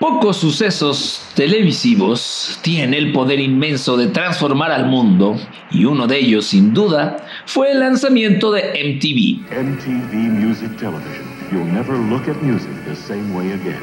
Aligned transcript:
Pocos 0.00 0.36
sucesos 0.36 1.28
televisivos 1.34 2.60
tienen 2.62 2.94
el 2.94 3.12
poder 3.12 3.40
inmenso 3.40 3.96
de 3.96 4.06
transformar 4.06 4.70
al 4.70 4.86
mundo 4.86 5.34
y 5.72 5.86
uno 5.86 6.06
de 6.06 6.20
ellos 6.20 6.46
sin 6.46 6.72
duda 6.72 7.16
fue 7.46 7.72
el 7.72 7.80
lanzamiento 7.80 8.52
de 8.52 8.62
MTV. 8.62 9.50
MTV 9.60 10.14
Music 10.14 10.76
Television. 10.76 11.26
You'll 11.50 11.64
never 11.64 11.98
look 11.98 12.28
at 12.28 12.40
music 12.40 12.70
the 12.84 12.94
same 12.94 13.34
way 13.34 13.50
again. 13.50 13.82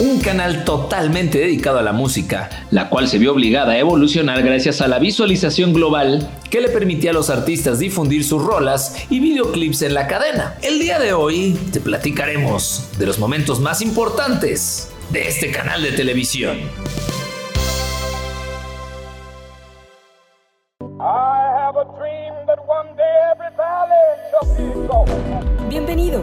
Un 0.00 0.20
canal 0.20 0.64
totalmente 0.64 1.38
dedicado 1.38 1.80
a 1.80 1.82
la 1.82 1.92
música, 1.92 2.48
la 2.70 2.88
cual 2.88 3.08
se 3.08 3.18
vio 3.18 3.32
obligada 3.32 3.72
a 3.72 3.78
evolucionar 3.78 4.44
gracias 4.44 4.80
a 4.80 4.86
la 4.86 5.00
visualización 5.00 5.72
global 5.72 6.30
que 6.50 6.60
le 6.60 6.68
permitía 6.68 7.10
a 7.10 7.14
los 7.14 7.30
artistas 7.30 7.80
difundir 7.80 8.22
sus 8.22 8.40
rolas 8.40 8.94
y 9.10 9.18
videoclips 9.18 9.82
en 9.82 9.94
la 9.94 10.06
cadena. 10.06 10.54
El 10.62 10.78
día 10.78 11.00
de 11.00 11.14
hoy 11.14 11.58
te 11.72 11.80
platicaremos 11.80 12.90
de 12.96 13.06
los 13.06 13.18
momentos 13.18 13.58
más 13.58 13.82
importantes 13.82 14.88
de 15.10 15.26
este 15.26 15.50
canal 15.50 15.82
de 15.82 15.90
televisión. 15.90 16.58
Bienvenido. 25.68 26.22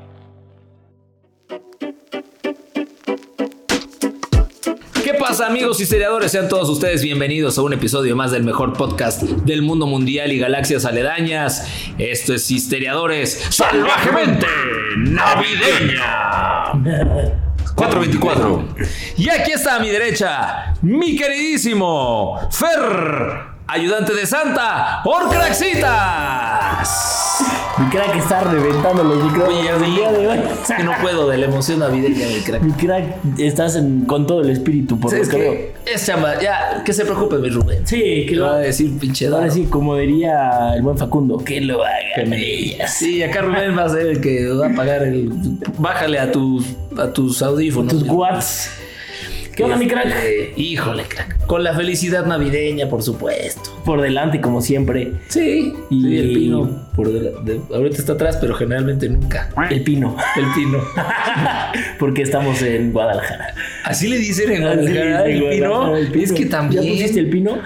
Pasa 5.21 5.45
amigos 5.45 5.79
historiadores? 5.79 6.31
Sean 6.31 6.49
todos 6.49 6.67
ustedes 6.67 7.03
bienvenidos 7.03 7.55
a 7.59 7.61
un 7.61 7.73
episodio 7.73 8.15
más 8.15 8.31
del 8.31 8.43
mejor 8.43 8.73
podcast 8.73 9.21
del 9.21 9.61
mundo 9.61 9.85
mundial 9.85 10.31
y 10.31 10.39
galaxias 10.39 10.83
aledañas. 10.83 11.67
Esto 11.99 12.33
es 12.33 12.49
Histeriadores 12.49 13.39
Salvajemente 13.51 14.47
Navideña. 14.97 16.71
424. 17.75 18.67
Y 19.17 19.29
aquí 19.29 19.51
está 19.51 19.75
a 19.75 19.79
mi 19.79 19.89
derecha, 19.89 20.73
mi 20.81 21.15
queridísimo 21.15 22.39
Fer, 22.49 23.50
ayudante 23.67 24.13
de 24.13 24.25
Santa, 24.25 25.01
Orcraxitas. 25.05 26.97
Mi 27.77 27.87
crack 27.89 28.15
está 28.15 28.41
reventando 28.41 29.03
los 29.03 29.23
micrófonos 29.23 29.57
Oye, 29.59 29.69
el 29.69 29.95
día 29.95 30.11
de 30.11 30.27
hoy. 30.27 30.39
Es 30.61 30.71
que 30.75 30.83
no 30.83 30.91
puedo 31.01 31.27
de 31.29 31.37
la 31.39 31.45
emoción 31.45 31.79
navideña, 31.79 32.27
mi 32.27 32.39
crack. 32.41 32.61
Mi 32.61 32.73
crack, 32.73 33.15
estás 33.39 33.75
en- 33.75 34.05
con 34.05 34.27
todo 34.27 34.41
el 34.41 34.51
espíritu, 34.51 34.99
por 34.99 35.11
lo 35.11 35.17
Es 35.21 35.29
que 35.29 35.37
veo. 35.37 35.53
es 35.95 36.05
chamba, 36.05 36.39
ya, 36.39 36.83
que 36.85 36.93
se 36.93 37.05
preocupe 37.05 37.37
mi 37.37 37.49
Rubén. 37.49 37.87
Sí, 37.87 37.97
que 37.99 38.25
¿Qué 38.29 38.35
lo 38.35 38.45
va 38.45 38.55
a 38.55 38.59
decir 38.59 38.99
pinche 38.99 39.25
Ahora 39.27 39.49
sí, 39.49 39.65
como 39.65 39.95
diría 39.95 40.75
el 40.75 40.81
buen 40.83 40.97
Facundo, 40.97 41.37
que 41.39 41.59
lo 41.61 41.81
ellas. 42.15 42.93
Sí, 42.93 43.23
acá 43.23 43.41
Rubén 43.41 43.75
va 43.77 43.85
a 43.85 43.89
ser 43.89 44.05
el 44.07 44.21
que 44.21 44.47
va 44.49 44.67
a 44.67 44.75
pagar 44.75 45.01
el. 45.03 45.29
Bájale 45.79 46.19
a 46.19 46.31
tus, 46.31 46.65
a 46.99 47.07
tus 47.11 47.41
audífonos. 47.41 47.91
Tus 47.93 48.03
watts. 48.03 48.69
¿Qué 49.55 49.63
onda, 49.63 49.75
mi 49.75 49.87
crack? 49.87 50.05
Este, 50.07 50.53
Híjole, 50.55 51.03
crack. 51.03 51.45
Con 51.45 51.63
la 51.63 51.73
felicidad 51.75 52.25
navideña, 52.25 52.87
por 52.87 53.03
supuesto. 53.03 53.69
Por 53.83 54.01
delante, 54.01 54.39
como 54.39 54.61
siempre. 54.61 55.11
Sí, 55.27 55.73
Y- 55.89 56.07
y 56.07 56.17
el 56.17 56.33
pino. 56.33 56.87
Por 56.95 57.07
ahorita 57.73 57.97
está 57.97 58.13
atrás, 58.13 58.37
pero 58.39 58.53
generalmente 58.55 59.09
nunca. 59.09 59.49
El 59.69 59.83
pino. 59.83 60.15
El 60.37 60.45
pino. 60.55 60.79
Porque 61.99 62.21
estamos 62.21 62.61
en 62.61 62.91
Guadalajara. 62.93 63.53
Así 63.85 64.07
le 64.07 64.17
dicen 64.17 64.51
en 64.51 64.61
Guadalajara, 64.61 65.25
el 65.25 65.43
pino. 65.49 65.95
Es 65.97 66.31
que 66.31 66.45
también. 66.45 66.83
¿Ya 66.83 66.89
pusiste 66.91 67.19
el 67.19 67.29
pino? 67.29 67.57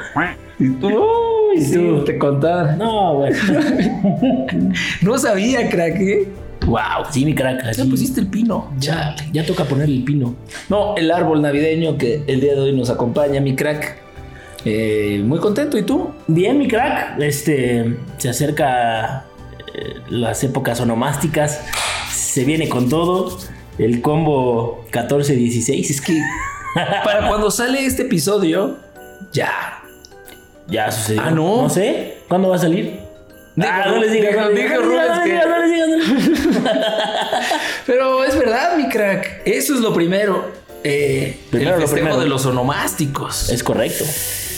Uy, 0.59 1.61
sí, 1.61 1.73
tú. 1.73 2.03
te 2.05 2.17
contaba. 2.17 2.71
No, 2.75 3.15
güey. 3.17 3.33
No 5.01 5.17
sabía, 5.17 5.69
crack. 5.69 5.95
¿eh? 5.99 6.27
Wow, 6.65 7.05
sí, 7.09 7.25
mi 7.25 7.33
crack. 7.33 7.71
Ya 7.73 7.85
pusiste 7.85 8.21
el 8.21 8.27
pino. 8.27 8.71
Ya, 8.79 9.15
ya 9.31 9.45
toca 9.45 9.65
poner 9.65 9.89
el 9.89 10.03
pino. 10.03 10.35
No, 10.69 10.95
el 10.95 11.11
árbol 11.11 11.41
navideño 11.41 11.97
que 11.97 12.23
el 12.27 12.41
día 12.41 12.53
de 12.53 12.61
hoy 12.61 12.73
nos 12.73 12.89
acompaña, 12.89 13.39
mi 13.41 13.55
crack. 13.55 13.97
Eh, 14.65 15.21
muy 15.23 15.39
contento, 15.39 15.77
¿y 15.77 15.83
tú? 15.83 16.11
Bien, 16.27 16.57
mi 16.57 16.67
crack. 16.67 17.19
Este 17.19 17.97
se 18.17 18.29
acerca 18.29 19.25
eh, 19.73 19.95
las 20.09 20.43
épocas 20.43 20.79
onomásticas. 20.81 21.61
Se 22.11 22.43
viene 22.43 22.69
con 22.69 22.89
todo. 22.89 23.37
El 23.77 24.01
combo 24.01 24.85
14-16. 24.91 25.89
Es 25.89 26.01
que 26.01 26.19
Para 27.05 27.27
cuando 27.27 27.49
sale 27.49 27.85
este 27.85 28.03
episodio, 28.03 28.77
ya. 29.31 29.81
ya 30.67 30.91
sucedió. 30.91 31.21
Ah, 31.23 31.31
¿no? 31.31 31.61
No 31.63 31.69
sé. 31.69 32.17
¿Cuándo 32.27 32.49
va 32.49 32.57
a 32.57 32.59
salir? 32.59 32.99
Ah, 33.61 33.85
no 33.87 33.97
les 33.99 34.11
digas, 34.11 34.35
no 34.35 34.49
les 34.49 34.63
digas, 34.63 34.81
no 34.81 34.89
les 34.89 35.23
digas, 35.23 36.54
Pero 37.85 38.23
es 38.23 38.37
verdad, 38.37 38.77
mi 38.77 38.87
crack. 38.89 39.41
Eso 39.45 39.73
es 39.75 39.81
lo 39.81 39.93
primero. 39.93 40.51
Eh, 40.83 41.37
Primero 41.49 41.75
el 41.75 41.81
lo 41.81 41.87
festejo 41.87 42.05
primero. 42.07 42.19
de 42.23 42.29
los 42.29 42.45
onomásticos. 42.45 43.49
Es 43.49 43.63
correcto. 43.63 44.03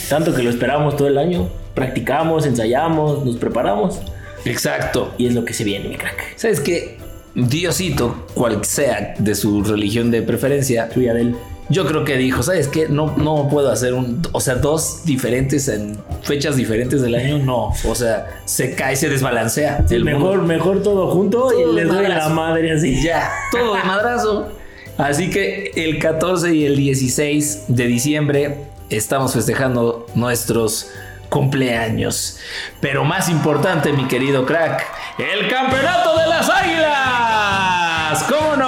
Tanto 0.08 0.34
que 0.34 0.42
lo 0.42 0.50
esperamos 0.50 0.96
todo 0.96 1.08
el 1.08 1.18
año. 1.18 1.48
Practicamos, 1.74 2.44
ensayamos, 2.46 3.24
nos 3.24 3.36
preparamos. 3.36 4.00
Exacto. 4.44 5.14
Y 5.18 5.26
es 5.26 5.34
lo 5.34 5.44
que 5.44 5.52
se 5.54 5.64
viene, 5.64 5.88
mi 5.88 5.96
crack. 5.96 6.36
¿Sabes 6.36 6.60
qué? 6.60 6.98
Diosito, 7.34 8.26
cual 8.34 8.64
sea 8.64 9.14
de 9.18 9.34
su 9.34 9.62
religión 9.62 10.10
de 10.10 10.22
preferencia, 10.22 10.88
Tuya 10.88 11.14
del. 11.14 11.34
Yo 11.70 11.86
creo 11.86 12.04
que 12.04 12.16
dijo, 12.16 12.42
¿sabes 12.42 12.68
qué? 12.68 12.88
No, 12.88 13.14
no 13.16 13.48
puedo 13.48 13.70
hacer 13.70 13.92
un... 13.94 14.22
O 14.32 14.40
sea, 14.40 14.54
dos 14.56 15.04
diferentes 15.04 15.68
en 15.68 15.98
fechas 16.22 16.56
diferentes 16.56 17.02
del 17.02 17.14
año, 17.14 17.38
no. 17.38 17.72
O 17.86 17.94
sea, 17.94 18.40
se 18.46 18.74
cae, 18.74 18.96
se 18.96 19.08
desbalancea. 19.08 19.84
el 19.90 20.04
Mejor, 20.04 20.38
mundo. 20.38 20.42
mejor 20.54 20.82
todo 20.82 21.08
junto 21.10 21.48
Todo 21.48 21.70
y 21.72 21.74
les 21.74 21.86
doy 21.88 22.06
la 22.06 22.28
madre 22.30 22.72
así. 22.72 23.02
Ya, 23.02 23.30
todo 23.52 23.74
de 23.74 23.82
madrazo. 23.82 24.48
Así 24.96 25.30
que 25.30 25.72
el 25.76 25.98
14 25.98 26.54
y 26.54 26.64
el 26.64 26.76
16 26.76 27.64
de 27.68 27.84
diciembre 27.86 28.56
estamos 28.90 29.34
festejando 29.34 30.06
nuestros 30.14 30.90
cumpleaños. 31.28 32.38
Pero 32.80 33.04
más 33.04 33.28
importante, 33.28 33.92
mi 33.92 34.08
querido 34.08 34.44
crack, 34.46 34.84
el 35.18 35.48
campeonato 35.48 36.16
de 36.18 36.26
las 36.26 36.48
águilas. 36.48 38.24
¿Cómo 38.28 38.56
no? 38.56 38.67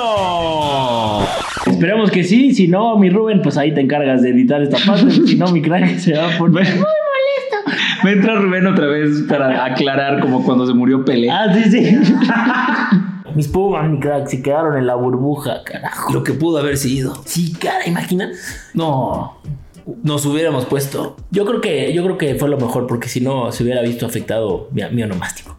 Esperemos 1.80 2.10
que 2.10 2.24
sí, 2.24 2.52
si 2.52 2.68
no, 2.68 2.98
mi 2.98 3.08
Rubén, 3.08 3.40
pues 3.40 3.56
ahí 3.56 3.72
te 3.72 3.80
encargas 3.80 4.20
de 4.20 4.28
editar 4.28 4.60
esta 4.60 4.76
parte, 4.86 5.10
si 5.12 5.36
no, 5.36 5.50
mi 5.50 5.62
crack 5.62 5.96
se 5.96 6.12
va 6.12 6.34
a 6.34 6.36
poner... 6.36 6.66
Me 8.04 8.12
entra 8.12 8.34
Rubén 8.34 8.66
otra 8.66 8.86
vez 8.86 9.22
para 9.26 9.64
aclarar 9.64 10.20
como 10.20 10.44
cuando 10.44 10.66
se 10.66 10.74
murió 10.74 11.06
Pelé. 11.06 11.30
Ah, 11.30 11.46
sí, 11.54 11.70
sí. 11.70 11.98
Mis 13.34 13.48
Pumas, 13.48 13.88
mi 13.88 13.98
crack, 13.98 14.26
se 14.26 14.42
quedaron 14.42 14.76
en 14.76 14.86
la 14.86 14.94
burbuja, 14.94 15.64
carajo. 15.64 16.12
Lo 16.12 16.22
que 16.22 16.34
pudo 16.34 16.58
haber 16.58 16.76
sido. 16.76 17.14
Sí, 17.24 17.54
cara, 17.54 17.86
imagina. 17.86 18.30
No, 18.74 19.38
nos 20.02 20.26
hubiéramos 20.26 20.66
puesto. 20.66 21.16
Yo 21.30 21.46
creo 21.46 21.62
que, 21.62 21.94
yo 21.94 22.04
creo 22.04 22.18
que 22.18 22.34
fue 22.34 22.50
lo 22.50 22.58
mejor, 22.58 22.86
porque 22.86 23.08
si 23.08 23.22
no, 23.22 23.52
se 23.52 23.64
hubiera 23.64 23.80
visto 23.80 24.04
afectado 24.04 24.68
mi, 24.72 24.82
mi 24.92 25.02
onomástico. 25.02 25.56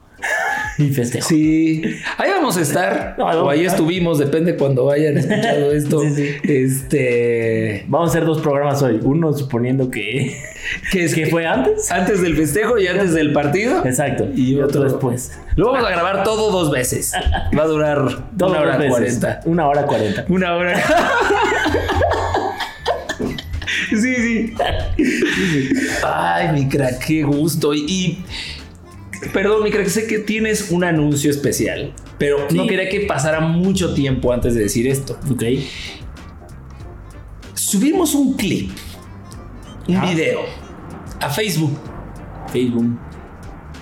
y 0.78 0.90
festejo. 0.90 1.28
Sí, 1.28 1.82
ahí 2.18 2.30
vamos 2.32 2.58
a 2.58 2.62
estar. 2.62 3.16
No, 3.22 3.26
o 3.26 3.50
ahí 3.50 3.66
estuvimos, 3.66 4.18
depende 4.20 4.56
cuando 4.56 4.90
hayan 4.90 5.18
escuchado 5.18 5.72
esto. 5.74 6.02
Sí, 6.02 6.09
sí. 6.16 6.28
Este. 6.44 7.86
Vamos 7.88 8.09
a 8.09 8.12
hacer 8.12 8.26
dos 8.26 8.42
programas 8.42 8.82
hoy. 8.82 9.00
Uno 9.04 9.34
suponiendo 9.34 9.90
que, 9.92 10.38
¿Qué 10.92 11.04
es 11.06 11.14
que 11.14 11.28
fue 11.28 11.46
antes. 11.46 11.92
Antes 11.92 12.22
del 12.22 12.36
festejo 12.36 12.78
y 12.78 12.88
antes 12.88 13.14
del 13.14 13.32
partido. 13.34 13.86
Exacto. 13.86 14.28
Y 14.36 14.59
otro 14.59 14.84
después. 14.84 15.38
Lo 15.56 15.72
vamos 15.72 15.86
a 15.88 15.92
grabar 15.92 16.24
todo 16.24 16.52
dos 16.52 16.72
veces. 16.72 17.12
Va 17.58 17.64
a 17.64 17.68
durar 17.68 18.30
Dos 18.32 18.52
una 18.52 18.62
hora 18.62 18.88
cuarenta. 18.88 19.40
Una 19.46 19.68
hora 19.68 19.86
cuarenta. 19.86 20.26
Una 20.29 20.56
hora. 20.56 20.82
sí, 23.90 24.16
sí. 24.16 24.53
Ay, 26.03 26.52
mi 26.53 26.68
crack, 26.70 27.00
qué 27.06 27.23
gusto. 27.23 27.73
Y, 27.73 27.79
y- 27.88 28.26
perdón, 29.34 29.64
mi 29.64 29.72
crack, 29.72 29.88
sé 29.88 30.08
que 30.08 30.20
tienes 30.20 30.72
un 30.72 30.84
anuncio 30.84 31.29
especial, 31.32 31.94
pero 32.18 32.47
no 32.53 32.66
quería 32.68 32.90
que 32.90 33.02
pasara 33.02 33.40
mucho 33.40 33.94
tiempo 33.94 34.32
antes 34.34 34.53
de 34.56 34.62
decir 34.62 34.88
esto. 34.88 35.18
Ok. 35.32 35.44
Subimos 37.53 38.14
un 38.16 38.34
clip, 38.35 38.72
un 39.88 39.96
Ah. 39.97 40.06
video 40.09 40.40
a 41.20 41.29
Facebook 41.29 41.72
Facebook. 42.52 42.97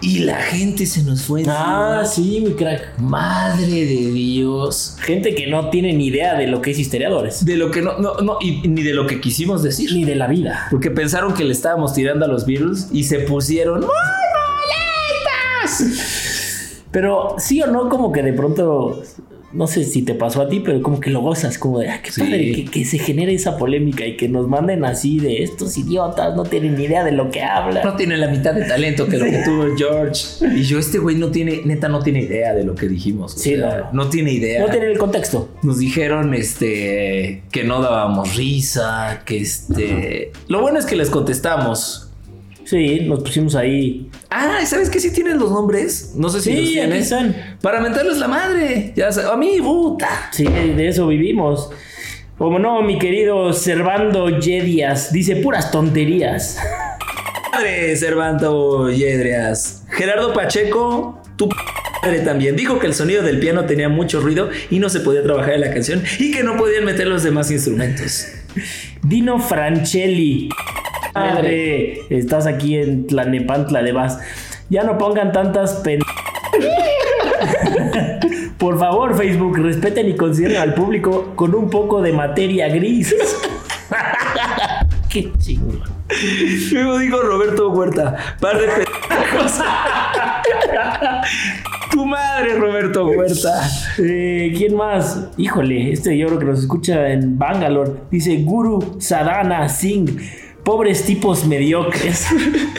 y 0.02 0.20
la 0.20 0.38
gente 0.38 0.86
se 0.86 1.04
nos 1.04 1.24
fue. 1.24 1.44
Ah, 1.48 2.04
encima. 2.04 2.26
sí, 2.28 2.42
mi 2.42 2.54
crack. 2.54 3.00
Madre 3.00 3.68
de 3.68 4.12
Dios. 4.14 4.96
Gente 5.02 5.36
que 5.36 5.48
no 5.48 5.70
tiene 5.72 5.92
ni 5.92 6.08
idea 6.08 6.36
de 6.36 6.48
lo 6.48 6.62
que 6.62 6.72
es 6.72 6.80
histeriadores. 6.80 7.44
De 7.44 7.58
lo 7.58 7.70
que 7.70 7.82
no, 7.82 7.98
no, 7.98 8.16
no, 8.22 8.38
y 8.40 8.66
ni 8.68 8.82
de 8.84 8.94
lo 8.94 9.08
que 9.08 9.20
quisimos 9.20 9.62
decir. 9.62 9.92
Ni 9.94 10.06
de 10.06 10.16
la 10.16 10.28
vida. 10.28 10.68
Porque 10.72 10.90
pensaron 10.90 11.34
que 11.34 11.44
le 11.44 11.52
estábamos 11.52 11.94
tirando 11.94 12.24
a 12.24 12.28
los 12.30 12.46
Beatles 12.46 12.88
y 12.94 13.04
se 13.06 13.20
pusieron 13.22 13.82
molestas. 13.82 14.29
Pero 16.92 17.36
sí 17.38 17.62
o 17.62 17.68
no, 17.68 17.88
como 17.90 18.12
que 18.12 18.24
de 18.24 18.34
pronto 18.34 19.02
no 19.52 19.66
sé 19.66 19.84
si 19.84 20.04
te 20.04 20.14
pasó 20.14 20.44
a 20.44 20.48
ti, 20.50 20.60
pero 20.60 20.80
como 20.84 21.00
que 21.00 21.10
lo 21.10 21.22
gozas, 21.22 21.58
como 21.58 21.80
de, 21.80 21.90
ah, 21.90 22.02
qué 22.04 22.12
Sí. 22.12 22.22
padre 22.22 22.52
que, 22.52 22.66
que 22.66 22.86
se 22.86 23.00
genere 23.00 23.34
esa 23.34 23.58
polémica 23.58 24.06
y 24.06 24.16
que 24.16 24.30
nos 24.30 24.48
manden 24.48 24.86
así 24.86 25.20
de 25.20 25.42
estos 25.42 25.76
idiotas, 25.78 26.36
no 26.36 26.44
tienen 26.44 26.76
ni 26.78 26.84
idea 26.84 27.04
de 27.04 27.14
lo 27.14 27.32
que 27.32 27.42
hablan. 27.42 27.84
No 27.84 27.96
tiene 27.96 28.16
la 28.18 28.28
mitad 28.28 28.54
de 28.54 28.66
talento 28.66 29.08
que 29.08 29.18
lo 29.18 29.26
que 29.26 29.42
tuvo 29.44 29.76
George. 29.76 30.24
Y 30.56 30.62
yo, 30.64 30.78
este 30.78 31.00
güey 31.00 31.16
no 31.16 31.30
tiene, 31.30 31.62
neta, 31.66 31.90
no 31.90 32.00
tiene 32.02 32.22
idea 32.22 32.54
de 32.54 32.64
lo 32.64 32.76
que 32.76 32.88
dijimos. 32.88 33.34
Sí, 33.34 33.56
sea, 33.56 33.90
no. 33.92 34.04
no 34.04 34.10
tiene 34.10 34.34
idea. 34.34 34.62
No 34.62 34.70
tienen 34.70 34.92
el 34.92 35.00
contexto. 35.00 35.50
Nos 35.64 35.80
dijeron 35.80 36.36
este 36.36 37.42
que 37.52 37.64
no 37.64 37.82
dábamos 37.82 38.36
risa, 38.36 39.24
que 39.26 39.38
este. 39.40 40.32
Lo 40.48 40.62
bueno 40.62 40.78
es 40.78 40.86
que 40.86 40.96
les 40.96 41.10
contestamos. 41.10 42.09
Sí, 42.70 43.00
nos 43.00 43.22
pusimos 43.24 43.56
ahí. 43.56 44.12
Ah, 44.30 44.60
¿sabes 44.64 44.92
qué? 44.92 45.00
Sí 45.00 45.12
tienen 45.12 45.40
los 45.40 45.50
nombres. 45.50 46.12
No 46.16 46.30
sé 46.30 46.40
si 46.40 46.52
Sí, 46.52 46.76
los 46.76 46.86
aquí 46.86 46.98
están. 47.00 47.58
Para 47.64 47.82
mentarles 47.82 48.18
la 48.20 48.28
madre. 48.28 48.94
Ya 48.96 49.12
sabes, 49.12 49.32
a 49.32 49.36
mí, 49.36 49.58
puta. 49.60 50.30
Sí, 50.32 50.44
de 50.44 50.88
eso 50.88 51.08
vivimos. 51.08 51.72
Como 52.38 52.60
no, 52.60 52.84
mi 52.84 53.00
querido 53.00 53.54
Servando 53.54 54.40
Yedias, 54.40 55.12
dice 55.12 55.38
puras 55.38 55.72
tonterías. 55.72 56.60
Madre, 57.52 57.96
Cervanto 57.96 58.92
Yedrias. 58.92 59.86
Gerardo 59.90 60.32
Pacheco, 60.34 61.24
tu 61.38 61.50
madre 62.04 62.20
también. 62.20 62.56
Dijo 62.56 62.78
que 62.78 62.86
el 62.86 62.94
sonido 62.94 63.24
del 63.24 63.40
piano 63.40 63.66
tenía 63.66 63.90
mucho 63.90 64.22
ruido 64.22 64.52
y 64.70 64.78
no 64.78 64.90
se 64.90 65.00
podía 65.00 65.24
trabajar 65.24 65.56
en 65.56 65.62
la 65.62 65.74
canción 65.74 66.04
y 66.20 66.30
que 66.30 66.44
no 66.44 66.56
podían 66.56 66.86
meter 66.86 67.08
los 67.08 67.24
demás 67.24 67.50
instrumentos. 67.50 68.28
Dino 69.02 69.40
Francelli. 69.40 70.50
Madre, 71.20 72.02
estás 72.10 72.48
aquí 72.48 72.78
en 72.78 73.08
Tlanepantla 73.08 73.82
de 73.82 73.92
Vaz. 73.92 74.20
Ya 74.70 74.84
no 74.84 74.98
pongan 74.98 75.32
tantas 75.32 75.76
pen... 75.76 76.02
Por 78.58 78.78
favor, 78.78 79.16
Facebook, 79.16 79.58
respeten 79.58 80.10
y 80.10 80.16
consideren 80.16 80.58
al 80.58 80.74
público 80.74 81.34
con 81.36 81.56
un 81.56 81.70
poco 81.70 82.02
de 82.02 82.12
materia 82.12 82.68
gris. 82.68 83.16
Qué 85.10 85.32
chingón. 85.40 85.82
Luego 86.72 87.00
dijo 87.00 87.22
Roberto 87.22 87.70
Huerta, 87.70 88.16
par 88.40 88.60
de 88.60 88.68
pendejos. 88.68 89.60
tu 91.92 92.06
madre, 92.06 92.56
Roberto 92.56 93.08
Huerta. 93.08 93.62
Eh, 93.98 94.54
¿Quién 94.58 94.76
más? 94.76 95.30
Híjole, 95.38 95.94
este 95.94 96.18
yo 96.18 96.28
creo 96.28 96.40
que 96.40 96.46
nos 96.46 96.60
escucha 96.60 97.10
en 97.10 97.40
Bangalore. 97.40 97.92
Dice 98.12 98.38
Guru 98.44 98.98
Sadhana 99.00 99.70
Singh. 99.70 100.20
Pobres 100.70 101.04
tipos 101.04 101.48
mediocres. 101.48 102.28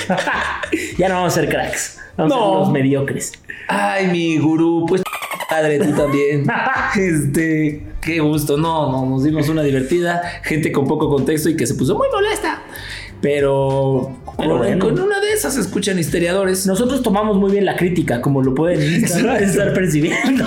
ya 0.96 1.08
no 1.08 1.14
vamos 1.16 1.32
a 1.32 1.40
ser 1.40 1.48
cracks. 1.48 1.98
Vamos 2.16 2.32
a 2.32 2.36
No. 2.36 2.44
ser 2.50 2.58
los 2.60 2.70
mediocres. 2.70 3.32
Ay, 3.66 4.06
mi 4.06 4.38
gurú, 4.38 4.86
pues 4.86 5.02
madre, 5.50 5.80
tú 5.80 5.90
también. 5.96 6.46
Este, 6.96 7.82
qué 8.00 8.20
gusto. 8.20 8.56
No, 8.56 8.92
no, 8.92 9.06
nos 9.06 9.24
dimos 9.24 9.48
una 9.48 9.64
divertida. 9.64 10.22
Gente 10.44 10.70
con 10.70 10.86
poco 10.86 11.10
contexto 11.10 11.48
y 11.48 11.56
que 11.56 11.66
se 11.66 11.74
puso 11.74 11.96
muy 11.96 12.06
molesta. 12.12 12.62
Pero, 13.22 14.16
Pero 14.38 14.48
con, 14.50 14.58
bueno. 14.58 14.84
con 14.86 14.98
una 14.98 15.20
de 15.20 15.32
esas 15.32 15.56
escuchan 15.58 15.98
histeriadores. 15.98 16.66
Nosotros 16.66 17.02
tomamos 17.02 17.36
muy 17.36 17.52
bien 17.52 17.66
la 17.66 17.76
crítica, 17.76 18.22
como 18.22 18.42
lo 18.42 18.54
pueden 18.54 18.80
estar, 19.04 19.74
percibiendo. 19.74 20.44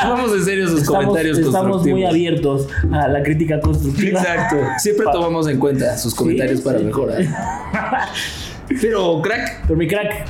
Tomamos 0.00 0.32
en 0.34 0.44
serio 0.44 0.68
sus 0.68 0.80
estamos, 0.82 1.04
comentarios 1.04 1.38
estamos 1.38 1.86
muy 1.86 2.04
abiertos 2.04 2.68
a 2.92 3.08
la 3.08 3.22
crítica 3.22 3.60
constructiva. 3.60 4.20
Exacto. 4.20 4.56
Siempre 4.78 5.04
Pa- 5.04 5.12
tomamos 5.12 5.48
en 5.48 5.58
cuenta 5.58 5.98
sus 5.98 6.14
comentarios 6.14 6.60
Sí, 6.60 6.64
para 6.64 6.78
sí. 6.78 6.84
mejorar. 6.86 7.22
Pero, 8.80 9.20
crack. 9.22 9.62
Pero 9.66 9.78
mi 9.78 9.86
crack, 9.86 10.24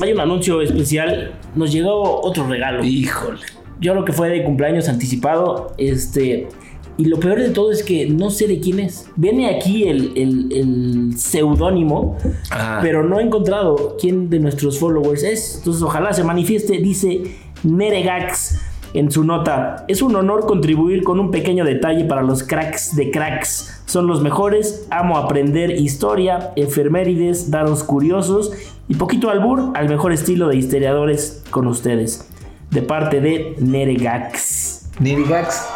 hay 0.00 0.12
un 0.12 0.20
anuncio 0.20 0.60
especial. 0.62 1.32
Nos 1.54 1.72
llegó 1.72 2.20
otro 2.22 2.46
regalo. 2.46 2.84
Híjole. 2.84 3.40
Yo 3.80 3.92
creo 3.92 4.04
que 4.04 4.12
fue 4.12 4.28
de 4.28 4.44
cumpleaños 4.44 4.88
anticipado. 4.88 5.74
Este. 5.78 6.48
Y 6.96 7.06
lo 7.06 7.18
peor 7.18 7.40
de 7.40 7.50
todo 7.50 7.72
es 7.72 7.82
que 7.82 8.08
no 8.08 8.30
sé 8.30 8.46
de 8.46 8.60
quién 8.60 8.78
es. 8.80 9.06
Viene 9.16 9.48
aquí 9.48 9.84
el, 9.84 10.12
el- 10.16 10.52
el 10.52 11.18
seudónimo, 11.18 12.16
Ah. 12.50 12.78
pero 12.82 13.02
no 13.02 13.18
he 13.18 13.22
encontrado 13.22 13.96
quién 14.00 14.30
de 14.30 14.38
nuestros 14.38 14.78
followers 14.78 15.22
es. 15.24 15.56
Entonces, 15.58 15.82
ojalá 15.82 16.12
se 16.12 16.22
manifieste. 16.22 16.78
Dice 16.78 17.22
Neregax 17.64 18.60
en 18.94 19.10
su 19.10 19.24
nota. 19.24 19.84
Es 19.88 20.02
un 20.02 20.14
honor 20.14 20.46
contribuir 20.46 21.02
con 21.02 21.18
un 21.18 21.32
pequeño 21.32 21.64
detalle 21.64 22.04
para 22.04 22.22
los 22.22 22.44
cracks 22.44 22.94
de 22.94 23.10
cracks. 23.10 23.82
Son 23.86 24.06
los 24.06 24.22
mejores. 24.22 24.86
Amo 24.90 25.18
aprender 25.18 25.72
historia, 25.72 26.52
efemérides, 26.54 27.50
daros 27.50 27.82
curiosos 27.82 28.52
y 28.88 28.94
poquito 28.94 29.30
albur 29.30 29.72
al 29.74 29.88
mejor 29.88 30.12
estilo 30.12 30.46
de 30.48 30.56
historiadores 30.56 31.42
con 31.50 31.66
ustedes. 31.66 32.28
De 32.70 32.82
parte 32.82 33.20
de 33.20 33.56
Neregax. 33.58 34.90
Nirigax, 35.00 35.66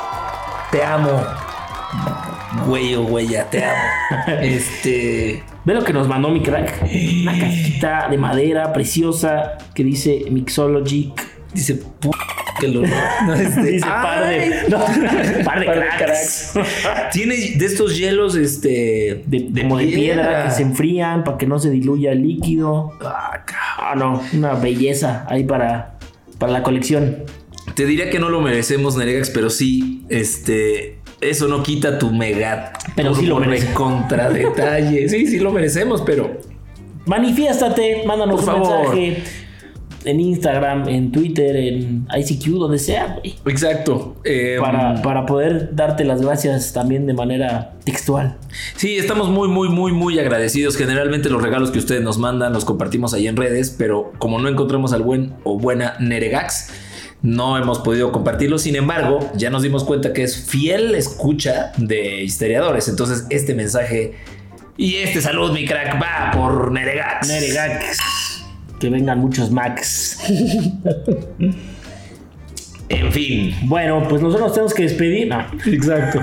te 0.70 0.82
amo. 0.82 1.23
Güey 2.67 2.94
o 2.94 3.03
güeya, 3.05 3.44
te 3.50 3.65
amo. 3.65 3.79
Este. 4.41 5.43
Ve 5.65 5.75
lo 5.75 5.85
que 5.85 5.93
nos 5.93 6.09
mandó 6.09 6.29
mi 6.31 6.43
crack. 6.43 6.82
Una 7.23 7.38
cajita 7.38 8.09
de 8.09 8.19
madera 8.19 8.73
preciosa 8.73 9.59
que 9.75 9.85
dice 9.85 10.25
Mixology. 10.31 11.12
Dice, 11.53 11.81
"Pu- 12.00 12.15
que 12.61 12.69
lo. 12.69 12.82
No, 13.26 13.35
este, 13.35 13.62
Dice 13.62 13.87
par 13.87 14.26
de, 14.26 14.65
no, 14.69 14.79
par 15.44 15.61
de 15.61 15.65
par 15.67 15.81
de 15.81 15.87
cracks. 15.99 16.53
Tiene 17.12 17.35
de 17.56 17.67
estos 17.67 17.97
hielos, 17.99 18.35
este. 18.37 19.23
De, 19.26 19.62
como 19.62 19.79
de 19.79 19.87
piedra 19.87 20.44
que 20.44 20.50
se 20.53 20.62
enfrían 20.62 21.25
para 21.25 21.37
que 21.38 21.47
no 21.47 21.59
se 21.59 21.71
diluya 21.71 22.12
el 22.12 22.23
líquido. 22.23 22.93
Ah. 23.05 23.44
Ah, 23.81 23.94
no, 23.97 24.21
una 24.35 24.55
belleza 24.55 25.25
ahí 25.29 25.44
para, 25.44 25.94
para 26.38 26.53
la 26.53 26.62
colección. 26.62 27.19
Te 27.79 27.87
diría 27.87 28.11
que 28.11 28.19
no 28.19 28.29
lo 28.29 28.41
merecemos, 28.41 28.97
Neregax, 28.97 29.31
pero 29.31 29.51
sí, 29.51 30.03
este. 30.09 30.99
Eso 31.21 31.47
no 31.47 31.63
quita 31.63 31.97
tu 31.97 32.11
mega. 32.11 32.73
Pero 32.97 33.15
sí 33.15 33.25
lo 33.25 33.39
merece. 33.39 33.73
Contra 33.73 34.29
detalle. 34.33 35.09
Sí, 35.09 35.29
sí 35.29 35.39
lo 35.39 35.53
merecemos, 35.53 36.03
pero. 36.03 36.41
Manifiéstate, 37.07 38.03
mándanos 38.05 38.45
Por 38.45 38.55
un 38.57 38.65
favor. 38.65 38.97
mensaje 38.97 39.23
en 40.05 40.19
Instagram, 40.21 40.89
en 40.89 41.13
Twitter, 41.13 41.55
en 41.55 42.09
ICQ, 42.17 42.49
donde 42.59 42.81
sea, 42.81 43.19
güey. 43.21 43.37
Exacto. 43.47 44.17
Eh, 44.25 44.57
Para, 44.61 45.01
para 45.01 45.25
poder 45.25 45.77
darte 45.77 46.05
las 46.05 46.21
gracias 46.21 46.73
también 46.73 47.07
de 47.07 47.15
manera 47.15 47.75
textual. 47.85 48.39
Sí, 48.75 48.97
estamos 48.97 49.29
muy, 49.29 49.47
muy, 49.47 49.69
muy, 49.69 49.93
muy 49.93 50.19
agradecidos. 50.19 50.77
Generalmente 50.77 51.31
los 51.31 51.41
regalos 51.41 51.71
que 51.71 51.79
ustedes 51.79 52.03
nos 52.03 52.19
mandan 52.19 52.53
los 52.53 52.65
compartimos 52.65 53.15
ahí 53.15 53.29
en 53.29 53.37
redes, 53.37 53.71
pero 53.71 54.11
como 54.19 54.41
no 54.41 54.49
encontramos 54.49 54.93
al 54.93 55.03
buen 55.03 55.35
o 55.45 55.59
buena 55.61 55.95
Neregax, 56.01 56.71
no 57.23 57.59
hemos 57.59 57.81
podido 57.81 58.12
compartirlo. 58.12 58.59
Sin 58.59 58.76
embargo, 58.76 59.31
ya 59.35 59.50
nos 59.50 59.62
dimos 59.62 59.85
cuenta 59.85 60.12
que 60.12 60.23
es 60.23 60.37
fiel 60.37 60.94
escucha 60.94 61.73
de 61.76 62.23
historiadores. 62.23 62.88
Entonces, 62.88 63.26
este 63.31 63.54
mensaje 63.54 64.14
y 64.76 64.97
este 64.97 65.21
salud, 65.21 65.52
mi 65.52 65.66
crack, 65.66 66.00
va 66.00 66.31
por 66.33 66.71
Neregax. 66.71 67.26
Neregax. 67.26 67.99
Que 68.78 68.88
vengan 68.90 69.19
muchos 69.19 69.50
Max. 69.50 70.21
En 72.90 73.12
fin. 73.12 73.54
Bueno, 73.64 74.07
pues 74.09 74.23
nosotros 74.23 74.49
nos 74.49 74.54
tenemos 74.54 74.73
que 74.73 74.85
despedir. 74.85 75.28
No. 75.28 75.45
Exacto. 75.66 76.21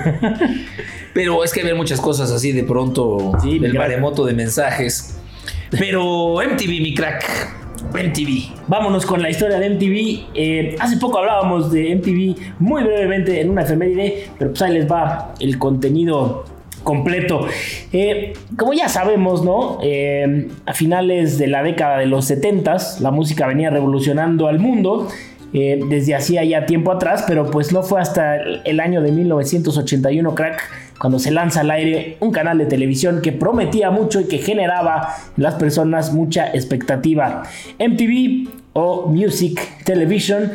Pero 1.13 1.43
es 1.43 1.53
que 1.53 1.61
hay 1.61 1.73
muchas 1.75 2.01
cosas 2.01 2.31
así 2.31 2.51
de 2.53 2.63
pronto. 2.63 3.33
Sí, 3.41 3.59
el 3.63 3.73
maremoto 3.75 4.25
de 4.25 4.33
mensajes. 4.33 5.15
Pero 5.69 6.35
MTV, 6.35 6.81
mi 6.81 6.95
crack. 6.95 7.64
MTV. 7.93 8.67
Vámonos 8.67 9.05
con 9.05 9.21
la 9.21 9.29
historia 9.29 9.59
de 9.59 9.69
MTV. 9.69 10.27
Eh, 10.33 10.75
hace 10.79 10.97
poco 10.97 11.19
hablábamos 11.19 11.71
de 11.71 11.95
MTV 11.95 12.59
muy 12.59 12.83
brevemente 12.83 13.41
en 13.41 13.49
una 13.49 13.63
efeméride, 13.63 14.27
pero 14.37 14.51
pues 14.51 14.61
ahí 14.61 14.73
les 14.73 14.91
va 14.91 15.33
el 15.39 15.57
contenido 15.57 16.45
completo. 16.83 17.47
Eh, 17.91 18.33
como 18.57 18.73
ya 18.73 18.89
sabemos, 18.89 19.43
¿no? 19.43 19.79
Eh, 19.81 20.49
a 20.65 20.73
finales 20.73 21.37
de 21.37 21.47
la 21.47 21.63
década 21.63 21.97
de 21.99 22.05
los 22.05 22.29
70s, 22.29 22.99
la 22.99 23.11
música 23.11 23.47
venía 23.47 23.69
revolucionando 23.69 24.47
al 24.47 24.59
mundo. 24.59 25.07
desde 25.53 26.13
hacía 26.13 26.43
ya 26.43 26.65
tiempo 26.65 26.91
atrás, 26.91 27.23
pero 27.25 27.49
pues 27.49 27.71
no 27.71 27.81
fue 27.81 28.01
hasta 28.01 28.35
el 28.35 28.81
año 28.81 29.01
de 29.01 29.13
1981, 29.13 30.35
crack, 30.35 30.61
cuando 30.99 31.19
se 31.19 31.31
lanza 31.31 31.61
al 31.61 31.71
aire 31.71 32.17
un 32.19 32.31
canal 32.31 32.57
de 32.57 32.65
televisión 32.65 33.21
que 33.21 33.31
prometía 33.31 33.91
mucho 33.91 34.21
y 34.21 34.25
que 34.25 34.37
generaba 34.37 35.15
en 35.35 35.43
las 35.43 35.55
personas 35.55 36.13
mucha 36.13 36.47
expectativa. 36.47 37.43
MTV 37.79 38.49
o 38.73 39.07
Music 39.07 39.61
Television. 39.83 40.51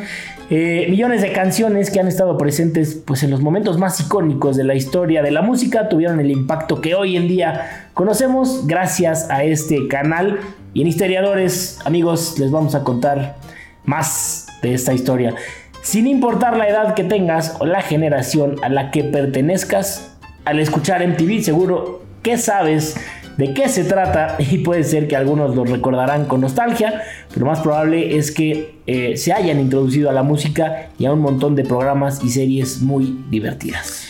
eh, 0.49 0.87
millones 0.89 1.21
de 1.21 1.31
canciones 1.31 1.89
que 1.89 2.01
han 2.01 2.09
estado 2.09 2.37
presentes 2.37 3.01
pues, 3.05 3.23
en 3.23 3.31
los 3.31 3.41
momentos 3.41 3.77
más 3.77 4.01
icónicos 4.01 4.57
de 4.57 4.65
la 4.65 4.75
historia 4.75 5.23
de 5.23 5.31
la 5.31 5.41
música 5.41 5.87
tuvieron 5.87 6.19
el 6.19 6.29
impacto 6.29 6.81
que 6.81 6.93
hoy 6.93 7.15
en 7.15 7.29
día 7.29 7.87
conocemos 7.93 8.67
gracias 8.67 9.29
a 9.29 9.43
este 9.45 9.87
canal. 9.87 10.39
Y 10.73 10.81
en 10.81 10.87
Historiadores, 10.87 11.79
amigos, 11.85 12.37
les 12.37 12.51
vamos 12.51 12.75
a 12.75 12.83
contar 12.83 13.37
más 13.85 14.47
de 14.61 14.73
esta 14.73 14.93
historia. 14.93 15.35
Sin 15.81 16.05
importar 16.05 16.57
la 16.57 16.67
edad 16.67 16.93
que 16.93 17.03
tengas 17.03 17.55
o 17.59 17.65
la 17.65 17.81
generación 17.81 18.57
a 18.61 18.69
la 18.69 18.91
que 18.91 19.03
pertenezcas, 19.03 20.10
al 20.45 20.59
escuchar 20.59 21.05
MTV 21.07 21.41
seguro 21.41 22.03
que 22.23 22.37
sabes 22.37 22.95
de 23.37 23.53
qué 23.53 23.69
se 23.69 23.83
trata 23.83 24.35
y 24.39 24.59
puede 24.59 24.83
ser 24.83 25.07
que 25.07 25.15
algunos 25.15 25.55
lo 25.55 25.65
recordarán 25.65 26.25
con 26.25 26.41
nostalgia, 26.41 27.01
pero 27.33 27.45
más 27.45 27.59
probable 27.59 28.17
es 28.17 28.31
que 28.31 28.75
eh, 28.87 29.17
se 29.17 29.33
hayan 29.33 29.59
introducido 29.59 30.09
a 30.09 30.13
la 30.13 30.23
música 30.23 30.89
y 30.97 31.05
a 31.05 31.13
un 31.13 31.19
montón 31.19 31.55
de 31.55 31.63
programas 31.63 32.23
y 32.23 32.29
series 32.29 32.81
muy 32.81 33.23
divertidas. 33.29 34.07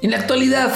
En 0.00 0.12
la 0.12 0.18
actualidad, 0.18 0.72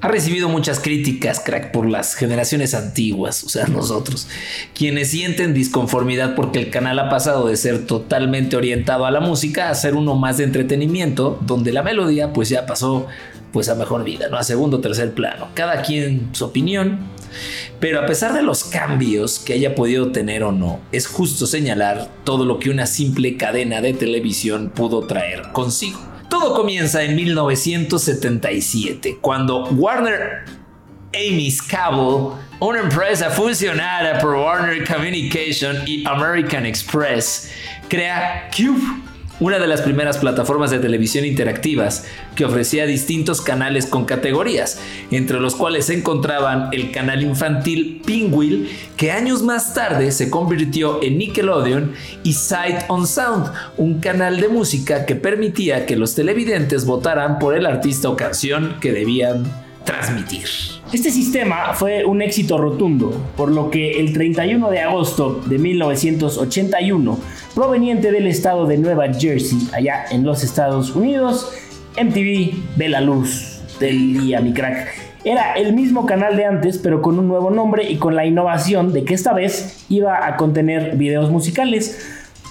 ha 0.00 0.08
recibido 0.08 0.48
muchas 0.48 0.78
críticas, 0.78 1.40
crack, 1.40 1.72
por 1.72 1.88
las 1.88 2.14
generaciones 2.14 2.74
antiguas, 2.74 3.42
o 3.42 3.48
sea, 3.48 3.66
nosotros, 3.66 4.28
quienes 4.74 5.10
sienten 5.10 5.54
disconformidad 5.54 6.34
porque 6.36 6.60
el 6.60 6.70
canal 6.70 6.98
ha 7.00 7.08
pasado 7.08 7.48
de 7.48 7.56
ser 7.56 7.86
totalmente 7.86 8.56
orientado 8.56 9.06
a 9.06 9.10
la 9.10 9.20
música 9.20 9.70
a 9.70 9.74
ser 9.74 9.94
uno 9.94 10.14
más 10.14 10.38
de 10.38 10.44
entretenimiento, 10.44 11.38
donde 11.40 11.72
la 11.72 11.82
melodía 11.82 12.32
pues 12.32 12.48
ya 12.48 12.66
pasó 12.66 13.06
pues 13.52 13.68
a 13.68 13.74
mejor 13.74 14.04
vida, 14.04 14.28
¿no? 14.28 14.36
A 14.36 14.42
segundo 14.42 14.76
o 14.76 14.80
tercer 14.80 15.14
plano. 15.14 15.48
Cada 15.54 15.82
quien 15.82 16.28
su 16.32 16.44
opinión, 16.44 16.98
pero 17.80 18.00
a 18.00 18.06
pesar 18.06 18.34
de 18.34 18.42
los 18.42 18.64
cambios 18.64 19.38
que 19.38 19.54
haya 19.54 19.74
podido 19.74 20.12
tener 20.12 20.42
o 20.44 20.52
no, 20.52 20.80
es 20.92 21.06
justo 21.06 21.46
señalar 21.46 22.08
todo 22.24 22.44
lo 22.44 22.58
que 22.58 22.70
una 22.70 22.86
simple 22.86 23.36
cadena 23.36 23.80
de 23.80 23.94
televisión 23.94 24.70
pudo 24.74 25.06
traer 25.06 25.50
consigo. 25.52 25.98
Todo 26.28 26.54
comienza 26.54 27.02
en 27.02 27.16
1977, 27.16 29.18
cuando 29.20 29.64
Warner 29.70 30.44
Amis 31.14 31.62
Cable, 31.62 32.34
una 32.60 32.80
empresa 32.80 33.30
funcionada 33.30 34.18
por 34.18 34.34
Warner 34.34 34.86
Communication 34.86 35.76
y 35.86 36.06
American 36.06 36.66
Express, 36.66 37.50
crea 37.88 38.50
Cube 38.54 39.07
una 39.40 39.58
de 39.58 39.66
las 39.66 39.82
primeras 39.82 40.18
plataformas 40.18 40.70
de 40.70 40.78
televisión 40.78 41.24
interactivas 41.24 42.04
que 42.34 42.44
ofrecía 42.44 42.86
distintos 42.86 43.40
canales 43.40 43.86
con 43.86 44.04
categorías, 44.04 44.80
entre 45.10 45.40
los 45.40 45.54
cuales 45.54 45.86
se 45.86 45.94
encontraban 45.94 46.70
el 46.72 46.90
canal 46.90 47.22
infantil 47.22 48.02
Pinwheel, 48.04 48.68
que 48.96 49.12
años 49.12 49.42
más 49.42 49.74
tarde 49.74 50.10
se 50.12 50.30
convirtió 50.30 51.02
en 51.02 51.18
Nickelodeon, 51.18 51.92
y 52.22 52.32
Sight 52.32 52.82
on 52.88 53.06
Sound, 53.06 53.50
un 53.76 54.00
canal 54.00 54.40
de 54.40 54.48
música 54.48 55.06
que 55.06 55.14
permitía 55.14 55.86
que 55.86 55.96
los 55.96 56.14
televidentes 56.14 56.84
votaran 56.84 57.38
por 57.38 57.56
el 57.56 57.66
artista 57.66 58.08
o 58.08 58.16
canción 58.16 58.76
que 58.80 58.92
debían 58.92 59.67
transmitir. 59.88 60.46
Este 60.92 61.10
sistema 61.10 61.72
fue 61.72 62.04
un 62.04 62.20
éxito 62.20 62.58
rotundo, 62.58 63.10
por 63.38 63.50
lo 63.50 63.70
que 63.70 63.98
el 63.98 64.12
31 64.12 64.68
de 64.68 64.80
agosto 64.80 65.40
de 65.46 65.58
1981, 65.58 67.18
proveniente 67.54 68.12
del 68.12 68.26
estado 68.26 68.66
de 68.66 68.76
Nueva 68.76 69.06
Jersey, 69.14 69.58
allá 69.72 70.04
en 70.10 70.24
los 70.24 70.44
Estados 70.44 70.94
Unidos, 70.94 71.50
MTV 71.98 72.76
ve 72.76 72.88
la 72.90 73.00
luz 73.00 73.62
del 73.80 74.20
día, 74.20 74.40
mi 74.40 74.52
crack. 74.52 74.88
Era 75.24 75.54
el 75.54 75.72
mismo 75.72 76.04
canal 76.04 76.36
de 76.36 76.44
antes, 76.44 76.76
pero 76.76 77.00
con 77.00 77.18
un 77.18 77.26
nuevo 77.26 77.50
nombre 77.50 77.90
y 77.90 77.96
con 77.96 78.14
la 78.14 78.26
innovación 78.26 78.92
de 78.92 79.04
que 79.04 79.14
esta 79.14 79.32
vez 79.32 79.86
iba 79.88 80.26
a 80.26 80.36
contener 80.36 80.96
videos 80.96 81.30
musicales. 81.30 81.98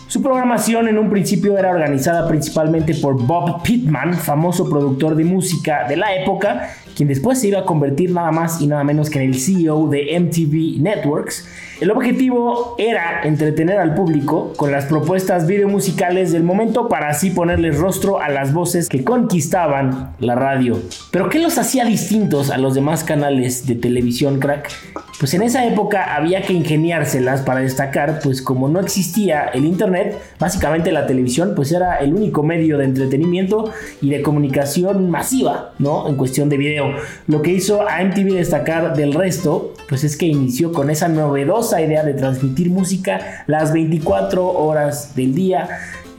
Su 0.08 0.24
programación 0.24 0.88
en 0.88 0.98
un 0.98 1.10
principio 1.12 1.58
era 1.58 1.70
organizada 1.70 2.28
principalmente 2.28 2.96
por 2.96 3.22
Bob 3.22 3.62
Pittman, 3.62 4.16
famoso 4.16 4.68
productor 4.70 5.16
de 5.16 5.26
música 5.26 5.86
de 5.88 5.98
la 5.98 6.16
época, 6.16 6.70
quien 6.98 7.10
después 7.10 7.40
se 7.40 7.50
iba 7.50 7.60
a 7.60 7.66
convertir 7.66 8.10
nada 8.10 8.32
más 8.32 8.60
y 8.60 8.66
nada 8.66 8.84
menos 8.84 9.12
que 9.12 9.22
en 9.22 9.30
el 9.30 9.40
CEO 9.40 9.88
de 9.88 10.20
MTV 10.20 10.82
Networks. 10.82 11.48
El 11.80 11.92
objetivo 11.92 12.74
era 12.80 13.22
entretener 13.22 13.78
al 13.78 13.94
público 13.94 14.54
con 14.58 14.72
las 14.72 14.86
propuestas 14.86 15.46
videomusicales 15.46 16.32
del 16.32 16.42
momento 16.42 16.90
para 16.90 17.10
así 17.10 17.30
ponerles 17.30 17.78
rostro 17.78 18.20
a 18.20 18.30
las 18.30 18.52
voces 18.52 18.90
que 18.90 19.04
conquistaban 19.04 20.16
la 20.18 20.34
radio. 20.34 20.80
Pero 21.12 21.30
¿qué 21.30 21.38
los 21.38 21.60
hacía 21.60 21.86
distintos 21.86 22.50
a 22.50 22.58
los 22.58 22.74
demás 22.74 23.04
canales 23.04 23.68
de 23.68 23.76
televisión 23.76 24.40
crack? 24.40 24.72
Pues 25.20 25.36
en 25.36 25.44
esa 25.44 25.66
época 25.68 26.16
había 26.16 26.42
que 26.42 26.54
ingeniárselas 26.54 27.42
para 27.42 27.60
destacar, 27.60 28.22
pues 28.24 28.42
como 28.42 28.70
no 28.70 28.80
existía 28.80 29.46
el 29.46 29.66
internet, 29.66 30.20
básicamente 30.40 30.92
la 30.92 31.06
televisión 31.06 31.54
pues 31.56 31.72
era 31.72 31.98
el 31.98 32.14
único 32.14 32.42
medio 32.42 32.80
de 32.80 32.86
entretenimiento 32.86 33.72
y 34.02 34.10
de 34.10 34.24
comunicación 34.24 35.12
masiva, 35.12 35.74
¿no? 35.78 36.08
En 36.08 36.16
cuestión 36.16 36.50
de 36.50 36.58
video. 36.58 36.87
Lo 37.28 37.42
que 37.42 37.52
hizo 37.52 37.88
a 37.88 38.04
MTV 38.04 38.34
destacar 38.36 38.96
del 38.96 39.14
resto, 39.14 39.74
pues 39.90 40.04
es 40.04 40.18
que 40.18 40.26
inició 40.26 40.72
con 40.72 40.90
esa 40.90 41.08
novedosa 41.08 41.82
idea 41.82 42.04
de 42.04 42.14
transmitir 42.14 42.70
música 42.70 43.44
las 43.48 43.74
24 43.74 44.46
horas 44.46 45.16
del 45.16 45.34
día 45.34 45.70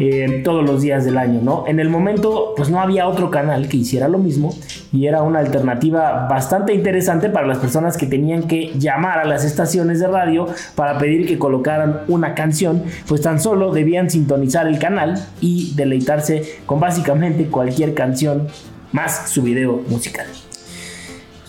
eh, 0.00 0.42
todos 0.44 0.64
los 0.64 0.82
días 0.82 1.04
del 1.04 1.18
año, 1.18 1.40
¿no? 1.42 1.64
En 1.66 1.80
el 1.80 1.88
momento, 1.88 2.54
pues 2.56 2.70
no 2.70 2.80
había 2.80 3.08
otro 3.08 3.32
canal 3.32 3.68
que 3.68 3.78
hiciera 3.78 4.06
lo 4.06 4.18
mismo 4.18 4.54
y 4.92 5.06
era 5.06 5.22
una 5.22 5.40
alternativa 5.40 6.28
bastante 6.30 6.72
interesante 6.72 7.28
para 7.30 7.48
las 7.48 7.58
personas 7.58 7.96
que 7.96 8.06
tenían 8.06 8.44
que 8.44 8.72
llamar 8.78 9.18
a 9.18 9.24
las 9.24 9.44
estaciones 9.44 9.98
de 9.98 10.06
radio 10.06 10.46
para 10.76 10.98
pedir 10.98 11.26
que 11.26 11.36
colocaran 11.36 12.02
una 12.06 12.34
canción, 12.36 12.84
pues 13.08 13.22
tan 13.22 13.40
solo 13.40 13.72
debían 13.72 14.08
sintonizar 14.08 14.68
el 14.68 14.78
canal 14.78 15.20
y 15.40 15.74
deleitarse 15.74 16.60
con 16.64 16.78
básicamente 16.78 17.46
cualquier 17.46 17.94
canción 17.94 18.46
más 18.92 19.28
su 19.28 19.42
video 19.42 19.82
musical. 19.88 20.26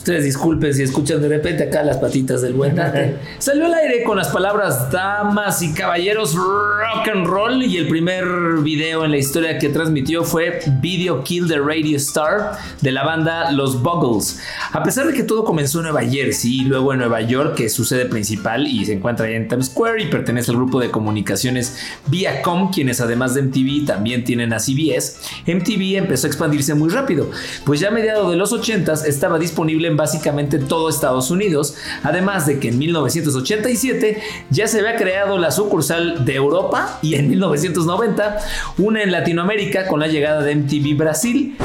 Ustedes 0.09 0.25
disculpen 0.25 0.73
si 0.73 0.81
escuchan 0.81 1.21
de 1.21 1.27
repente 1.27 1.65
acá 1.65 1.83
las 1.83 1.97
patitas 1.97 2.41
del 2.41 2.53
buen 2.53 2.73
Dante. 2.73 3.15
Salió 3.37 3.67
al 3.67 3.75
aire 3.75 4.01
con 4.03 4.17
las 4.17 4.29
palabras 4.29 4.91
damas 4.91 5.61
y 5.61 5.71
caballeros 5.71 6.33
rock 6.33 7.07
and 7.13 7.27
roll 7.27 7.61
y 7.61 7.77
el 7.77 7.87
primer 7.87 8.25
video 8.63 9.05
en 9.05 9.11
la 9.11 9.17
historia 9.17 9.59
que 9.59 9.69
transmitió 9.69 10.23
fue 10.23 10.61
Video 10.81 11.23
Kill 11.23 11.47
the 11.47 11.59
Radio 11.59 11.95
Star 11.97 12.53
de 12.81 12.91
la 12.91 13.03
banda 13.03 13.51
Los 13.51 13.83
Buggles. 13.83 14.41
A 14.71 14.81
pesar 14.81 15.05
de 15.05 15.13
que 15.13 15.21
todo 15.21 15.43
comenzó 15.43 15.77
en 15.77 15.83
Nueva 15.83 16.01
Jersey 16.01 16.61
y 16.61 16.63
luego 16.63 16.91
en 16.91 16.97
Nueva 17.01 17.21
York, 17.21 17.53
que 17.53 17.65
es 17.65 17.73
su 17.73 17.85
sede 17.85 18.07
principal 18.07 18.65
y 18.65 18.85
se 18.85 18.93
encuentra 18.93 19.27
ahí 19.27 19.35
en 19.35 19.47
Times 19.47 19.67
Square 19.67 20.01
y 20.01 20.07
pertenece 20.07 20.49
al 20.49 20.57
grupo 20.57 20.79
de 20.79 20.89
comunicaciones 20.89 21.77
Viacom, 22.07 22.71
quienes 22.71 22.99
además 22.99 23.35
de 23.35 23.43
MTV 23.43 23.85
también 23.85 24.23
tienen 24.23 24.53
a 24.53 24.59
CBS, 24.59 25.19
MTV 25.45 25.97
empezó 25.97 26.25
a 26.25 26.29
expandirse 26.29 26.73
muy 26.73 26.89
rápido, 26.89 27.29
pues 27.63 27.79
ya 27.79 27.89
a 27.89 27.91
mediados 27.91 28.31
de 28.31 28.37
los 28.37 28.51
80s 28.51 29.05
estaba 29.05 29.37
disponible 29.37 29.87
en 29.87 29.98
básicamente 29.99 30.59
todo 30.59 30.89
Estados 30.89 31.29
Unidos, 31.29 31.75
además 32.03 32.45
de 32.45 32.59
que 32.59 32.69
en 32.69 32.79
1987 32.79 34.21
ya 34.49 34.65
se 34.65 34.79
había 34.79 34.95
creado 34.95 35.37
la 35.37 35.51
sucursal 35.51 36.23
de 36.23 36.35
Europa 36.35 36.99
y 37.01 37.15
en 37.15 37.29
1990 37.29 38.39
una 38.77 39.03
en 39.03 39.11
Latinoamérica 39.11 39.87
con 39.87 39.99
la 39.99 40.07
llegada 40.07 40.41
de 40.41 40.55
MTV 40.55 40.97
Brasil. 40.97 41.57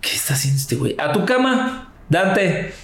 ¿Qué 0.00 0.14
está 0.14 0.34
haciendo 0.34 0.60
este 0.60 0.76
güey? 0.76 0.94
A 0.98 1.10
tu 1.12 1.24
cama, 1.24 1.90
Dante. 2.10 2.74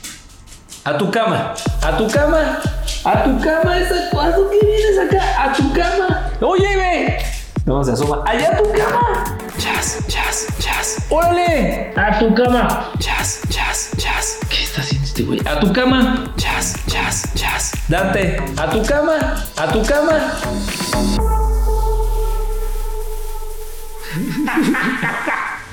A 0.85 0.97
tu 0.97 1.11
cama. 1.11 1.53
A 1.83 1.97
tu 1.99 2.09
cama. 2.09 2.61
A 3.05 3.25
tu 3.25 3.41
cama. 3.41 3.75
¿Cuándo 4.13 4.51
que 4.51 4.67
vienes 4.67 4.99
acá? 4.99 5.45
A 5.45 5.53
tu 5.53 5.73
cama. 5.73 6.31
Oye, 6.41 6.77
ve. 6.77 7.19
No, 7.67 7.85
se 7.85 7.93
asoma. 7.93 8.23
Allá 8.27 8.53
a 8.53 8.57
tu 8.57 8.73
cama. 8.73 9.37
Jazz, 9.59 10.07
jazz, 10.09 10.47
jazz. 10.59 10.99
¡Órale! 11.11 11.93
A 11.97 12.19
tu 12.19 12.35
cama. 12.35 12.93
Jazz, 12.99 13.43
jazz, 13.51 13.91
jazz. 13.97 14.36
¿Qué 14.77 14.83
está 14.83 14.89
haciendo 14.91 15.09
este 15.09 15.23
güey? 15.23 15.41
A 15.47 15.59
tu 15.59 15.73
cama. 15.73 16.35
Jazz, 16.37 16.75
jazz, 16.87 17.23
jazz. 17.35 17.73
Date. 17.89 18.37
A 18.59 18.69
tu 18.69 18.85
cama. 18.85 19.43
A 19.57 19.73
tu 19.73 19.83
cama. 19.83 20.35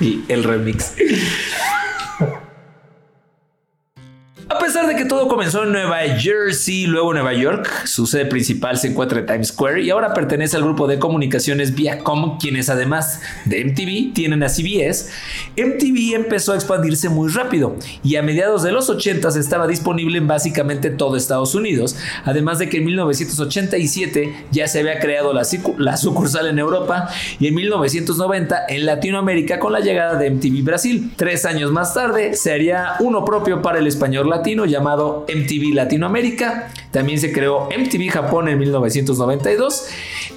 y 0.00 0.24
el 0.28 0.42
remix. 0.42 0.94
A 4.54 4.58
pesar 4.58 4.86
de 4.86 4.94
que 4.94 5.04
todo 5.04 5.26
comenzó 5.26 5.64
en 5.64 5.72
Nueva 5.72 5.98
Jersey, 6.16 6.86
luego 6.86 7.12
Nueva 7.12 7.34
York, 7.34 7.68
su 7.86 8.06
sede 8.06 8.26
principal 8.26 8.78
se 8.78 8.86
encuentra 8.86 9.18
en 9.18 9.26
Times 9.26 9.48
Square 9.48 9.82
y 9.82 9.90
ahora 9.90 10.14
pertenece 10.14 10.56
al 10.56 10.62
grupo 10.62 10.86
de 10.86 11.00
comunicaciones 11.00 11.74
Viacom, 11.74 12.38
quienes 12.38 12.68
además 12.68 13.20
de 13.46 13.64
MTV 13.64 14.14
tienen 14.14 14.44
a 14.44 14.48
CBS. 14.48 15.10
MTV 15.56 16.14
empezó 16.14 16.52
a 16.52 16.54
expandirse 16.54 17.08
muy 17.08 17.32
rápido 17.32 17.74
y 18.04 18.14
a 18.14 18.22
mediados 18.22 18.62
de 18.62 18.70
los 18.70 18.88
80 18.88 19.28
estaba 19.30 19.66
disponible 19.66 20.18
en 20.18 20.28
básicamente 20.28 20.90
todo 20.90 21.16
Estados 21.16 21.56
Unidos, 21.56 21.96
además 22.24 22.60
de 22.60 22.68
que 22.68 22.76
en 22.76 22.84
1987 22.84 24.46
ya 24.52 24.68
se 24.68 24.78
había 24.78 25.00
creado 25.00 25.32
la, 25.32 25.96
sucursal 25.96 26.46
en 26.46 26.60
Europa 26.60 27.08
y 27.40 27.48
en 27.48 27.54
1990 27.56 28.66
en 28.68 28.86
Latinoamérica 28.86 29.58
con 29.58 29.72
la 29.72 29.80
llegada 29.80 30.16
de 30.16 30.30
MTV 30.30 30.62
Brasil. 30.62 31.12
Tres 31.16 31.44
años 31.44 31.72
más 31.72 31.92
tarde 31.92 32.34
se 32.34 32.54
uno 33.00 33.24
propio 33.24 33.60
para 33.60 33.80
el 33.80 33.88
español 33.88 34.30
latino 34.30 34.43
llamado 34.44 35.26
MTV 35.28 35.74
Latinoamérica. 35.74 36.70
También 36.90 37.18
se 37.18 37.32
creó 37.32 37.68
MTV 37.76 38.10
Japón 38.10 38.48
en 38.48 38.58
1992, 38.58 39.88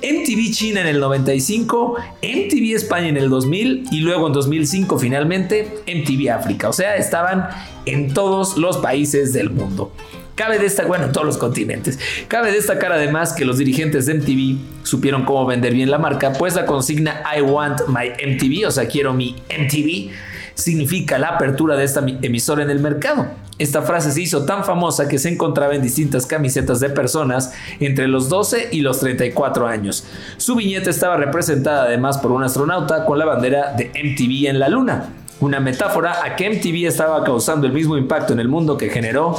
MTV 0.01 0.51
China 0.51 0.81
en 0.81 0.87
el 0.87 0.99
95, 0.99 1.97
MTV 2.21 2.75
España 2.75 3.09
en 3.09 3.17
el 3.17 3.29
2000 3.29 3.85
y 3.91 3.99
luego 3.99 4.27
en 4.27 4.33
2005 4.33 4.97
finalmente 4.97 5.67
MTV 5.85 6.31
África. 6.31 6.69
O 6.69 6.73
sea, 6.73 6.95
estaban 6.95 7.47
en 7.85 8.13
todos 8.13 8.57
los 8.57 8.77
países 8.77 9.33
del 9.33 9.49
mundo. 9.49 9.91
Cabe 10.35 10.59
destacar, 10.59 10.87
bueno, 10.87 11.05
en 11.05 11.11
todos 11.11 11.25
los 11.25 11.37
continentes. 11.37 11.97
Cabe 12.27 12.51
destacar 12.51 12.91
además 12.91 13.33
que 13.33 13.43
los 13.43 13.57
dirigentes 13.57 14.05
de 14.05 14.13
MTV 14.13 14.85
supieron 14.85 15.25
cómo 15.25 15.47
vender 15.47 15.73
bien 15.73 15.89
la 15.89 15.97
marca, 15.97 16.33
pues 16.33 16.55
la 16.55 16.65
consigna 16.67 17.23
I 17.35 17.41
want 17.41 17.81
my 17.87 18.09
MTV, 18.09 18.67
o 18.67 18.71
sea, 18.71 18.87
quiero 18.87 19.15
mi 19.15 19.35
MTV, 19.49 20.11
significa 20.57 21.19
la 21.19 21.29
apertura 21.29 21.75
de 21.75 21.83
esta 21.85 22.03
emisora 22.21 22.63
en 22.63 22.71
el 22.71 22.79
mercado. 22.79 23.27
Esta 23.59 23.83
frase 23.83 24.11
se 24.11 24.21
hizo 24.21 24.45
tan 24.45 24.63
famosa 24.63 25.07
que 25.07 25.19
se 25.19 25.29
encontraba 25.29 25.73
en 25.75 25.81
distintas 25.81 26.25
camisetas 26.25 26.79
de 26.79 26.89
personas 26.89 27.53
entre 27.79 28.07
los 28.07 28.27
12 28.29 28.69
y 28.71 28.81
los 28.81 28.99
34 28.99 29.67
años. 29.67 30.05
Su 30.37 30.55
viñeta 30.55 30.89
estaba 30.89 31.17
representada 31.17 31.83
además 31.83 32.17
por 32.17 32.31
un 32.31 32.43
astronauta 32.43 33.05
con 33.05 33.17
la 33.17 33.25
bandera 33.25 33.73
de 33.73 33.89
MTV 33.89 34.49
en 34.49 34.59
la 34.59 34.69
luna, 34.69 35.09
una 35.39 35.59
metáfora 35.59 36.23
a 36.23 36.35
que 36.35 36.49
MTV 36.49 36.87
estaba 36.87 37.23
causando 37.23 37.67
el 37.67 37.73
mismo 37.73 37.97
impacto 37.97 38.33
en 38.33 38.39
el 38.39 38.47
mundo 38.47 38.77
que 38.77 38.89
generó 38.89 39.35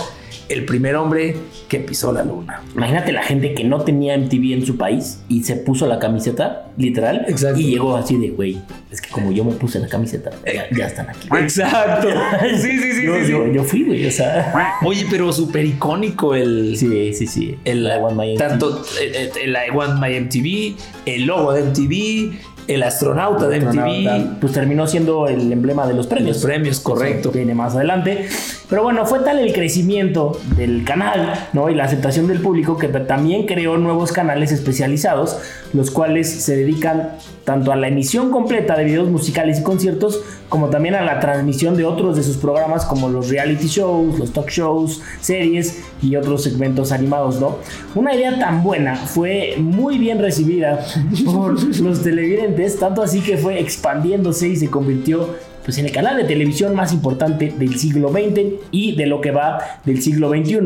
el 0.49 0.65
primer 0.65 0.97
hombre 0.97 1.37
que 1.69 1.79
pisó 1.81 2.13
la 2.13 2.25
luna. 2.25 2.63
Imagínate 2.75 3.13
la 3.13 3.23
gente 3.23 3.55
que 3.55 3.65
no 3.65 3.81
tenía 3.83 4.17
MTV 4.17 4.53
en 4.55 4.65
su 4.67 4.77
país 4.77 5.21
y 5.29 5.43
se 5.45 5.57
puso 5.57 5.87
la 5.87 5.99
camiseta, 5.99 6.69
literal, 6.77 7.25
Exacto. 7.29 7.61
y 7.61 7.65
llegó 7.71 7.97
así 7.97 8.17
de, 8.17 8.31
güey, 8.31 8.59
es 8.91 9.01
que 9.01 9.11
como 9.11 9.31
yo 9.33 9.45
me 9.45 9.53
puse 9.53 9.79
la 9.79 9.89
camiseta, 9.89 10.31
ya, 10.47 10.67
ya 10.77 10.87
están 10.87 11.11
aquí. 11.11 11.29
Exacto. 11.39 12.09
Sí, 12.59 12.79
sí, 12.79 12.93
sí, 12.93 13.05
yo, 13.05 13.15
sí, 13.21 13.25
sí. 13.27 13.33
yo- 13.53 13.65
fui, 13.65 13.85
güey, 13.85 14.07
o 14.07 14.11
sea. 14.11 14.53
Oye, 14.85 15.07
pero 15.11 15.33
súper 15.33 15.65
icónico 15.67 16.35
el... 16.35 16.77
Sí, 16.77 17.13
sí, 17.15 17.27
sí. 17.27 17.57
El, 17.65 17.87
I 17.87 18.01
Want 18.01 18.17
My 18.17 18.35
MTV. 18.35 18.39
tanto 18.39 18.83
eh, 19.01 19.13
eh, 19.15 19.31
el 19.45 19.51
I 19.53 19.71
Want 19.75 20.01
My 20.01 20.19
MTV, 20.21 20.77
el 21.07 21.27
logo 21.27 21.53
de 21.53 21.63
MTV, 21.65 22.33
el 22.69 22.83
astronauta 22.83 23.49
de 23.49 23.61
MTV, 23.61 24.41
Pues 24.41 24.53
terminó 24.53 24.87
siendo 24.87 25.27
el 25.27 25.51
emblema 25.51 25.87
de 25.87 25.95
los 25.95 26.07
premios. 26.07 26.37
los 26.37 26.45
premios, 26.45 26.81
correcto. 26.81 27.33
Viene 27.33 27.55
más 27.55 27.75
adelante. 27.75 28.29
Pero 28.69 28.83
bueno, 28.83 29.07
fue 29.07 29.21
tal 29.21 29.39
el 29.39 29.55
crecimiento 29.55 30.39
del 30.57 30.85
canal, 30.85 31.33
¿no? 31.55 31.71
Y 31.71 31.75
la 31.75 31.85
aceptación 31.85 32.27
del 32.29 32.41
público 32.41 32.77
que 32.77 32.89
también 32.89 33.47
creó 33.47 33.79
nuevos 33.79 34.13
canales 34.13 34.53
especializados, 34.53 35.39
los 35.73 35.91
cuales 35.91 36.29
se 36.29 36.55
dedican 36.55 37.13
tanto 37.45 37.73
a 37.73 37.77
la 37.77 37.89
emisión 37.89 38.31
completa 38.31 38.77
de 38.77 38.85
videos 38.85 39.09
musicales 39.09 39.61
y 39.61 39.63
conciertos, 39.63 40.21
como 40.51 40.69
también 40.69 40.95
a 40.95 41.03
la 41.03 41.19
transmisión 41.19 41.79
de 41.79 41.87
otros 41.87 42.15
de 42.17 42.23
sus 42.23 42.37
programas 42.37 42.85
como 42.85 43.09
los 43.09 43.31
reality 43.31 43.69
shows, 43.69 44.19
los 44.19 44.35
talk 44.35 44.51
shows, 44.51 45.01
series 45.23 45.83
y 46.03 46.17
otros 46.17 46.43
segmentos 46.43 46.93
animados, 46.93 47.41
¿no? 47.41 47.57
Una 47.95 48.15
idea 48.15 48.39
tan 48.39 48.63
buena 48.63 48.97
fue 48.97 49.55
muy 49.59 49.97
bien 49.97 50.19
recibida 50.19 50.85
por 51.25 51.59
los 51.81 52.03
televidentes, 52.03 52.58
tanto 52.79 53.03
así 53.03 53.21
que 53.21 53.37
fue 53.37 53.61
expandiéndose 53.61 54.49
y 54.49 54.57
se 54.57 54.71
convirtió 54.71 55.35
pues, 55.65 55.79
en 55.79 55.87
el 55.87 55.93
canal 55.93 56.17
de 56.17 56.25
televisión 56.25 56.75
más 56.75 56.93
importante 56.93 57.55
del 57.57 57.79
siglo 57.79 58.11
XX 58.11 58.55
y 58.71 58.97
de 58.97 59.07
lo 59.07 59.21
que 59.21 59.31
va 59.31 59.59
del 59.85 60.03
siglo 60.03 60.31
XXI. 60.31 60.61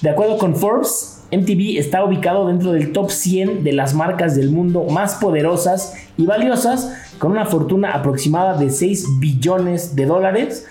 De 0.00 0.10
acuerdo 0.10 0.38
con 0.38 0.56
Forbes, 0.56 1.22
MTV 1.32 1.78
está 1.78 2.04
ubicado 2.04 2.48
dentro 2.48 2.72
del 2.72 2.92
top 2.92 3.10
100 3.10 3.62
de 3.62 3.72
las 3.72 3.94
marcas 3.94 4.34
del 4.34 4.50
mundo 4.50 4.84
más 4.84 5.16
poderosas 5.16 5.94
y 6.16 6.26
valiosas, 6.26 6.92
con 7.18 7.32
una 7.32 7.46
fortuna 7.46 7.92
aproximada 7.92 8.56
de 8.56 8.70
6 8.70 9.20
billones 9.20 9.94
de 9.94 10.06
dólares. 10.06 10.66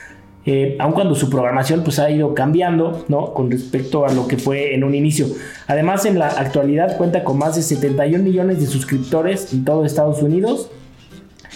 Eh, 0.46 0.78
aun 0.80 0.94
cuando 0.94 1.16
su 1.16 1.30
programación 1.30 1.84
pues, 1.84 2.00
ha 2.00 2.10
ido 2.10 2.34
cambiando 2.34 3.06
¿no? 3.08 3.34
con 3.34 3.52
respecto 3.52 4.06
a 4.06 4.14
lo 4.14 4.28
que 4.28 4.38
fue 4.38 4.74
en 4.74 4.84
un 4.84 4.96
inicio. 4.96 5.28
Además, 5.68 6.06
en 6.06 6.18
la 6.18 6.28
actualidad 6.28 6.98
cuenta 6.98 7.24
con 7.24 7.38
más 7.38 7.56
de 7.56 7.62
71 7.62 8.24
millones 8.24 8.60
de 8.60 8.68
suscriptores 8.68 9.54
en 9.54 9.66
todo 9.66 9.86
Estados 9.86 10.22
Unidos 10.22 10.70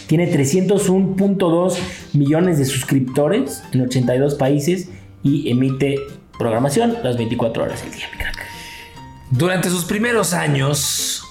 tiene 0.08 0.32
301.2 0.32 1.78
millones 2.14 2.58
de 2.60 2.66
suscriptores 2.66 3.64
en 3.72 3.82
82 3.82 4.36
países 4.36 4.90
y 5.24 5.50
emite 5.50 5.98
programación 6.38 6.98
las 7.04 7.18
24 7.18 7.64
horas 7.64 7.82
del 7.84 7.94
día, 7.94 8.08
crack. 8.18 8.38
Durante 9.32 9.70
sus 9.70 9.86
primeros 9.86 10.34
años, 10.34 11.24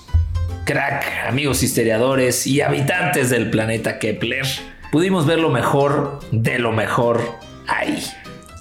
crack, 0.65 1.05
amigos 1.29 1.63
historiadores 1.63 2.47
y 2.47 2.61
habitantes 2.61 3.31
del 3.31 3.51
planeta 3.51 3.99
Kepler, 3.99 4.47
pudimos 4.93 5.27
ver 5.27 5.41
lo 5.41 5.49
mejor 5.51 6.21
de 6.31 6.59
lo 6.61 6.71
mejor 6.73 7.21
ahí. 7.67 7.99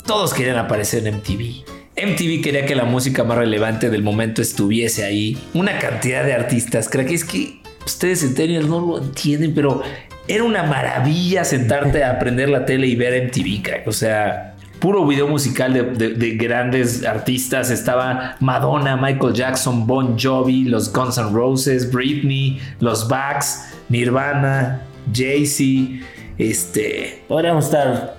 Todos 0.08 0.34
querían 0.34 0.58
aparecer 0.58 1.06
en 1.06 1.18
MTV. 1.18 1.64
MTV 1.96 2.42
quería 2.42 2.66
que 2.66 2.74
la 2.76 2.86
música 2.86 3.24
más 3.24 3.38
relevante 3.38 3.90
del 3.92 4.02
momento 4.02 4.42
estuviese 4.42 5.04
ahí. 5.04 5.38
Una 5.54 5.78
cantidad 5.78 6.24
de 6.24 6.34
artistas, 6.34 6.90
crack, 6.90 7.12
es 7.12 7.24
que 7.26 7.62
ustedes 7.86 8.22
centennials 8.22 8.68
no 8.68 8.80
lo 8.80 8.98
entienden, 9.04 9.54
pero 9.54 9.84
era 10.28 10.44
una 10.44 10.64
maravilla 10.64 11.44
sentarte 11.44 12.04
a 12.04 12.12
aprender 12.12 12.50
la 12.50 12.66
tele 12.66 12.88
y 12.88 12.96
ver 12.96 13.26
MTV, 13.28 13.62
crack. 13.62 13.88
O 13.88 13.92
sea, 13.92 14.56
puro 14.80 15.06
video 15.06 15.28
musical 15.28 15.74
de, 15.74 15.84
de- 15.84 16.14
de 16.16 16.32
grandes 16.38 17.06
artistas. 17.06 17.70
Estaba 17.70 18.38
Madonna, 18.40 18.96
Michael 18.98 19.34
Jackson, 19.34 19.86
Bon 19.86 20.18
Jovi, 20.18 20.64
los 20.64 20.92
Guns 20.92 21.18
N' 21.20 21.32
Roses, 21.34 21.92
Britney, 21.92 22.60
los 22.80 23.08
Bucks, 23.08 23.66
Nirvana, 23.90 24.82
Jay-Z, 25.14 26.04
este... 26.38 27.24
Podríamos 27.28 27.66
estar 27.66 28.16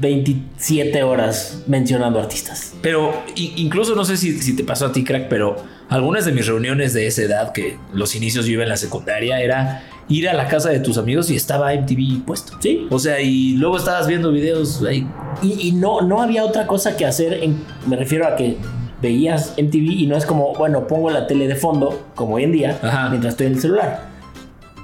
27 0.00 1.02
horas 1.02 1.62
mencionando 1.66 2.18
artistas. 2.20 2.74
Pero 2.82 3.12
incluso 3.36 3.94
no 3.94 4.04
sé 4.04 4.16
si, 4.16 4.38
si 4.40 4.54
te 4.56 4.64
pasó 4.64 4.86
a 4.86 4.92
ti, 4.92 5.04
crack, 5.04 5.28
pero 5.28 5.56
algunas 5.88 6.24
de 6.24 6.32
mis 6.32 6.46
reuniones 6.46 6.92
de 6.92 7.06
esa 7.06 7.22
edad, 7.22 7.52
que 7.52 7.76
los 7.92 8.14
inicios 8.14 8.46
yo 8.46 8.52
iba 8.52 8.62
en 8.64 8.68
la 8.68 8.76
secundaria, 8.76 9.40
era 9.40 9.84
ir 10.08 10.28
a 10.28 10.34
la 10.34 10.48
casa 10.48 10.70
de 10.70 10.80
tus 10.80 10.98
amigos 10.98 11.30
y 11.30 11.36
estaba 11.36 11.72
MTV 11.74 12.24
puesto. 12.24 12.56
Sí. 12.60 12.86
O 12.90 12.98
sea, 12.98 13.20
y 13.20 13.52
luego 13.56 13.76
estabas 13.76 14.06
viendo 14.06 14.30
videos 14.32 14.82
ahí. 14.82 15.06
Y, 15.42 15.68
y 15.68 15.72
no, 15.72 16.00
no 16.02 16.22
había 16.22 16.44
otra 16.44 16.66
cosa 16.66 16.96
que 16.96 17.04
hacer, 17.06 17.34
en- 17.42 17.62
me 17.86 17.96
refiero 17.96 18.26
a 18.26 18.36
que 18.36 18.56
veías 19.02 19.54
MTV 19.58 19.92
y 19.92 20.06
no 20.06 20.16
es 20.16 20.24
como, 20.26 20.54
bueno, 20.54 20.86
pongo 20.86 21.10
la 21.10 21.26
tele 21.26 21.46
de 21.48 21.54
fondo, 21.56 22.06
como 22.14 22.36
hoy 22.36 22.44
en 22.44 22.52
día, 22.52 22.78
Ajá. 22.82 23.08
mientras 23.10 23.34
estoy 23.34 23.46
en 23.48 23.52
el 23.54 23.60
celular. 23.60 24.15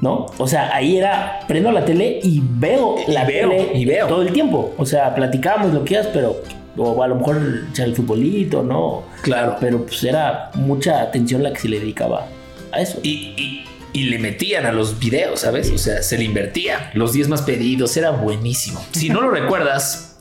¿No? 0.03 0.27
O 0.37 0.47
sea, 0.47 0.75
ahí 0.75 0.99
era, 0.99 1.41
prendo 1.49 1.71
la 1.73 1.85
tele 1.87 2.19
y 2.23 2.43
veo 2.45 2.97
la 3.09 3.25
veo, 3.25 3.49
tele 3.49 3.71
y 3.75 3.85
veo. 3.87 4.07
todo 4.09 4.21
el 4.23 4.33
tiempo. 4.33 4.75
O 4.77 4.85
sea, 4.85 5.15
platicábamos 5.15 5.73
lo 5.73 5.85
que 5.85 5.89
quieras, 5.91 6.09
pero, 6.13 6.37
o 6.77 7.03
a 7.03 7.07
lo 7.09 7.15
mejor 7.15 7.41
echar 7.71 7.87
el 7.87 7.95
futbolito, 7.95 8.63
¿no? 8.65 9.05
Claro. 9.23 9.57
Pero 9.61 9.87
pues 9.87 10.03
era 10.05 10.51
mucha 10.57 11.01
atención 11.03 11.43
la 11.45 11.53
que 11.55 11.61
se 11.61 11.69
le 11.69 11.79
dedicaba 11.81 12.27
a 12.73 12.81
eso. 12.81 12.99
Y, 13.05 13.09
y- 13.39 13.65
y 13.95 14.05
le 14.05 14.19
metían 14.19 14.65
a 14.67 14.73
los 14.73 14.99
videos, 14.99 15.41
¿sabes? 15.41 15.71
O 15.71 15.77
sea, 15.79 16.03
se 16.03 16.17
le 16.19 16.25
invertía. 16.25 16.91
Los 16.95 17.13
10 17.13 17.29
más 17.29 17.43
pedidos, 17.43 17.95
era 17.99 18.11
buenísimo. 18.11 18.81
Si 18.93 19.11
no 19.11 19.21
lo 19.21 19.31
recuerdas, 19.31 20.19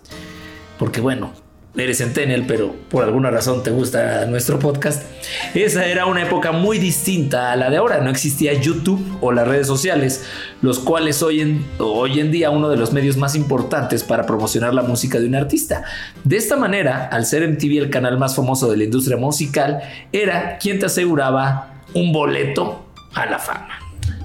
porque 0.78 1.00
bueno, 1.00 1.32
eres 1.77 1.99
centennial, 1.99 2.45
pero 2.47 2.75
por 2.89 3.03
alguna 3.03 3.31
razón 3.31 3.63
te 3.63 3.71
gusta 3.71 4.25
nuestro 4.25 4.60
podcast, 4.60 5.03
esa 5.53 5.86
era 5.86 6.05
una 6.05 6.23
época 6.23 6.51
muy 6.51 6.79
distinta 6.79 7.51
a 7.51 7.55
la 7.55 7.69
de 7.69 7.77
ahora. 7.77 8.01
No 8.01 8.10
existía 8.10 8.53
YouTube 8.53 9.01
o 9.21 9.31
las 9.31 9.47
redes 9.47 9.67
sociales, 9.67 10.25
los 10.62 10.79
cuales 10.79 11.23
hoy 11.23 11.41
en, 11.41 11.65
hoy 11.79 12.19
en 12.19 12.31
día 12.31 12.49
uno 12.49 12.69
de 12.69 12.77
los 12.77 12.91
medios 12.91 13.15
más 13.15 13.36
importantes 13.36 14.03
para 14.03 14.25
promocionar 14.25 14.73
la 14.73 14.81
música 14.81 15.19
de 15.19 15.27
un 15.27 15.36
artista. 15.36 15.84
De 16.23 16.38
esta 16.38 16.57
manera, 16.57 17.07
al 17.07 17.25
ser 17.25 17.47
MTV 17.47 17.77
el 17.77 17.89
canal 17.89 18.17
más 18.17 18.36
famoso 18.36 18.69
de 18.69 18.77
la 18.77 18.84
industria 18.84 19.17
musical, 19.17 19.81
era 20.12 20.57
quien 20.57 20.79
te 20.79 20.88
aseguraba 20.88 21.84
un 21.93 22.12
boleto 22.12 22.86
a 23.13 23.25
la 23.25 23.39
fama. 23.39 23.81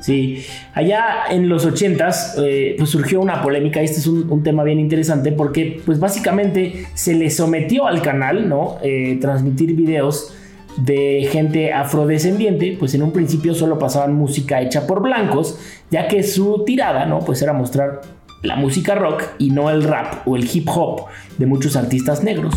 Sí, 0.06 0.44
allá 0.72 1.24
en 1.30 1.48
los 1.48 1.66
80s 1.66 2.34
eh, 2.38 2.74
pues 2.78 2.90
surgió 2.90 3.20
una 3.20 3.42
polémica, 3.42 3.80
este 3.80 3.98
es 3.98 4.06
un, 4.06 4.42
tema 4.44 4.62
bien 4.62 4.78
interesante 4.78 5.32
porque 5.32 5.80
pues 5.84 5.98
básicamente 5.98 6.86
se 6.94 7.14
le 7.14 7.28
sometió 7.28 7.88
al 7.88 8.02
canal, 8.02 8.48
¿no? 8.48 8.78
Eh, 8.84 9.18
transmitir 9.20 9.74
videos 9.74 10.32
de 10.76 11.28
gente 11.32 11.72
afrodescendiente, 11.72 12.76
pues 12.78 12.94
en 12.94 13.02
un 13.02 13.10
principio 13.10 13.52
solo 13.52 13.80
pasaban 13.80 14.14
música 14.14 14.60
hecha 14.60 14.86
por 14.86 15.02
blancos, 15.02 15.58
ya 15.90 16.06
que 16.06 16.22
su 16.22 16.62
tirada, 16.64 17.06
¿no? 17.06 17.18
Pues 17.18 17.42
era 17.42 17.52
mostrar 17.52 18.02
la 18.44 18.54
música 18.54 18.94
rock 18.94 19.24
y 19.38 19.50
no 19.50 19.70
el 19.70 19.82
rap 19.82 20.28
o 20.28 20.36
el 20.36 20.48
hip 20.52 20.68
hop 20.68 21.06
de 21.36 21.46
muchos 21.46 21.74
artistas 21.74 22.22
negros. 22.22 22.54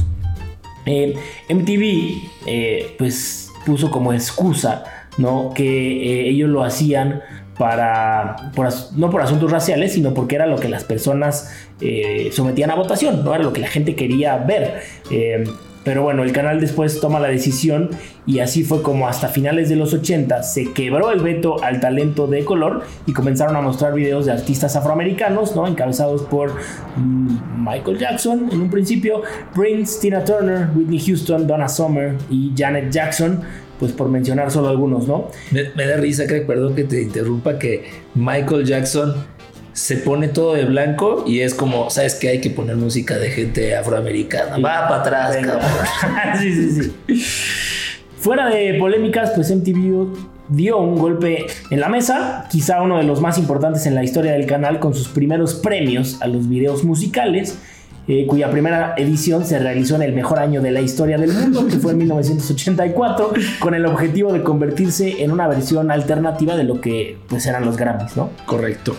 Eh, 0.86 1.16
MTV 1.50 2.96
pues 2.98 3.50
puso 3.66 3.90
como 3.90 4.14
excusa 4.14 4.99
¿no? 5.20 5.54
que 5.54 5.64
eh, 5.64 6.30
ellos 6.30 6.50
lo 6.50 6.64
hacían 6.64 7.22
para 7.60 8.52
por 8.56 8.70
no 8.96 9.10
por 9.10 9.22
asuntos 9.22 9.52
raciales 9.52 9.92
sino 9.94 10.14
porque 10.14 10.36
era 10.36 10.48
lo 10.48 10.58
que 10.60 10.70
las 10.70 10.86
personas 10.86 11.54
eh, 11.82 12.30
sometían 12.32 12.72
a 12.72 12.76
votación 12.76 13.24
no 13.24 13.36
era 13.36 13.44
lo 13.44 13.54
que 13.54 13.62
la 13.62 13.68
gente 13.68 13.96
quería 13.96 14.38
ver. 14.38 14.82
Eh, 15.12 15.44
pero 15.84 16.04
bueno 16.04 16.24
el 16.24 16.32
canal 16.32 16.60
después 16.60 17.00
toma 17.00 17.20
la 17.20 17.28
decisión 17.28 17.90
y 18.26 18.40
así 18.40 18.64
fue 18.64 18.82
como 18.82 19.08
hasta 19.08 19.28
finales 19.28 19.70
de 19.70 19.76
los 19.76 19.94
80 19.94 20.44
se 20.44 20.72
quebró 20.72 21.12
el 21.12 21.20
veto 21.20 21.62
al 21.64 21.80
talento 21.80 22.28
de 22.28 22.46
color 22.46 22.84
y 23.06 23.14
comenzaron 23.14 23.56
a 23.56 23.62
mostrar 23.62 23.94
videos 23.94 24.26
de 24.26 24.34
artistas 24.34 24.76
afroamericanos 24.76 25.56
no 25.56 25.68
encabezados 25.68 26.24
por 26.24 26.54
mm, 26.96 27.66
Michael 27.66 27.98
Jackson 27.98 28.50
en 28.52 28.62
un 28.62 28.70
principio 28.70 29.22
Prince 29.54 30.00
Tina 30.00 30.24
Turner 30.24 30.70
Whitney 30.76 31.00
Houston 31.00 31.46
Donna 31.48 31.68
Summer 31.68 32.16
y 32.30 32.54
Janet 32.56 32.92
Jackson 32.92 33.42
pues 33.80 33.92
por 33.94 34.10
mencionar 34.10 34.52
solo 34.52 34.68
algunos 34.68 35.08
no 35.08 35.30
Me, 35.52 35.70
me 35.76 35.88
da 35.88 35.98
risa, 35.98 36.28
Craig, 36.28 36.46
perdón 36.46 36.76
que 36.76 36.84
te 36.84 37.02
interrumpa, 37.02 37.58
que 37.58 37.86
Michael 38.16 38.66
Jackson 38.66 39.16
se 39.74 39.98
pone 39.98 40.28
todo 40.28 40.56
de 40.56 40.66
blanco 40.66 41.24
y 41.26 41.40
es 41.40 41.54
como, 41.54 41.90
¿sabes 41.90 42.16
qué? 42.16 42.30
Hay 42.30 42.42
que 42.42 42.50
poner 42.50 42.76
música 42.76 43.18
de 43.18 43.32
gente 43.32 43.76
afroamericana. 43.76 44.58
Va 44.58 44.90
para 44.90 45.02
atrás, 45.02 45.38
cabrón. 45.38 45.62
sí, 46.40 46.54
sí, 46.54 46.94
sí. 47.08 47.24
Fuera 48.18 48.50
de 48.50 48.74
polémicas, 48.74 49.32
pues 49.34 49.56
MTV 49.56 50.08
dio 50.50 50.80
un 50.80 50.98
golpe 50.98 51.46
en 51.70 51.80
la 51.80 51.88
mesa, 51.88 52.48
quizá 52.52 52.82
uno 52.82 52.98
de 52.98 53.04
los 53.04 53.22
más 53.22 53.38
importantes 53.38 53.86
en 53.86 53.96
la 53.96 54.04
historia 54.04 54.34
del 54.34 54.46
canal, 54.46 54.80
con 54.80 54.94
sus 54.94 55.08
primeros 55.08 55.56
premios 55.56 56.22
a 56.22 56.28
los 56.28 56.50
videos 56.50 56.84
musicales, 56.84 57.58
eh, 58.10 58.26
cuya 58.26 58.50
primera 58.50 58.96
edición 58.98 59.46
se 59.46 59.60
realizó 59.60 59.96
en 59.96 60.02
el 60.02 60.14
mejor 60.14 60.40
año 60.40 60.64
de 60.64 60.72
la 60.72 60.82
historia 60.82 61.20
del 61.20 61.32
mundo, 61.32 61.68
que 61.68 61.78
fue 61.78 61.92
en 61.92 62.00
1984, 62.00 63.34
con 63.60 63.76
el 63.76 63.86
objetivo 63.86 64.34
de 64.34 64.42
convertirse 64.42 65.24
en 65.24 65.32
una 65.32 65.48
versión 65.48 65.92
alternativa 65.92 66.56
de 66.56 66.64
lo 66.64 66.82
que 66.82 67.20
pues 67.28 67.46
eran 67.46 67.66
los 67.66 67.78
Grammys, 67.78 68.18
¿no? 68.18 68.32
Correcto. 68.48 68.96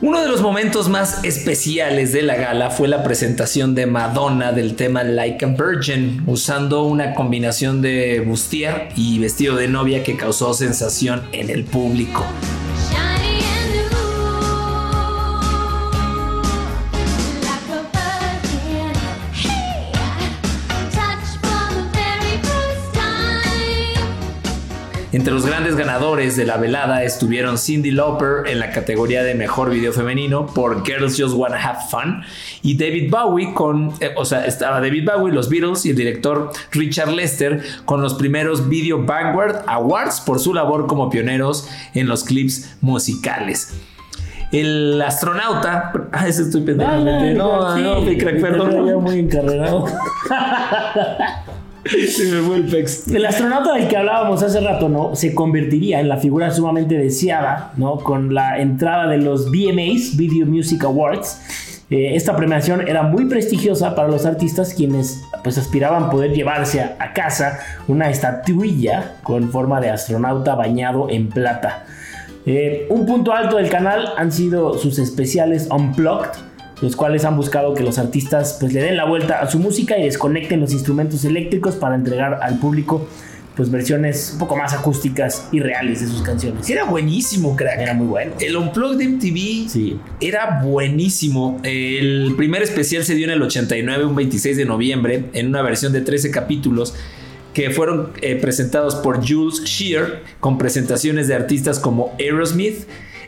Uno 0.00 0.22
de 0.22 0.28
los 0.28 0.40
momentos 0.40 0.88
más 0.88 1.22
especiales 1.24 2.14
de 2.14 2.22
la 2.22 2.36
gala 2.36 2.70
fue 2.70 2.88
la 2.88 3.02
presentación 3.02 3.74
de 3.74 3.84
Madonna 3.84 4.52
del 4.52 4.76
tema 4.76 5.04
Like 5.04 5.44
a 5.44 5.48
Virgin, 5.48 6.22
usando 6.26 6.84
una 6.84 7.14
combinación 7.14 7.82
de 7.82 8.20
bustier 8.20 8.88
y 8.96 9.18
vestido 9.18 9.56
de 9.56 9.68
novia 9.68 10.02
que 10.02 10.16
causó 10.16 10.54
sensación 10.54 11.22
en 11.32 11.50
el 11.50 11.64
público. 11.64 12.24
Entre 25.14 25.32
los 25.32 25.46
grandes 25.46 25.76
ganadores 25.76 26.36
de 26.36 26.44
la 26.44 26.56
velada 26.56 27.04
estuvieron 27.04 27.56
Cindy 27.56 27.92
Lauper 27.92 28.48
en 28.50 28.58
la 28.58 28.70
categoría 28.72 29.22
de 29.22 29.36
mejor 29.36 29.70
video 29.70 29.92
femenino 29.92 30.46
por 30.46 30.84
Girls 30.84 31.14
Just 31.16 31.36
Wanna 31.36 31.56
Have 31.56 31.78
Fun 31.88 32.24
y 32.62 32.76
David 32.76 33.12
Bowie 33.12 33.54
con, 33.54 33.92
eh, 34.00 34.12
o 34.16 34.24
sea, 34.24 34.44
estaba 34.44 34.80
David 34.80 35.08
Bowie, 35.08 35.32
los 35.32 35.48
Beatles 35.48 35.86
y 35.86 35.90
el 35.90 35.96
director 35.96 36.50
Richard 36.72 37.12
Lester 37.12 37.62
con 37.84 38.02
los 38.02 38.14
primeros 38.14 38.68
Video 38.68 39.04
Vanguard 39.04 39.62
Awards 39.68 40.20
por 40.20 40.40
su 40.40 40.52
labor 40.52 40.88
como 40.88 41.08
pioneros 41.10 41.68
en 41.94 42.08
los 42.08 42.24
clips 42.24 42.74
musicales. 42.80 43.72
El 44.50 45.00
astronauta, 45.00 45.92
ah, 46.10 46.26
ese 46.26 46.42
estoy 46.42 46.62
pendejamente, 46.62 47.34
no, 47.34 47.78
no, 47.78 48.00
mi 48.00 48.18
crack, 48.18 48.40
perdón, 48.40 49.00
muy 49.04 49.20
encarrerado. 49.20 49.84
Se 51.84 52.24
me 52.26 52.40
fue 52.42 52.56
el. 52.56 52.86
El 53.14 53.26
astronauta 53.26 53.74
del 53.74 53.88
que 53.88 53.96
hablábamos 53.96 54.42
hace 54.42 54.60
rato, 54.60 54.88
¿no? 54.88 55.14
Se 55.14 55.34
convertiría 55.34 56.00
en 56.00 56.08
la 56.08 56.16
figura 56.16 56.50
sumamente 56.50 56.96
deseada, 56.96 57.72
¿no? 57.76 57.96
Con 57.98 58.34
la 58.34 58.58
entrada 58.58 59.06
de 59.08 59.18
los 59.18 59.50
VMAs, 59.50 60.16
Video 60.16 60.46
Music 60.46 60.84
Awards. 60.84 61.40
Eh, 61.90 62.14
esta 62.14 62.34
premiación 62.34 62.88
era 62.88 63.02
muy 63.02 63.26
prestigiosa 63.26 63.94
para 63.94 64.08
los 64.08 64.24
artistas 64.24 64.72
quienes 64.72 65.22
pues 65.42 65.58
aspiraban 65.58 66.08
poder 66.08 66.32
llevarse 66.32 66.80
a, 66.80 66.96
a 66.98 67.12
casa 67.12 67.58
una 67.88 68.08
estatuilla 68.08 69.16
con 69.22 69.50
forma 69.50 69.82
de 69.82 69.90
astronauta 69.90 70.54
bañado 70.54 71.10
en 71.10 71.28
plata. 71.28 71.84
Eh, 72.46 72.86
un 72.90 73.06
punto 73.06 73.32
alto 73.32 73.56
del 73.56 73.70
canal 73.70 74.12
han 74.18 74.30
sido 74.30 74.76
sus 74.78 74.98
especiales 74.98 75.68
Unplugged, 75.70 76.32
los 76.84 76.94
cuales 76.96 77.24
han 77.24 77.36
buscado 77.36 77.74
que 77.74 77.82
los 77.82 77.98
artistas 77.98 78.58
pues 78.60 78.72
le 78.72 78.82
den 78.82 78.96
la 78.96 79.04
vuelta 79.06 79.40
a 79.40 79.50
su 79.50 79.58
música 79.58 79.98
y 79.98 80.04
desconecten 80.04 80.60
los 80.60 80.72
instrumentos 80.72 81.24
eléctricos 81.24 81.74
para 81.76 81.94
entregar 81.94 82.38
al 82.42 82.58
público 82.58 83.08
pues 83.56 83.70
versiones 83.70 84.30
un 84.32 84.40
poco 84.40 84.56
más 84.56 84.74
acústicas 84.74 85.48
y 85.52 85.60
reales 85.60 86.00
de 86.00 86.08
sus 86.08 86.22
canciones. 86.22 86.68
Era 86.68 86.84
buenísimo, 86.84 87.54
crack. 87.56 87.78
Era 87.80 87.94
muy 87.94 88.06
bueno. 88.08 88.32
El 88.40 88.56
Unplugged 88.56 88.98
de 88.98 89.04
MTV 89.08 89.68
Sí. 89.68 89.96
era 90.20 90.60
buenísimo. 90.62 91.60
El 91.62 92.34
primer 92.36 92.62
especial 92.62 93.04
se 93.04 93.14
dio 93.14 93.24
en 93.26 93.30
el 93.32 93.40
89, 93.42 94.04
un 94.06 94.16
26 94.16 94.56
de 94.56 94.64
noviembre, 94.64 95.26
en 95.34 95.46
una 95.46 95.62
versión 95.62 95.92
de 95.92 96.00
13 96.00 96.30
capítulos 96.32 96.94
que 97.54 97.70
fueron 97.70 98.10
eh, 98.20 98.34
presentados 98.34 98.96
por 98.96 99.24
Jules 99.26 99.62
Shear 99.64 100.20
con 100.40 100.58
presentaciones 100.58 101.28
de 101.28 101.34
artistas 101.34 101.78
como 101.78 102.12
Aerosmith, 102.18 102.86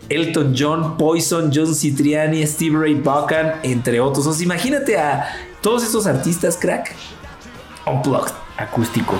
Elton 0.08 0.54
John, 0.56 0.96
Poison, 0.96 1.50
John 1.52 1.74
Citriani, 1.74 2.46
Steve 2.46 2.78
Ray 2.78 2.94
Vaughan, 2.94 3.60
entre 3.62 4.00
otros. 4.00 4.26
O 4.26 4.32
sea, 4.32 4.44
imagínate 4.44 4.96
a 4.96 5.26
todos 5.60 5.82
estos 5.82 6.06
artistas, 6.06 6.56
crack, 6.56 6.94
unplugged. 7.86 8.32
Acústico. 8.56 9.14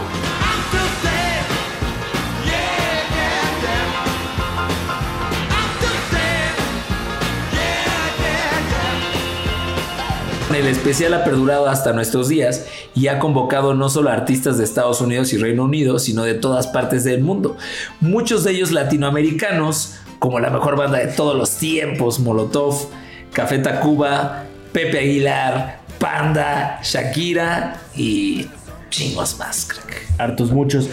El 10.55 10.68
especial 10.68 11.12
ha 11.12 11.22
perdurado 11.22 11.68
hasta 11.68 11.92
nuestros 11.92 12.29
días 12.29 12.64
y 12.94 13.09
ha 13.09 13.18
convocado 13.18 13.75
no 13.75 13.90
solo 13.90 14.09
a 14.09 14.14
artistas 14.14 14.57
de 14.57 14.64
Estados 14.64 15.03
Unidos 15.03 15.35
y 15.35 15.37
Reino 15.37 15.64
Unido, 15.64 15.99
sino 15.99 16.22
de 16.22 16.33
todas 16.33 16.66
partes 16.66 17.05
del 17.05 17.22
mundo. 17.22 17.59
Muchos 18.01 18.42
de 18.42 18.53
ellos 18.53 18.72
latinoamericanos, 18.72 19.96
como 20.18 20.40
la 20.40 20.50
mejor 20.50 20.76
banda 20.76 20.98
de 20.98 21.09
todos 21.09 21.37
los 21.37 21.57
tiempos, 21.57 22.20
Molotov, 22.20 22.88
Café 23.33 23.59
Tacuba, 23.59 24.44
Pepe 24.72 24.98
Aguilar, 24.98 25.81
Panda, 25.98 26.81
Shakira 26.83 27.81
y 27.94 28.46
chingos 28.90 29.38
más, 29.38 29.66
crack. 29.66 30.07
Hartos 30.18 30.50
muchos. 30.50 30.88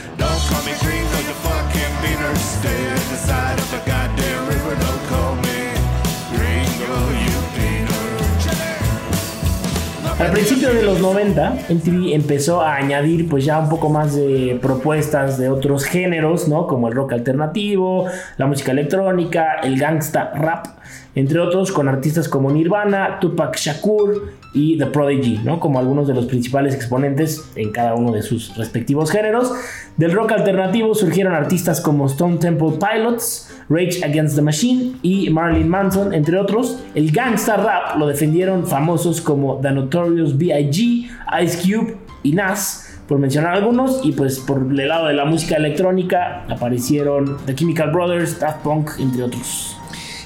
Al 10.20 10.32
principio 10.32 10.74
de 10.74 10.84
los 10.84 11.02
90, 11.02 11.58
MTV 11.70 12.14
empezó 12.14 12.62
a 12.62 12.76
añadir 12.76 13.28
pues 13.28 13.46
ya 13.46 13.60
un 13.60 13.68
poco 13.68 13.90
más 13.90 14.16
de 14.16 14.58
propuestas 14.62 15.38
de 15.38 15.50
otros 15.50 15.86
géneros, 15.86 16.48
¿no? 16.48 16.68
Como 16.68 16.88
el 16.88 16.94
rock 16.94 17.14
alternativo, 17.14 18.06
la 18.38 18.46
música 18.46 18.72
electrónica, 18.72 19.56
el 19.64 19.80
gangsta 19.80 20.32
rap, 20.36 20.68
entre 21.16 21.40
otros 21.40 21.72
con 21.72 21.88
artistas 21.88 22.30
como 22.30 22.52
Nirvana, 22.52 23.20
Tupac 23.20 23.58
Shakur 23.58 24.34
y 24.54 24.78
The 24.78 24.86
Prodigy, 24.88 25.40
¿no? 25.44 25.60
Como 25.60 25.80
algunos 25.80 26.08
de 26.08 26.14
los 26.14 26.26
principales 26.26 26.76
exponentes 26.76 27.50
en 27.56 27.72
cada 27.72 27.96
uno 27.96 28.12
de 28.12 28.22
sus 28.22 28.56
respectivos 28.56 29.12
géneros. 29.12 29.52
Del 29.98 30.12
rock 30.12 30.34
alternativo 30.34 30.94
surgieron 30.96 31.34
artistas 31.34 31.82
como 31.82 32.06
Stone 32.06 32.38
Temple 32.38 32.74
Pilots, 32.80 33.53
Rage 33.70 34.04
Against 34.04 34.36
the 34.36 34.42
Machine 34.42 34.98
y 35.02 35.30
Marilyn 35.30 35.70
Manson, 35.70 36.14
entre 36.14 36.38
otros. 36.38 36.80
El 36.96 37.12
gangsta 37.12 37.58
rap 37.58 37.98
lo 37.98 38.08
defendieron 38.08 38.66
famosos 38.66 39.22
como 39.22 39.60
The 39.62 39.72
Notorious 39.72 40.38
B.I.G., 40.38 41.10
Ice 41.44 41.58
Cube 41.62 41.98
y 42.24 42.34
Nas, 42.34 43.02
por 43.08 43.20
mencionar 43.20 43.56
algunos. 43.56 44.02
Y 44.04 44.12
pues 44.12 44.40
por 44.40 44.60
el 44.60 44.88
lado 44.88 45.08
de 45.08 45.14
la 45.14 45.26
música 45.26 45.56
electrónica 45.56 46.46
aparecieron 46.50 47.38
The 47.46 47.56
Chemical 47.56 47.92
Brothers, 47.92 48.40
Daft 48.40 48.64
Punk, 48.64 48.92
entre 49.00 49.24
otros. 49.24 49.78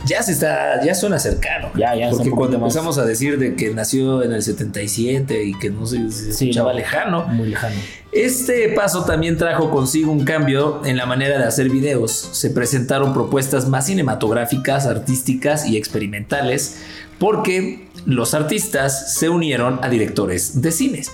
Ya 0.07 0.23
se 0.23 0.31
está, 0.31 0.83
ya 0.83 0.95
suena 0.95 1.19
cercano. 1.19 1.69
Ya, 1.75 1.95
ya 1.95 2.09
Porque 2.09 2.29
cuando 2.31 2.57
más. 2.59 2.69
empezamos 2.73 2.97
a 2.97 3.05
decir 3.05 3.37
de 3.37 3.55
que 3.55 3.73
nació 3.73 4.23
en 4.23 4.31
el 4.31 4.41
77 4.41 5.43
y 5.43 5.53
que 5.59 5.69
no 5.69 5.85
se, 5.85 6.09
se 6.11 6.31
Sí, 6.31 6.45
escuchaba 6.49 6.71
no, 6.71 6.77
lejano, 6.79 7.27
Muy 7.27 7.49
lejano. 7.49 7.75
Este 8.11 8.69
paso 8.69 9.03
también 9.05 9.37
trajo 9.37 9.69
consigo 9.69 10.11
un 10.11 10.23
cambio 10.23 10.81
en 10.85 10.97
la 10.97 11.05
manera 11.05 11.37
de 11.37 11.43
hacer 11.43 11.69
videos. 11.69 12.11
Se 12.31 12.49
presentaron 12.49 13.13
propuestas 13.13 13.67
más 13.67 13.85
cinematográficas, 13.87 14.85
artísticas 14.85 15.67
y 15.67 15.77
experimentales 15.77 16.77
porque 17.19 17.87
los 18.05 18.33
artistas 18.33 19.15
se 19.15 19.27
unieron 19.27 19.79
a 19.83 19.89
directores 19.89 20.61
de 20.61 20.71
cines. 20.71 21.11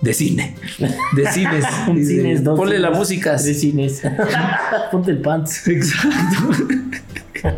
De 0.00 0.12
cine. 0.12 0.56
De 1.14 1.26
cines. 1.32 1.64
Cines, 2.06 2.40
Ponle 2.42 2.78
la 2.78 2.88
cines, 2.88 2.98
música. 2.98 3.36
Tres 3.36 3.60
cines. 3.60 4.02
Ponte 4.92 5.12
el 5.12 5.20
pants. 5.20 5.66
Exacto. 5.68 6.64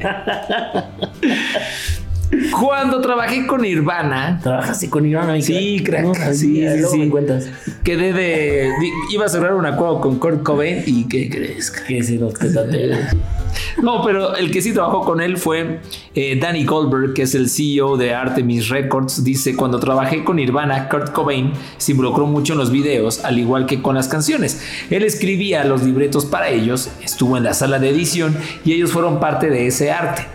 Cuando 2.58 3.00
trabajé 3.02 3.46
con 3.46 3.60
Nirvana, 3.60 4.40
Trabajaste 4.42 4.88
con 4.88 5.04
Iván 5.04 5.42
Sí, 5.42 5.82
crack. 5.84 6.02
No 6.02 6.14
Sí, 6.14 6.66
sí, 6.66 6.84
sí. 6.90 6.98
me 6.98 7.08
cuentas. 7.10 7.46
quedé 7.84 8.12
de. 8.14 8.70
Iba 9.10 9.26
a 9.26 9.28
cerrar 9.28 9.52
un 9.54 9.66
acuerdo 9.66 10.00
con 10.00 10.18
Kurt 10.18 10.42
Cobain 10.42 10.82
y 10.86 11.04
¿qué 11.08 11.28
crees? 11.28 11.70
Que 11.70 12.02
se 12.02 12.18
petate. 12.18 12.92
No, 13.82 14.02
pero 14.02 14.36
el 14.36 14.50
que 14.50 14.62
sí 14.62 14.72
trabajó 14.72 15.02
con 15.02 15.20
él 15.20 15.36
fue 15.36 15.80
eh, 16.14 16.38
Danny 16.40 16.64
Goldberg, 16.64 17.14
que 17.14 17.22
es 17.22 17.34
el 17.34 17.48
CEO 17.48 17.96
de 17.96 18.14
Artemis 18.14 18.68
Records. 18.68 19.24
Dice, 19.24 19.56
cuando 19.56 19.78
trabajé 19.80 20.24
con 20.24 20.36
Nirvana, 20.36 20.88
Kurt 20.88 21.12
Cobain 21.12 21.52
se 21.78 21.92
involucró 21.92 22.26
mucho 22.26 22.52
en 22.52 22.58
los 22.58 22.70
videos, 22.70 23.24
al 23.24 23.38
igual 23.38 23.66
que 23.66 23.82
con 23.82 23.94
las 23.94 24.08
canciones. 24.08 24.62
Él 24.90 25.02
escribía 25.02 25.64
los 25.64 25.82
libretos 25.82 26.26
para 26.26 26.48
ellos, 26.50 26.90
estuvo 27.02 27.36
en 27.36 27.44
la 27.44 27.54
sala 27.54 27.78
de 27.78 27.90
edición 27.90 28.36
y 28.64 28.72
ellos 28.72 28.92
fueron 28.92 29.20
parte 29.20 29.50
de 29.50 29.66
ese 29.66 29.90
arte. 29.90 30.26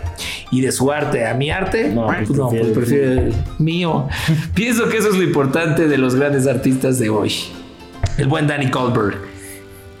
Y 0.50 0.62
de 0.62 0.72
su 0.72 0.90
arte 0.90 1.26
a 1.26 1.34
mi 1.34 1.50
arte, 1.50 1.90
No, 1.90 2.06
pues 2.06 2.30
no, 2.30 2.48
pues 2.48 2.68
prefiero 2.68 3.12
el 3.12 3.34
mío. 3.58 4.08
Pienso 4.54 4.88
que 4.88 4.96
eso 4.96 5.10
es 5.10 5.16
lo 5.16 5.22
importante 5.22 5.86
de 5.86 5.98
los 5.98 6.14
grandes 6.14 6.46
artistas 6.46 6.98
de 6.98 7.10
hoy. 7.10 7.32
El 8.16 8.28
buen 8.28 8.46
Danny 8.46 8.70
Goldberg. 8.70 9.27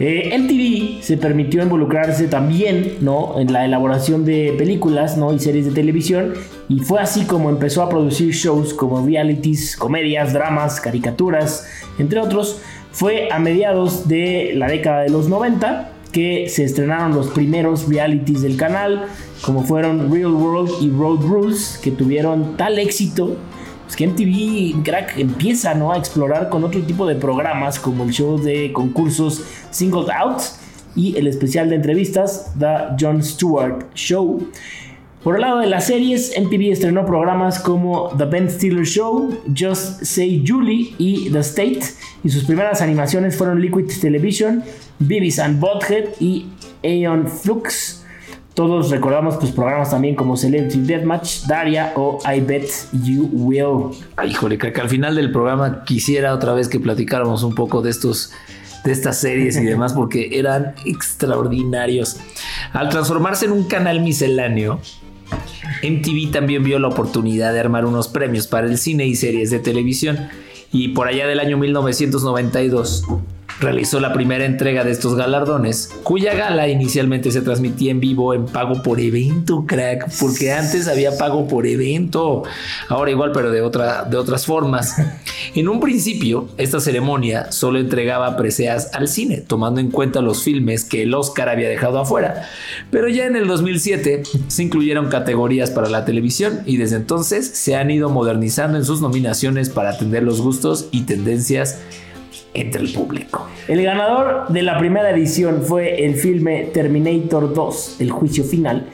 Eh, 0.00 0.32
MTV 0.38 1.02
se 1.02 1.16
permitió 1.16 1.60
involucrarse 1.60 2.28
también 2.28 2.98
¿no? 3.00 3.40
en 3.40 3.52
la 3.52 3.64
elaboración 3.64 4.24
de 4.24 4.54
películas 4.56 5.16
¿no? 5.16 5.32
y 5.32 5.40
series 5.40 5.66
de 5.66 5.72
televisión 5.72 6.34
y 6.68 6.78
fue 6.78 7.00
así 7.00 7.24
como 7.24 7.50
empezó 7.50 7.82
a 7.82 7.88
producir 7.88 8.32
shows 8.32 8.74
como 8.74 9.04
realities, 9.04 9.76
comedias, 9.76 10.32
dramas, 10.32 10.80
caricaturas, 10.80 11.66
entre 11.98 12.20
otros. 12.20 12.60
Fue 12.92 13.28
a 13.32 13.38
mediados 13.38 14.06
de 14.06 14.52
la 14.54 14.68
década 14.68 15.02
de 15.02 15.10
los 15.10 15.28
90 15.28 15.92
que 16.12 16.48
se 16.48 16.64
estrenaron 16.64 17.14
los 17.14 17.28
primeros 17.28 17.88
realities 17.88 18.42
del 18.42 18.56
canal, 18.56 19.06
como 19.42 19.64
fueron 19.64 20.12
Real 20.12 20.32
World 20.32 20.70
y 20.80 20.90
Road 20.90 21.20
Rules, 21.22 21.78
que 21.82 21.90
tuvieron 21.90 22.56
tal 22.56 22.78
éxito 22.78 23.36
pues 23.88 23.96
que 23.96 24.06
MTV 24.06 24.82
Crack 24.84 25.16
empieza 25.16 25.72
¿no? 25.72 25.92
a 25.92 25.96
explorar 25.96 26.50
con 26.50 26.62
otro 26.62 26.82
tipo 26.82 27.06
de 27.06 27.14
programas 27.14 27.78
como 27.78 28.04
el 28.04 28.10
show 28.10 28.38
de 28.38 28.70
concursos 28.70 29.44
Singled 29.70 30.10
Out 30.10 30.42
y 30.94 31.16
el 31.16 31.26
especial 31.26 31.70
de 31.70 31.76
entrevistas 31.76 32.52
The 32.58 32.96
Jon 33.00 33.22
Stewart 33.22 33.86
Show. 33.94 34.46
Por 35.24 35.36
el 35.36 35.40
lado 35.40 35.60
de 35.60 35.68
las 35.68 35.86
series, 35.86 36.38
MTV 36.38 36.70
estrenó 36.70 37.06
programas 37.06 37.60
como 37.60 38.10
The 38.18 38.26
Ben 38.26 38.50
Stiller 38.50 38.84
Show, 38.84 39.40
Just 39.58 40.04
Say 40.04 40.44
Julie 40.46 40.94
y 40.98 41.30
The 41.30 41.38
State, 41.38 41.80
y 42.22 42.28
sus 42.28 42.44
primeras 42.44 42.82
animaciones 42.82 43.36
fueron 43.36 43.58
Liquid 43.58 43.86
Television, 44.02 44.62
Beavis 44.98 45.38
and 45.38 45.60
Butthead 45.60 46.10
y 46.20 46.48
Aeon 46.82 47.26
Flux. 47.26 47.97
Todos 48.58 48.90
recordamos 48.90 49.36
pues, 49.36 49.52
programas 49.52 49.92
también 49.92 50.16
como 50.16 50.36
Celebrity 50.36 50.80
Deathmatch, 50.80 51.42
Daria 51.46 51.92
o 51.94 52.18
I 52.28 52.40
Bet 52.40 52.68
You 53.04 53.30
Will. 53.32 53.96
Ay, 54.16 54.32
híjole, 54.32 54.58
creo 54.58 54.72
que 54.72 54.80
al 54.80 54.88
final 54.88 55.14
del 55.14 55.30
programa 55.30 55.84
quisiera 55.84 56.34
otra 56.34 56.54
vez 56.54 56.66
que 56.66 56.80
platicáramos 56.80 57.44
un 57.44 57.54
poco 57.54 57.82
de 57.82 57.90
estos 57.90 58.32
de 58.84 58.90
estas 58.90 59.20
series 59.20 59.56
y 59.58 59.62
demás 59.62 59.92
porque 59.92 60.30
eran 60.40 60.74
extraordinarios. 60.84 62.16
Al 62.72 62.88
transformarse 62.88 63.46
en 63.46 63.52
un 63.52 63.62
canal 63.68 64.00
misceláneo, 64.00 64.80
MTV 65.84 66.32
también 66.32 66.64
vio 66.64 66.80
la 66.80 66.88
oportunidad 66.88 67.52
de 67.52 67.60
armar 67.60 67.84
unos 67.84 68.08
premios 68.08 68.48
para 68.48 68.66
el 68.66 68.76
cine 68.76 69.06
y 69.06 69.14
series 69.14 69.52
de 69.52 69.60
televisión 69.60 70.18
y 70.72 70.88
por 70.88 71.06
allá 71.06 71.28
del 71.28 71.38
año 71.38 71.58
1992 71.58 73.04
realizó 73.60 74.00
la 74.00 74.12
primera 74.12 74.44
entrega 74.44 74.84
de 74.84 74.92
estos 74.92 75.14
galardones, 75.14 75.90
cuya 76.02 76.34
gala 76.34 76.68
inicialmente 76.68 77.30
se 77.30 77.40
transmitía 77.40 77.90
en 77.90 78.00
vivo 78.00 78.34
en 78.34 78.46
pago 78.46 78.82
por 78.82 79.00
evento, 79.00 79.64
crack, 79.66 80.10
porque 80.20 80.52
antes 80.52 80.88
había 80.88 81.16
pago 81.16 81.48
por 81.48 81.66
evento, 81.66 82.44
ahora 82.88 83.10
igual 83.10 83.32
pero 83.32 83.50
de, 83.50 83.60
otra, 83.60 84.04
de 84.04 84.16
otras 84.16 84.46
formas. 84.46 84.96
En 85.54 85.68
un 85.68 85.80
principio, 85.80 86.48
esta 86.58 86.78
ceremonia 86.78 87.50
solo 87.50 87.78
entregaba 87.78 88.36
preseas 88.36 88.94
al 88.94 89.08
cine, 89.08 89.38
tomando 89.38 89.80
en 89.80 89.90
cuenta 89.90 90.20
los 90.20 90.42
filmes 90.42 90.84
que 90.84 91.02
el 91.02 91.14
Oscar 91.14 91.48
había 91.48 91.68
dejado 91.68 91.98
afuera, 91.98 92.44
pero 92.90 93.08
ya 93.08 93.24
en 93.24 93.34
el 93.34 93.46
2007 93.46 94.22
se 94.46 94.62
incluyeron 94.62 95.08
categorías 95.08 95.70
para 95.70 95.88
la 95.88 96.04
televisión 96.04 96.60
y 96.66 96.76
desde 96.76 96.96
entonces 96.96 97.48
se 97.48 97.76
han 97.76 97.90
ido 97.90 98.10
modernizando 98.10 98.76
en 98.76 98.84
sus 98.84 99.00
nominaciones 99.00 99.70
para 99.70 99.90
atender 99.90 100.22
los 100.22 100.40
gustos 100.42 100.88
y 100.92 101.02
tendencias 101.02 101.78
entre 102.54 102.82
el 102.82 102.92
público. 102.92 103.46
El 103.66 103.82
ganador 103.82 104.48
de 104.48 104.62
la 104.62 104.78
primera 104.78 105.10
edición 105.10 105.62
fue 105.62 106.04
el 106.04 106.14
filme 106.14 106.70
Terminator 106.72 107.52
2, 107.52 107.96
El 108.00 108.10
Juicio 108.10 108.44
Final, 108.44 108.86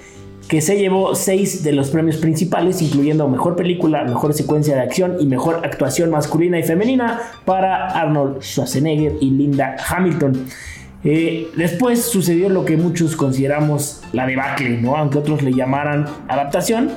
que 0.49 0.61
se 0.61 0.77
llevó 0.77 1.15
seis 1.15 1.65
de 1.65 1.73
los 1.73 1.91
premios 1.91 2.19
principales, 2.19 2.83
incluyendo 2.83 3.29
Mejor 3.29 3.57
Película, 3.57 4.05
Mejor 4.05 4.35
Secuencia 4.35 4.75
de 4.75 4.83
Acción 4.83 5.17
y 5.19 5.27
Mejor 5.27 5.63
Actuación 5.65 6.11
Masculina 6.11 6.59
y 6.59 6.63
Femenina 6.63 7.21
para 7.45 7.89
Arnold 7.89 8.43
Schwarzenegger 8.43 9.15
y 9.21 9.31
Linda 9.31 9.77
Hamilton. 9.89 10.47
Eh, 11.05 11.51
después 11.55 12.03
sucedió 12.03 12.49
lo 12.49 12.65
que 12.65 12.79
muchos 12.79 13.15
consideramos 13.15 14.01
la 14.13 14.27
debacle, 14.27 14.81
¿no? 14.81 14.97
aunque 14.97 15.19
otros 15.19 15.43
le 15.43 15.53
llamaran 15.53 16.07
adaptación. 16.29 16.91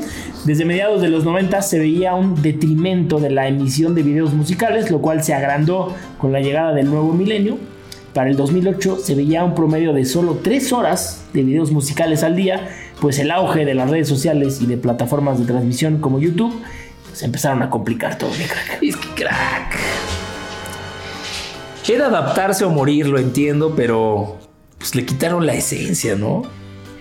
Desde 0.46 0.64
mediados 0.64 1.02
de 1.02 1.10
los 1.10 1.26
90 1.26 1.62
se 1.62 1.78
veía 1.78 2.16
un 2.16 2.42
detrimento 2.42 3.20
de 3.20 3.30
la 3.30 3.50
emisión 3.50 3.96
de 3.96 4.04
videos 4.04 4.34
musicales, 4.34 4.90
lo 4.92 5.02
cual 5.02 5.24
se 5.24 5.34
agrandó 5.34 5.94
con 6.18 6.32
la 6.32 6.40
llegada 6.40 6.74
del 6.74 6.90
nuevo 6.90 7.12
milenio. 7.12 7.58
Para 8.14 8.30
el 8.30 8.38
2008 8.38 8.98
se 8.98 9.14
veía 9.14 9.44
un 9.44 9.54
promedio 9.54 9.92
de 9.94 10.06
solo 10.06 10.40
3 10.42 10.72
horas 10.72 11.26
de 11.34 11.44
videos 11.44 11.72
musicales 11.72 12.24
al 12.24 12.36
día, 12.36 12.70
pues 13.02 13.20
el 13.20 13.30
auge 13.30 13.66
de 13.66 13.76
las 13.76 13.90
redes 13.90 14.08
sociales 14.08 14.62
y 14.62 14.68
de 14.68 14.78
plataformas 14.78 15.38
de 15.38 15.46
transmisión 15.46 16.00
como 16.00 16.18
YouTube 16.18 16.54
se 17.14 17.26
empezaron 17.26 17.62
a 17.62 17.70
complicar 17.70 18.18
todo, 18.18 18.32
crack. 18.32 18.80
Crack. 19.16 20.17
Era 21.88 22.08
adaptarse 22.08 22.66
o 22.66 22.70
morir, 22.70 23.08
lo 23.08 23.18
entiendo, 23.18 23.74
pero 23.74 24.38
pues 24.78 24.94
le 24.94 25.06
quitaron 25.06 25.46
la 25.46 25.54
esencia, 25.54 26.16
¿no? 26.16 26.44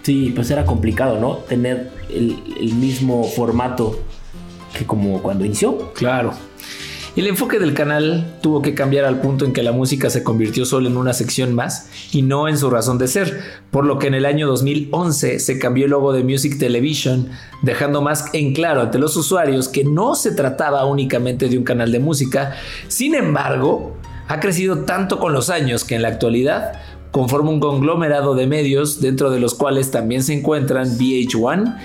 Sí, 0.03 0.33
pues 0.35 0.49
era 0.53 0.65
complicado, 0.65 1.19
¿no? 1.19 1.39
Tener 1.39 1.91
el, 2.09 2.37
mismo 2.75 3.25
formato 3.25 3.99
que 4.79 4.87
como 4.87 5.21
cuando 5.23 5.45
inició. 5.45 5.93
Claro. 5.93 6.33
El 7.17 7.27
enfoque 7.27 7.59
del 7.59 7.75
canal 7.75 8.39
tuvo 8.43 8.63
que 8.63 8.75
cambiar 8.75 9.07
al 9.07 9.21
punto 9.21 9.45
en 9.45 9.53
que 9.53 9.65
la 9.65 9.73
música 9.73 10.09
se 10.09 10.23
convirtió 10.23 10.65
solo 10.65 10.87
en 10.87 10.97
una 10.97 11.15
sección 11.15 11.55
más 11.55 11.89
y 12.13 12.23
no 12.23 12.47
en 12.47 12.57
su 12.57 12.71
razón 12.71 12.99
de 12.99 13.09
ser, 13.09 13.41
por 13.73 13.87
lo 13.87 13.99
que 13.99 14.07
en 14.07 14.15
el 14.15 14.25
año 14.25 14.47
2011 14.47 15.41
se 15.41 15.59
cambió 15.59 15.87
el 15.87 15.91
logo 15.91 16.13
de 16.13 16.23
Music 16.23 16.59
Television, 16.59 17.31
dejando 17.63 18.03
más 18.03 18.27
en 18.35 18.55
claro 18.55 18.83
ante 18.83 18.99
los 18.99 19.17
usuarios 19.17 19.69
que 19.69 19.83
no 19.83 20.15
se 20.15 20.31
trataba 20.31 20.85
únicamente 20.85 21.49
de 21.49 21.59
un 21.59 21.65
canal 21.65 21.91
de 21.91 21.99
música. 21.99 22.55
Sin 22.87 23.15
embargo, 23.17 23.97
ha 24.29 24.41
crecido 24.41 24.81
tanto 24.81 25.19
con 25.19 25.33
los 25.33 25.51
años 25.51 25.85
que 25.85 25.95
en 25.95 26.03
la 26.03 26.09
actualidad 26.09 26.73
conforma 27.11 27.51
un 27.51 27.61
conglomerado 27.61 28.35
de 28.35 28.47
medios 28.47 29.01
dentro 29.01 29.31
de 29.31 29.41
los 29.41 29.55
cuales 29.55 29.91
también 29.91 30.23
se 30.23 30.35
encuentran 30.35 30.99
VH1, 30.99 31.77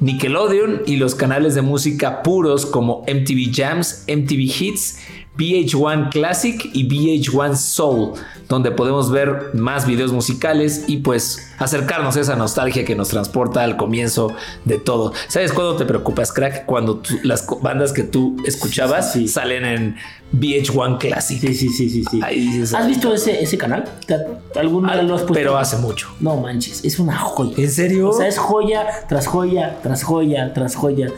Nickelodeon 0.00 0.82
y 0.86 0.96
los 0.96 1.14
canales 1.14 1.54
de 1.54 1.62
música 1.62 2.22
puros 2.22 2.66
como 2.66 3.02
MTV 3.02 3.52
Jams, 3.54 4.04
MTV 4.08 4.40
Hits, 4.40 4.98
VH1 5.38 6.10
Classic 6.10 6.70
y 6.74 6.86
VH1 6.88 7.56
Soul, 7.56 8.12
donde 8.48 8.70
podemos 8.70 9.10
ver 9.10 9.50
más 9.54 9.86
videos 9.86 10.12
musicales 10.12 10.84
y 10.88 10.98
pues 10.98 11.52
acercarnos 11.58 12.16
a 12.16 12.20
esa 12.20 12.36
nostalgia 12.36 12.84
que 12.84 12.94
nos 12.94 13.08
transporta 13.08 13.62
al 13.62 13.76
comienzo 13.78 14.32
de 14.66 14.78
todo. 14.78 15.12
¿Sabes 15.28 15.52
cuándo 15.52 15.76
te 15.76 15.86
preocupas, 15.86 16.32
crack? 16.32 16.66
Cuando 16.66 16.96
tú- 16.98 17.18
las 17.22 17.46
bandas 17.62 17.92
que 17.92 18.02
tú 18.02 18.36
escuchabas 18.44 19.12
Sí. 19.14 19.26
salen 19.26 19.64
en 19.64 19.96
VH1 20.32 20.98
Classic. 20.98 21.40
Sí, 21.40 21.54
sí, 21.54 21.68
sí, 21.70 21.88
sí. 21.88 22.04
sí. 22.10 22.20
Ahí 22.22 22.62
¿Has 22.74 22.86
visto 22.86 23.14
ese, 23.14 23.42
ese 23.42 23.56
canal? 23.56 23.84
¿Te- 24.06 24.18
¿Algún 24.58 24.86
día 24.86 25.02
lo 25.02 25.14
has 25.14 25.20
puesto? 25.22 25.34
Pero 25.34 25.56
hace 25.56 25.76
mucho. 25.78 26.08
No 26.20 26.36
manches, 26.36 26.84
es 26.84 26.98
una 26.98 27.16
joya. 27.18 27.54
¿En 27.56 27.70
serio? 27.70 28.10
O 28.10 28.12
sea, 28.12 28.28
es 28.28 28.38
joya 28.38 28.86
tras 29.08 29.26
joya, 29.26 29.78
tras 29.82 30.02
joya, 30.04 30.52
tras 30.52 30.74
joya. 30.74 31.08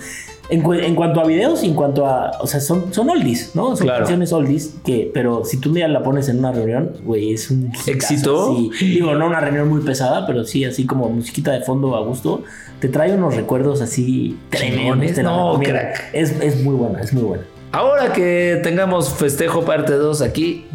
En, 0.51 0.61
cu- 0.61 0.75
en 0.75 0.95
cuanto 0.95 1.21
a 1.21 1.25
videos 1.25 1.63
y 1.65 1.69
en 1.69 1.75
cuanto 1.75 2.07
a. 2.07 2.33
O 2.41 2.47
sea, 2.47 2.61
son, 2.61 2.93
son 2.93 3.09
oldies, 3.09 3.53
¿no? 3.55 3.75
Son 3.77 3.87
Claro. 3.87 4.01
canciones 4.01 4.33
oldies 4.33 4.75
que. 4.85 5.11
Pero 5.15 5.43
si 5.45 5.57
tú 5.59 5.71
un 5.71 5.77
día 5.77 5.89
la 5.89 6.03
pones 6.03 6.29
en 6.29 6.39
una 6.39 6.53
reunión, 6.53 6.93
güey, 7.03 7.33
es 7.33 7.51
un. 7.51 7.73
¿Éxito? 7.87 8.55
sí. 8.79 8.87
Digo, 8.87 9.15
no 9.15 9.27
una 9.27 9.41
reunión 9.41 9.69
muy 9.69 9.81
pesada, 9.83 10.27
pero 10.27 10.45
sí, 10.45 10.65
así 10.65 10.85
como 10.87 11.09
musiquita 11.09 11.53
de 11.53 11.61
fondo 11.63 11.97
a 11.97 12.01
gusto. 12.01 12.43
Te 12.81 12.89
trae 12.89 13.13
unos 13.15 13.35
recuerdos 13.37 13.81
así 13.81 14.39
tremendos. 14.51 15.19
No, 15.25 15.59
crack. 15.63 16.11
Es, 16.13 16.33
es 16.43 16.63
muy 16.63 16.75
buena, 16.75 17.01
es 17.01 17.15
muy 17.15 17.23
buena. 17.23 17.45
Ahora 17.73 18.13
que 18.13 18.61
tengamos 18.63 19.09
festejo 19.15 19.65
parte 19.65 19.95
2 19.95 20.21
aquí, 20.21 20.67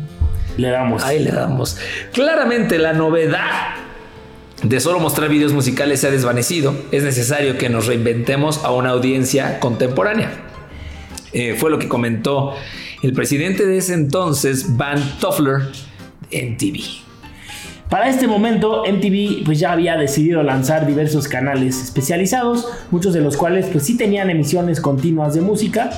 Le 0.57 0.69
damos. 0.69 1.03
Ahí 1.03 1.19
le 1.19 1.31
damos. 1.31 1.77
Claramente 2.11 2.79
la 2.79 2.93
novedad 2.93 3.45
de 4.63 4.79
solo 4.79 4.99
mostrar 4.99 5.29
videos 5.29 5.53
musicales 5.53 6.01
se 6.01 6.07
ha 6.07 6.11
desvanecido. 6.11 6.75
Es 6.91 7.03
necesario 7.03 7.57
que 7.57 7.69
nos 7.69 7.87
reinventemos 7.87 8.63
a 8.63 8.71
una 8.71 8.89
audiencia 8.89 9.59
contemporánea. 9.59 10.31
Eh, 11.31 11.55
fue 11.57 11.69
lo 11.69 11.79
que 11.79 11.87
comentó 11.87 12.55
el 13.01 13.13
presidente 13.13 13.65
de 13.65 13.77
ese 13.77 13.93
entonces, 13.93 14.75
Van 14.75 14.99
Toffler, 15.19 15.61
en 16.31 16.57
TV. 16.57 16.81
Para 17.89 18.07
este 18.07 18.27
momento, 18.27 18.83
MTV 18.85 19.43
pues 19.45 19.59
ya 19.59 19.71
había 19.71 19.97
decidido 19.97 20.43
lanzar 20.43 20.85
diversos 20.85 21.27
canales 21.27 21.81
especializados, 21.81 22.67
muchos 22.91 23.13
de 23.15 23.21
los 23.21 23.35
cuales 23.35 23.65
pues 23.71 23.83
sí 23.83 23.97
tenían 23.97 24.29
emisiones 24.29 24.79
continuas 24.79 25.33
de 25.33 25.41
música. 25.41 25.89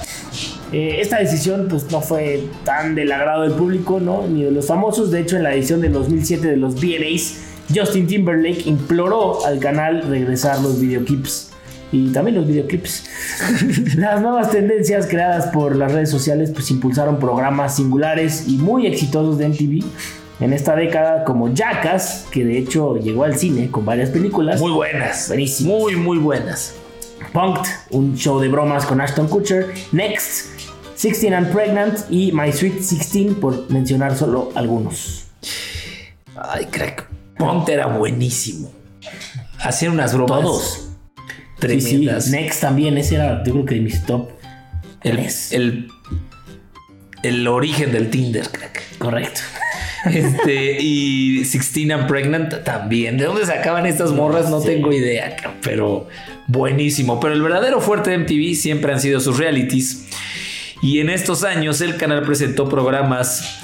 Eh, 0.71 0.99
esta 1.01 1.19
decisión 1.19 1.67
pues 1.69 1.91
no 1.91 1.99
fue 1.99 2.43
tan 2.63 2.95
del 2.95 3.11
agrado 3.11 3.41
del 3.41 3.51
público, 3.51 3.99
¿no? 3.99 4.25
Ni 4.25 4.43
de 4.43 4.51
los 4.51 4.67
famosos. 4.67 5.11
De 5.11 5.19
hecho, 5.19 5.35
en 5.35 5.43
la 5.43 5.53
edición 5.53 5.81
del 5.81 5.91
2007 5.91 6.47
de 6.47 6.55
los 6.55 6.75
VMAs, 6.75 7.50
Justin 7.73 8.07
Timberlake 8.07 8.63
imploró 8.65 9.45
al 9.45 9.59
canal 9.59 10.03
regresar 10.03 10.59
los 10.61 10.79
videoclips. 10.79 11.51
Y 11.91 12.11
también 12.13 12.37
los 12.37 12.47
videoclips. 12.47 13.05
Las 13.97 14.21
nuevas 14.21 14.49
tendencias 14.49 15.07
creadas 15.07 15.47
por 15.47 15.75
las 15.75 15.91
redes 15.91 16.09
sociales 16.09 16.49
pues 16.51 16.71
impulsaron 16.71 17.19
programas 17.19 17.75
singulares 17.75 18.45
y 18.47 18.57
muy 18.57 18.87
exitosos 18.87 19.37
de 19.37 19.49
MTV 19.49 19.83
en 20.39 20.53
esta 20.53 20.75
década 20.75 21.25
como 21.25 21.53
Jackass, 21.53 22.27
que 22.31 22.45
de 22.45 22.57
hecho 22.57 22.97
llegó 22.97 23.25
al 23.25 23.37
cine 23.37 23.69
con 23.69 23.85
varias 23.85 24.09
películas. 24.09 24.59
Muy 24.59 24.71
buenas. 24.71 25.27
Buenísimas. 25.27 25.79
Muy, 25.79 25.95
muy 25.97 26.17
buenas. 26.17 26.75
Punked, 27.33 27.69
un 27.91 28.15
show 28.15 28.39
de 28.39 28.47
bromas 28.47 28.85
con 28.85 28.99
Ashton 28.99 29.27
Kutcher, 29.27 29.73
Next, 29.91 30.47
16 30.97 31.33
and 31.33 31.51
Pregnant 31.51 31.99
y 32.09 32.31
My 32.31 32.51
Sweet 32.51 32.73
16 32.73 33.33
por 33.35 33.69
mencionar 33.69 34.17
solo 34.17 34.51
algunos. 34.55 35.27
Ay, 36.35 36.65
crack. 36.65 37.10
Ponte 37.45 37.73
era 37.73 37.87
buenísimo. 37.87 38.71
Hacían 39.59 39.93
unas 39.93 40.13
bromas 40.13 40.41
Todos. 40.41 40.63
Sí, 40.63 40.81
sí, 40.81 41.57
tremendas. 41.59 42.27
Next 42.29 42.61
también, 42.61 42.97
ese 42.97 43.15
era 43.15 43.43
yo 43.43 43.53
creo 43.53 43.65
que 43.65 43.75
de 43.75 43.81
mis 43.81 44.03
top. 44.05 44.29
el, 45.03 45.17
tres. 45.17 45.51
el, 45.51 45.87
el 47.23 47.47
origen 47.47 47.91
del 47.91 48.09
Tinder, 48.09 48.49
crack. 48.49 48.97
Correcto. 48.97 49.41
Este, 50.03 50.81
y 50.81 51.45
Sixteen 51.45 51.91
and 51.91 52.07
Pregnant 52.07 52.63
también. 52.63 53.19
¿De 53.19 53.25
dónde 53.25 53.45
sacaban 53.45 53.85
estas 53.85 54.11
morras? 54.11 54.49
No 54.49 54.59
tengo 54.59 54.91
idea, 54.91 55.35
pero 55.61 56.07
buenísimo. 56.47 57.19
Pero 57.19 57.35
el 57.35 57.41
verdadero 57.43 57.79
fuerte 57.81 58.09
de 58.09 58.17
MTV 58.17 58.55
siempre 58.55 58.91
han 58.91 58.99
sido 58.99 59.19
sus 59.19 59.37
realities. 59.37 60.07
Y 60.81 60.99
en 60.99 61.09
estos 61.09 61.43
años 61.43 61.79
el 61.81 61.97
canal 61.97 62.23
presentó 62.23 62.67
programas 62.67 63.59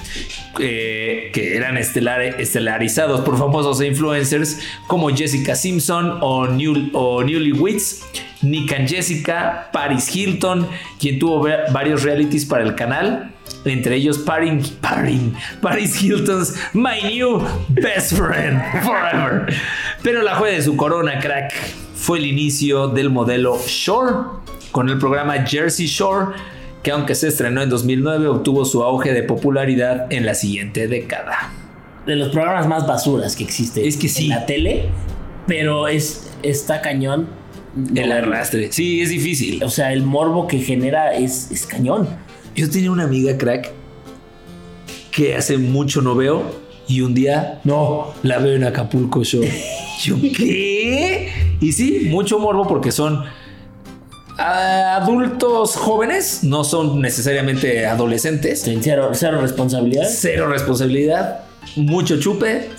eh, 0.60 1.30
que 1.32 1.56
eran 1.56 1.76
estelar- 1.76 2.36
estelarizados 2.40 3.20
por 3.22 3.36
famosos 3.38 3.82
influencers 3.82 4.60
como 4.86 5.08
Jessica 5.10 5.54
Simpson 5.56 6.18
o, 6.20 6.46
New, 6.46 6.90
o 6.92 7.22
Newlyweds, 7.24 8.04
Nick 8.42 8.72
and 8.72 8.88
Jessica, 8.88 9.68
Paris 9.72 10.14
Hilton, 10.14 10.68
quien 11.00 11.18
tuvo 11.18 11.42
va- 11.48 11.70
varios 11.72 12.02
realities 12.04 12.44
para 12.44 12.62
el 12.62 12.74
canal. 12.74 13.32
Entre 13.64 13.96
ellos 13.96 14.18
Paris 14.18 16.02
Hilton's 16.02 16.54
My 16.74 17.02
New 17.02 17.42
Best 17.70 18.12
Friend 18.14 18.60
Forever. 18.84 19.46
Pero 20.02 20.22
la 20.22 20.36
joya 20.36 20.52
de 20.52 20.62
su 20.62 20.76
corona, 20.76 21.18
crack, 21.18 21.52
fue 21.94 22.18
el 22.18 22.26
inicio 22.26 22.88
del 22.88 23.10
modelo 23.10 23.58
Shore 23.66 24.14
con 24.70 24.88
el 24.88 24.98
programa 24.98 25.44
Jersey 25.46 25.86
Shore, 25.86 26.36
que 26.82 26.90
aunque 26.90 27.14
se 27.14 27.28
estrenó 27.28 27.62
en 27.62 27.70
2009, 27.70 28.26
obtuvo 28.28 28.64
su 28.64 28.82
auge 28.82 29.12
de 29.12 29.22
popularidad 29.22 30.06
en 30.12 30.24
la 30.26 30.34
siguiente 30.34 30.88
década. 30.88 31.52
De 32.06 32.16
los 32.16 32.28
programas 32.28 32.66
más 32.66 32.86
basuras 32.86 33.36
que 33.36 33.44
existe 33.44 33.86
Es 33.86 33.96
que 33.96 34.08
sí. 34.08 34.24
en 34.24 34.30
la 34.30 34.46
tele, 34.46 34.86
pero 35.46 35.88
es 35.88 36.30
está 36.42 36.80
cañón. 36.80 37.28
El 37.94 38.08
No, 38.08 38.14
arrastre. 38.14 38.72
Sí, 38.72 39.00
es 39.02 39.10
difícil. 39.10 39.62
O 39.62 39.70
sea, 39.70 39.92
el 39.92 40.02
morbo 40.02 40.46
que 40.46 40.58
genera 40.60 41.14
es, 41.14 41.50
es 41.50 41.66
cañón. 41.66 42.08
Yo 42.56 42.68
tenía 42.70 42.90
una 42.90 43.04
amiga, 43.04 43.36
crack, 43.36 43.70
que 45.10 45.36
hace 45.36 45.58
mucho 45.58 46.00
no 46.00 46.14
veo 46.14 46.42
y 46.88 47.02
un 47.02 47.12
día 47.14 47.60
No, 47.64 48.14
la 48.22 48.38
veo 48.38 48.54
en 48.56 48.64
Acapulco 48.64 49.22
Show. 49.22 49.44
Yo, 50.02 50.16
¿qué? 50.36 51.30
Y 51.60 51.72
sí, 51.72 52.06
mucho 52.10 52.38
morbo 52.38 52.66
porque 52.66 52.90
son 52.92 53.24
adultos 54.38 55.76
jóvenes, 55.76 56.44
no 56.44 56.64
son 56.64 57.00
necesariamente 57.00 57.86
adolescentes. 57.86 58.64
cero, 58.80 59.10
cero 59.12 59.40
responsabilidad 59.40 60.08
Cero 60.08 60.48
responsabilidad, 60.48 61.40
mucho 61.76 62.18
chupe, 62.20 62.70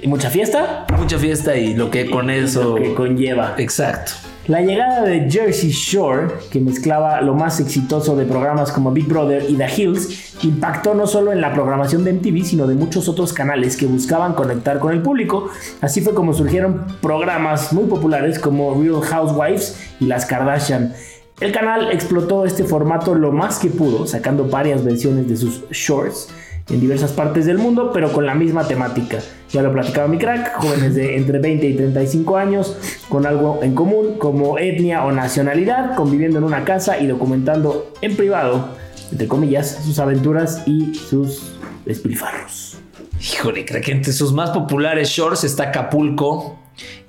y 0.00 0.06
mucha 0.06 0.30
fiesta 0.30 0.86
mucha 0.96 1.18
fiesta 1.18 1.56
y 1.56 1.74
lo 1.74 1.90
que 1.90 2.08
con 2.08 2.30
eso... 2.30 2.74
que 2.74 2.94
conlleva. 2.94 3.54
Exacto. 3.58 4.12
La 4.48 4.62
llegada 4.62 5.02
de 5.02 5.30
Jersey 5.30 5.70
Shore, 5.70 6.28
que 6.50 6.58
mezclaba 6.58 7.20
lo 7.20 7.34
más 7.34 7.60
exitoso 7.60 8.16
de 8.16 8.24
programas 8.24 8.72
como 8.72 8.90
Big 8.90 9.06
Brother 9.06 9.44
y 9.46 9.56
The 9.56 9.66
Hills, 9.76 10.42
impactó 10.42 10.94
no 10.94 11.06
solo 11.06 11.32
en 11.32 11.42
la 11.42 11.52
programación 11.52 12.02
de 12.02 12.14
MTV, 12.14 12.44
sino 12.44 12.66
de 12.66 12.74
muchos 12.74 13.10
otros 13.10 13.34
canales 13.34 13.76
que 13.76 13.84
buscaban 13.84 14.32
conectar 14.32 14.78
con 14.78 14.94
el 14.94 15.02
público. 15.02 15.50
Así 15.82 16.00
fue 16.00 16.14
como 16.14 16.32
surgieron 16.32 16.86
programas 17.02 17.74
muy 17.74 17.84
populares 17.84 18.38
como 18.38 18.72
Real 18.82 19.02
Housewives 19.02 19.78
y 20.00 20.06
Las 20.06 20.24
Kardashian. 20.24 20.94
El 21.40 21.52
canal 21.52 21.92
explotó 21.92 22.46
este 22.46 22.64
formato 22.64 23.14
lo 23.14 23.32
más 23.32 23.58
que 23.58 23.68
pudo, 23.68 24.06
sacando 24.06 24.44
varias 24.44 24.82
versiones 24.82 25.28
de 25.28 25.36
sus 25.36 25.68
shorts 25.68 26.30
en 26.70 26.80
diversas 26.80 27.12
partes 27.12 27.46
del 27.46 27.58
mundo, 27.58 27.90
pero 27.92 28.12
con 28.12 28.26
la 28.26 28.34
misma 28.34 28.66
temática. 28.66 29.18
Ya 29.50 29.62
lo 29.62 29.72
platicaba 29.72 30.08
mi 30.08 30.18
crack, 30.18 30.54
jóvenes 30.56 30.94
de 30.94 31.16
entre 31.18 31.38
20 31.38 31.66
y 31.66 31.74
35 31.74 32.36
años, 32.36 32.76
con 33.08 33.26
algo 33.26 33.60
en 33.62 33.74
común 33.74 34.18
como 34.18 34.58
etnia 34.58 35.04
o 35.04 35.12
nacionalidad, 35.12 35.94
conviviendo 35.96 36.38
en 36.38 36.44
una 36.44 36.64
casa 36.64 36.98
y 36.98 37.06
documentando 37.06 37.92
en 38.00 38.16
privado, 38.16 38.70
entre 39.10 39.28
comillas, 39.28 39.80
sus 39.84 39.98
aventuras 39.98 40.62
y 40.66 40.94
sus 40.94 41.54
despilfarros. 41.84 42.76
Híjole, 43.20 43.64
que 43.64 43.92
entre 43.92 44.12
sus 44.12 44.32
más 44.32 44.50
populares 44.50 45.08
shorts 45.08 45.44
está 45.44 45.64
Acapulco 45.64 46.57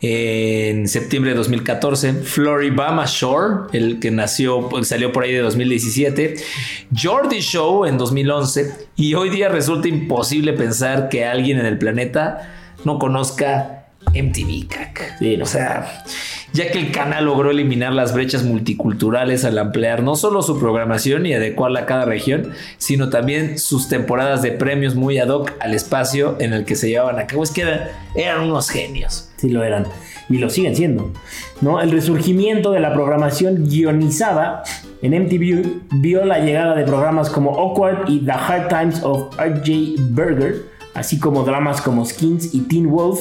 en 0.02 0.88
septiembre 0.88 1.32
de 1.32 1.38
2014, 1.38 2.14
Floribama 2.14 3.06
Shore, 3.06 3.68
el 3.74 4.00
que 4.00 4.12
nació, 4.12 4.70
salió 4.84 5.12
por 5.12 5.24
ahí 5.24 5.34
de 5.34 5.42
2017, 5.42 6.36
Jordi 6.96 7.40
Show 7.42 7.86
en 7.86 7.98
2011 7.98 8.88
y 8.96 9.14
hoy 9.16 9.30
día 9.30 9.50
resulta 9.50 9.88
imposible 9.88 10.54
pensar 10.54 11.10
que 11.10 11.26
alguien 11.26 11.60
en 11.60 11.66
el 11.66 11.78
planeta 11.78 12.56
no 12.86 12.98
conozca 12.98 13.88
MTV, 14.14 14.68
cac. 14.68 15.18
Sí, 15.20 15.36
no. 15.38 15.44
O 15.44 15.48
sea, 15.48 16.04
ya 16.54 16.72
que 16.72 16.80
el 16.80 16.92
canal 16.92 17.26
logró 17.26 17.52
eliminar 17.52 17.94
las 17.94 18.14
brechas 18.14 18.44
multiculturales 18.44 19.46
al 19.46 19.58
ampliar 19.58 20.04
no 20.04 20.16
solo 20.16 20.42
su 20.42 20.60
programación 20.60 21.26
y 21.26 21.34
adecuarla 21.34 21.82
a 21.82 21.86
cada 21.86 22.06
región, 22.06 22.52
sino 22.78 23.10
también 23.10 23.60
sus 23.60 23.88
temporadas 23.88 24.42
de 24.42 24.52
premios 24.52 24.96
muy 24.96 25.20
ad 25.20 25.30
hoc 25.30 25.52
al 25.60 25.74
espacio 25.74 26.36
en 26.40 26.54
el 26.54 26.66
que 26.66 26.76
se 26.76 26.90
llevaban 26.90 27.20
a 27.20 27.28
cabo. 27.28 27.44
Es 27.44 27.52
que 27.52 27.62
eran, 28.16 28.42
unos 28.42 28.70
genios. 28.70 29.30
Sí 29.38 29.50
lo 29.50 29.64
eran 29.64 29.86
y 30.30 30.38
lo 30.38 30.50
siguen 30.50 30.76
siendo. 30.76 31.12
¿no? 31.62 31.82
El 31.82 31.92
resurgimiento 31.92 32.72
de 32.72 32.80
la 32.80 32.94
programación 32.94 33.66
guionizada 33.68 34.64
en 35.02 35.24
MTV 35.24 35.82
vio 36.02 36.26
la 36.26 36.40
llegada 36.40 36.76
de 36.76 36.84
programas 36.84 37.30
como 37.30 37.58
Awkward 37.58 38.10
y 38.10 38.20
The 38.26 38.32
Hard 38.32 38.68
Times 38.68 39.02
of 39.04 39.40
R.J. 39.40 40.02
Berger, 40.10 40.66
así 40.94 41.20
como 41.20 41.44
dramas 41.44 41.82
como 41.82 42.06
Skins 42.06 42.54
y 42.54 42.62
Teen 42.62 42.90
Wolf, 42.90 43.20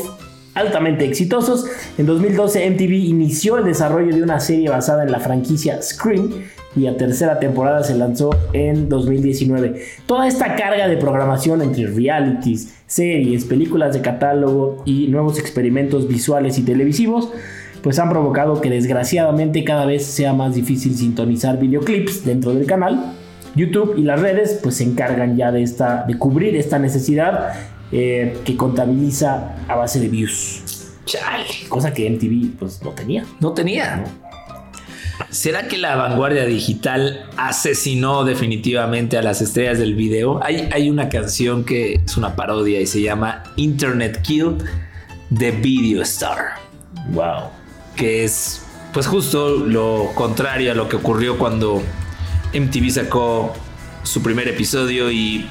altamente 0.58 1.04
exitosos. 1.04 1.66
En 1.96 2.06
2012 2.06 2.70
MTV 2.70 2.92
inició 2.92 3.58
el 3.58 3.64
desarrollo 3.64 4.14
de 4.14 4.22
una 4.22 4.40
serie 4.40 4.68
basada 4.68 5.04
en 5.04 5.12
la 5.12 5.20
franquicia 5.20 5.80
Scream 5.82 6.30
cuya 6.74 6.96
tercera 6.96 7.40
temporada 7.40 7.82
se 7.82 7.94
lanzó 7.94 8.30
en 8.52 8.88
2019. 8.88 9.82
Toda 10.06 10.28
esta 10.28 10.54
carga 10.54 10.86
de 10.86 10.96
programación 10.96 11.62
entre 11.62 11.86
realities, 11.86 12.74
series, 12.86 13.44
películas 13.44 13.94
de 13.94 14.02
catálogo 14.02 14.82
y 14.84 15.08
nuevos 15.08 15.38
experimentos 15.38 16.06
visuales 16.06 16.58
y 16.58 16.62
televisivos 16.62 17.30
pues 17.82 17.98
han 17.98 18.10
provocado 18.10 18.60
que 18.60 18.70
desgraciadamente 18.70 19.64
cada 19.64 19.86
vez 19.86 20.04
sea 20.04 20.32
más 20.32 20.54
difícil 20.54 20.94
sintonizar 20.94 21.58
videoclips 21.58 22.24
dentro 22.24 22.52
del 22.52 22.66
canal. 22.66 23.14
YouTube 23.54 23.94
y 23.96 24.02
las 24.02 24.20
redes 24.20 24.60
pues 24.62 24.76
se 24.76 24.84
encargan 24.84 25.36
ya 25.36 25.50
de, 25.52 25.62
esta, 25.62 26.04
de 26.06 26.18
cubrir 26.18 26.54
esta 26.54 26.78
necesidad 26.78 27.54
eh, 27.92 28.38
que 28.44 28.56
contabiliza 28.56 29.56
a 29.68 29.76
base 29.76 30.00
de 30.00 30.08
views. 30.08 30.62
Chale, 31.04 31.46
Cosa 31.68 31.92
que 31.92 32.08
MTV 32.08 32.58
pues 32.58 32.82
no 32.82 32.90
tenía. 32.90 33.24
no 33.40 33.52
tenía. 33.52 34.04
¿Será 35.30 35.68
que 35.68 35.78
la 35.78 35.96
vanguardia 35.96 36.44
digital 36.46 37.26
asesinó 37.36 38.24
definitivamente 38.24 39.18
a 39.18 39.22
las 39.22 39.40
estrellas 39.42 39.78
del 39.78 39.94
video? 39.94 40.40
Hay, 40.42 40.68
hay 40.72 40.90
una 40.90 41.08
canción 41.08 41.64
que 41.64 41.94
es 42.04 42.16
una 42.16 42.36
parodia 42.36 42.80
y 42.80 42.86
se 42.86 43.02
llama 43.02 43.42
Internet 43.56 44.22
Kill 44.22 44.58
The 45.36 45.50
Video 45.50 46.02
Star. 46.02 46.54
Wow. 47.10 47.50
que 47.96 48.24
es 48.24 48.62
pues 48.92 49.06
justo 49.06 49.50
lo 49.50 50.10
contrario 50.14 50.72
a 50.72 50.74
lo 50.74 50.88
que 50.88 50.96
ocurrió 50.96 51.38
cuando 51.38 51.82
MTV 52.54 52.90
sacó 52.90 53.54
su 54.02 54.22
primer 54.22 54.48
episodio 54.48 55.10
y 55.10 55.48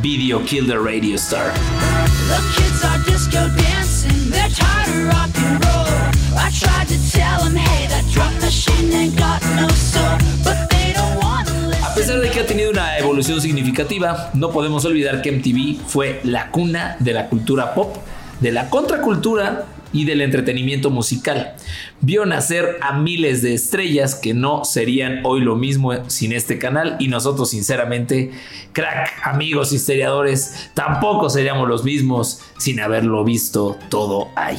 Video 0.00 0.44
Kill 0.44 0.66
the 0.66 0.78
Radio 0.78 1.16
Star. 1.16 1.52
The 1.52 2.40
kids 2.56 2.84
are 2.84 2.98
disco 3.04 3.48
dancing, 3.56 4.30
they're 4.30 4.48
tired 4.48 4.88
of 4.88 5.08
rock 5.08 5.30
and 5.36 5.64
roll. 5.64 6.38
I 6.38 6.50
tried 6.50 6.88
to 6.88 6.98
tell 7.10 7.44
them, 7.44 7.56
hey, 7.56 7.86
that 7.88 8.04
drum 8.12 8.32
machine 8.40 8.92
ain't 8.92 9.16
got 9.18 9.42
no 9.56 9.68
soul, 9.68 10.18
but 10.44 10.70
they 10.70 10.92
don't 10.92 11.16
want 11.16 11.48
to 11.48 11.54
listen. 11.68 11.84
A 11.84 11.94
pesar 11.94 12.20
de 12.20 12.30
que 12.30 12.40
ha 12.40 12.46
tenido 12.46 12.70
una 12.70 12.98
evolución 12.98 13.40
significativa, 13.40 14.30
no 14.34 14.50
podemos 14.50 14.84
olvidar 14.84 15.20
que 15.20 15.32
MTV 15.32 15.80
fue 15.86 16.20
la 16.24 16.50
cuna 16.50 16.96
de 17.00 17.12
la 17.12 17.28
cultura 17.28 17.74
pop, 17.74 17.96
de 18.40 18.52
la 18.52 18.70
contracultura 18.70 19.66
y 19.92 20.04
del 20.04 20.20
entretenimiento 20.20 20.90
musical. 20.90 21.54
Vio 22.00 22.26
nacer 22.26 22.78
a 22.80 22.98
miles 22.98 23.42
de 23.42 23.54
estrellas 23.54 24.14
que 24.14 24.34
no 24.34 24.64
serían 24.64 25.20
hoy 25.24 25.40
lo 25.40 25.56
mismo 25.56 26.08
sin 26.08 26.32
este 26.32 26.58
canal 26.58 26.96
y 26.98 27.08
nosotros 27.08 27.50
sinceramente, 27.50 28.30
crack, 28.72 29.10
amigos 29.24 29.72
historiadores, 29.72 30.70
tampoco 30.74 31.30
seríamos 31.30 31.68
los 31.68 31.84
mismos 31.84 32.40
sin 32.58 32.80
haberlo 32.80 33.24
visto 33.24 33.78
todo 33.88 34.28
ahí. 34.36 34.58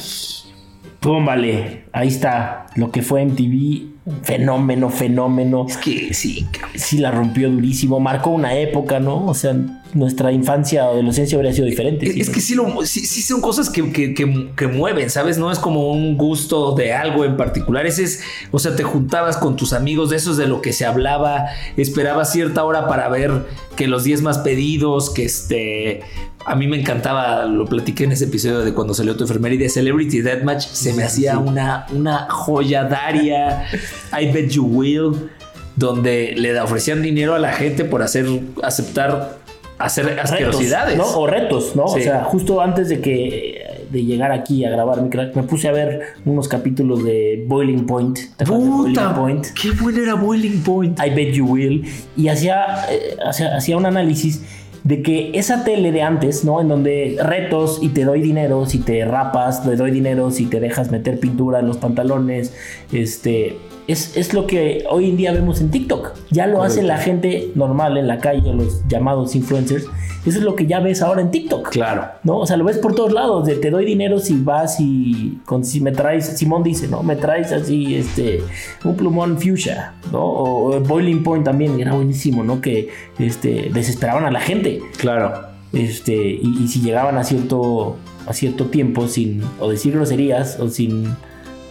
Pum, 1.00 1.24
vale. 1.24 1.84
Ahí 1.92 2.08
está 2.08 2.66
lo 2.76 2.90
que 2.90 3.02
fue 3.02 3.24
MTV. 3.24 3.93
Fenómeno, 4.22 4.90
fenómeno. 4.90 5.66
Es 5.68 5.76
que 5.78 6.12
sí. 6.12 6.46
Sí 6.74 6.98
la 6.98 7.10
rompió 7.10 7.50
durísimo. 7.50 8.00
Marcó 8.00 8.30
una 8.30 8.54
época, 8.58 9.00
¿no? 9.00 9.26
O 9.26 9.34
sea, 9.34 9.56
nuestra 9.94 10.30
infancia 10.32 10.86
o 10.86 10.92
adolescencia 10.92 11.36
habría 11.36 11.52
sido 11.54 11.66
diferente. 11.66 12.06
Es, 12.08 12.16
es 12.28 12.30
que 12.30 12.40
sí, 12.40 12.54
lo- 12.54 12.84
sí- 12.84 13.06
sí 13.06 13.22
son 13.22 13.40
cosas 13.40 13.70
que, 13.70 13.90
que- 13.92 14.12
que- 14.12 14.50
que 14.56 14.66
mueven, 14.66 15.08
¿sabes? 15.08 15.38
No 15.38 15.50
es 15.50 15.58
como 15.58 15.90
un 15.90 16.16
gusto 16.18 16.72
de 16.74 16.92
algo 16.92 17.24
en 17.24 17.36
particular. 17.38 17.86
Ese 17.86 18.02
es, 18.04 18.20
o 18.50 18.58
sea, 18.58 18.76
te 18.76 18.82
juntabas 18.82 19.36
con 19.38 19.56
tus 19.56 19.72
amigos, 19.72 20.10
de 20.10 20.16
eso 20.16 20.32
es 20.32 20.36
de 20.36 20.48
lo 20.48 20.60
que 20.60 20.72
se 20.74 20.84
hablaba. 20.84 21.46
Esperabas 21.78 22.30
cierta 22.32 22.62
hora 22.64 22.86
para 22.88 23.08
ver 23.08 23.46
que 23.76 23.86
los 23.86 24.04
10 24.04 24.20
más 24.22 24.38
pedidos, 24.38 25.10
que 25.10 25.24
este. 25.24 26.02
A 26.46 26.54
mí 26.54 26.66
me 26.66 26.78
encantaba, 26.78 27.46
lo 27.46 27.64
platiqué 27.64 28.04
en 28.04 28.12
ese 28.12 28.24
episodio 28.24 28.60
de 28.60 28.74
cuando 28.74 28.92
salió 28.92 29.16
tu 29.16 29.24
enfermera 29.24 29.54
y 29.54 29.58
de 29.58 29.68
Celebrity 29.68 30.20
Deathmatch. 30.20 30.66
Se 30.66 30.92
me 30.92 31.04
hacía 31.04 31.38
una, 31.38 31.86
una 31.92 32.26
joya 32.30 32.84
daria. 32.84 33.66
I 34.20 34.30
bet 34.30 34.50
you 34.50 34.64
will. 34.64 35.30
Donde 35.76 36.34
le 36.36 36.60
ofrecían 36.60 37.02
dinero 37.02 37.34
a 37.34 37.38
la 37.38 37.52
gente 37.52 37.84
por 37.84 38.02
hacer, 38.02 38.26
aceptar 38.62 39.38
hacer 39.78 40.18
asquerosidades. 40.20 40.96
¿no? 40.96 41.04
O 41.04 41.26
retos, 41.26 41.74
¿no? 41.74 41.88
Sí. 41.88 42.00
O 42.00 42.02
sea, 42.02 42.24
justo 42.24 42.60
antes 42.60 42.88
de 42.88 43.00
que 43.00 43.64
de 43.90 44.04
llegar 44.04 44.32
aquí 44.32 44.64
a 44.64 44.70
grabar 44.70 45.00
mi 45.02 45.08
crack, 45.08 45.36
me 45.36 45.44
puse 45.44 45.68
a 45.68 45.72
ver 45.72 46.14
unos 46.24 46.48
capítulos 46.48 47.04
de 47.04 47.44
Boiling 47.46 47.86
Point. 47.86 48.18
¿Te 48.36 48.44
de 48.44 48.50
Boiling 48.50 48.94
Puta, 48.94 49.14
Point? 49.14 49.46
qué 49.60 49.70
bueno 49.70 50.02
era 50.02 50.14
Boiling 50.14 50.62
Point. 50.62 50.98
I 50.98 51.10
bet 51.10 51.34
you 51.34 51.46
will. 51.46 51.84
Y 52.16 52.28
hacía, 52.28 52.86
eh, 52.90 53.16
hacía, 53.24 53.56
hacía 53.56 53.76
un 53.76 53.86
análisis 53.86 54.42
de 54.84 55.02
que 55.02 55.30
esa 55.34 55.64
tele 55.64 55.92
de 55.92 56.02
antes, 56.02 56.44
¿no? 56.44 56.60
En 56.60 56.68
donde 56.68 57.16
retos 57.20 57.78
y 57.82 57.88
te 57.88 58.04
doy 58.04 58.20
dinero 58.20 58.66
si 58.66 58.78
te 58.78 59.04
rapas, 59.04 59.64
te 59.64 59.76
doy 59.76 59.90
dinero 59.90 60.30
si 60.30 60.46
te 60.46 60.60
dejas 60.60 60.90
meter 60.90 61.18
pintura 61.18 61.60
en 61.60 61.66
los 61.66 61.78
pantalones, 61.78 62.54
este... 62.92 63.56
Es, 63.86 64.16
es 64.16 64.32
lo 64.32 64.46
que 64.46 64.84
hoy 64.88 65.10
en 65.10 65.16
día 65.16 65.32
vemos 65.32 65.60
en 65.60 65.70
TikTok. 65.70 66.12
Ya 66.30 66.46
lo 66.46 66.62
hace 66.62 66.82
la 66.82 66.96
gente 66.98 67.50
normal 67.54 67.98
en 67.98 68.06
la 68.08 68.18
calle, 68.18 68.52
los 68.54 68.86
llamados 68.88 69.34
influencers. 69.36 69.84
Eso 70.24 70.38
es 70.38 70.44
lo 70.44 70.56
que 70.56 70.64
ya 70.66 70.80
ves 70.80 71.02
ahora 71.02 71.20
en 71.20 71.30
TikTok. 71.30 71.68
Claro. 71.68 72.06
¿no? 72.22 72.38
O 72.38 72.46
sea, 72.46 72.56
lo 72.56 72.64
ves 72.64 72.78
por 72.78 72.94
todos 72.94 73.12
lados, 73.12 73.44
de 73.46 73.56
te 73.56 73.70
doy 73.70 73.84
dinero 73.84 74.18
si 74.20 74.40
vas 74.40 74.76
y 74.80 75.38
con, 75.44 75.66
si 75.66 75.82
me 75.82 75.92
traes, 75.92 76.24
Simón 76.38 76.62
dice, 76.62 76.88
¿no? 76.88 77.02
Me 77.02 77.14
traes 77.16 77.52
así, 77.52 77.94
este, 77.94 78.42
un 78.84 78.96
plumón 78.96 79.38
fuchsia, 79.38 79.92
¿no? 80.10 80.22
O, 80.22 80.74
o 80.76 80.80
Boiling 80.80 81.22
Point 81.22 81.44
también, 81.44 81.78
era 81.78 81.92
buenísimo, 81.92 82.42
¿no? 82.42 82.62
Que, 82.62 82.88
este, 83.18 83.70
desesperaban 83.74 84.24
a 84.24 84.30
la 84.30 84.40
gente, 84.40 84.80
Claro. 84.96 85.46
este, 85.74 86.14
y, 86.14 86.56
y 86.64 86.68
si 86.68 86.80
llegaban 86.80 87.18
a 87.18 87.24
cierto, 87.24 87.96
a 88.26 88.32
cierto 88.32 88.66
tiempo 88.68 89.08
sin, 89.08 89.42
o 89.60 89.68
decir 89.68 89.92
groserías, 89.92 90.58
o 90.58 90.70
sin 90.70 91.04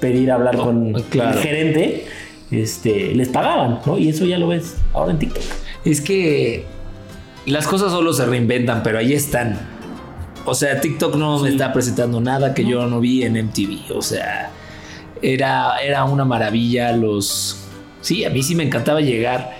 pedir 0.04 0.34
hablar 0.34 0.58
con 0.58 0.92
claro. 1.10 1.38
el 1.38 1.42
gerente, 1.42 2.06
este, 2.52 3.16
les 3.16 3.30
pagaban, 3.30 3.80
¿no? 3.86 3.98
Y 3.98 4.10
eso 4.10 4.26
ya 4.26 4.38
lo 4.38 4.50
ves 4.50 4.76
ahora 4.92 5.14
en 5.14 5.20
TikTok. 5.20 5.44
Es 5.86 6.02
que 6.02 6.66
las 7.46 7.68
cosas 7.68 7.94
solo 7.94 8.12
se 8.12 8.26
reinventan, 8.26 8.84
pero 8.84 8.98
ahí 8.98 9.14
están. 9.14 9.58
O 10.44 10.54
sea, 10.54 10.82
TikTok 10.82 11.16
no 11.16 11.40
me 11.40 11.48
está 11.48 11.72
presentando 11.72 12.20
nada 12.20 12.54
que 12.54 12.66
yo 12.66 12.86
no 12.86 13.00
vi 13.00 13.24
en 13.24 13.42
MTV. 13.46 13.96
O 13.96 14.02
sea, 14.02 14.52
era, 15.22 15.78
era 15.78 16.04
una 16.04 16.26
maravilla 16.26 16.92
los... 16.92 17.60
Sí, 18.02 18.26
a 18.26 18.30
mí 18.30 18.44
sí 18.44 18.56
me 18.56 18.64
encantaba 18.64 19.00
llegar. 19.00 19.52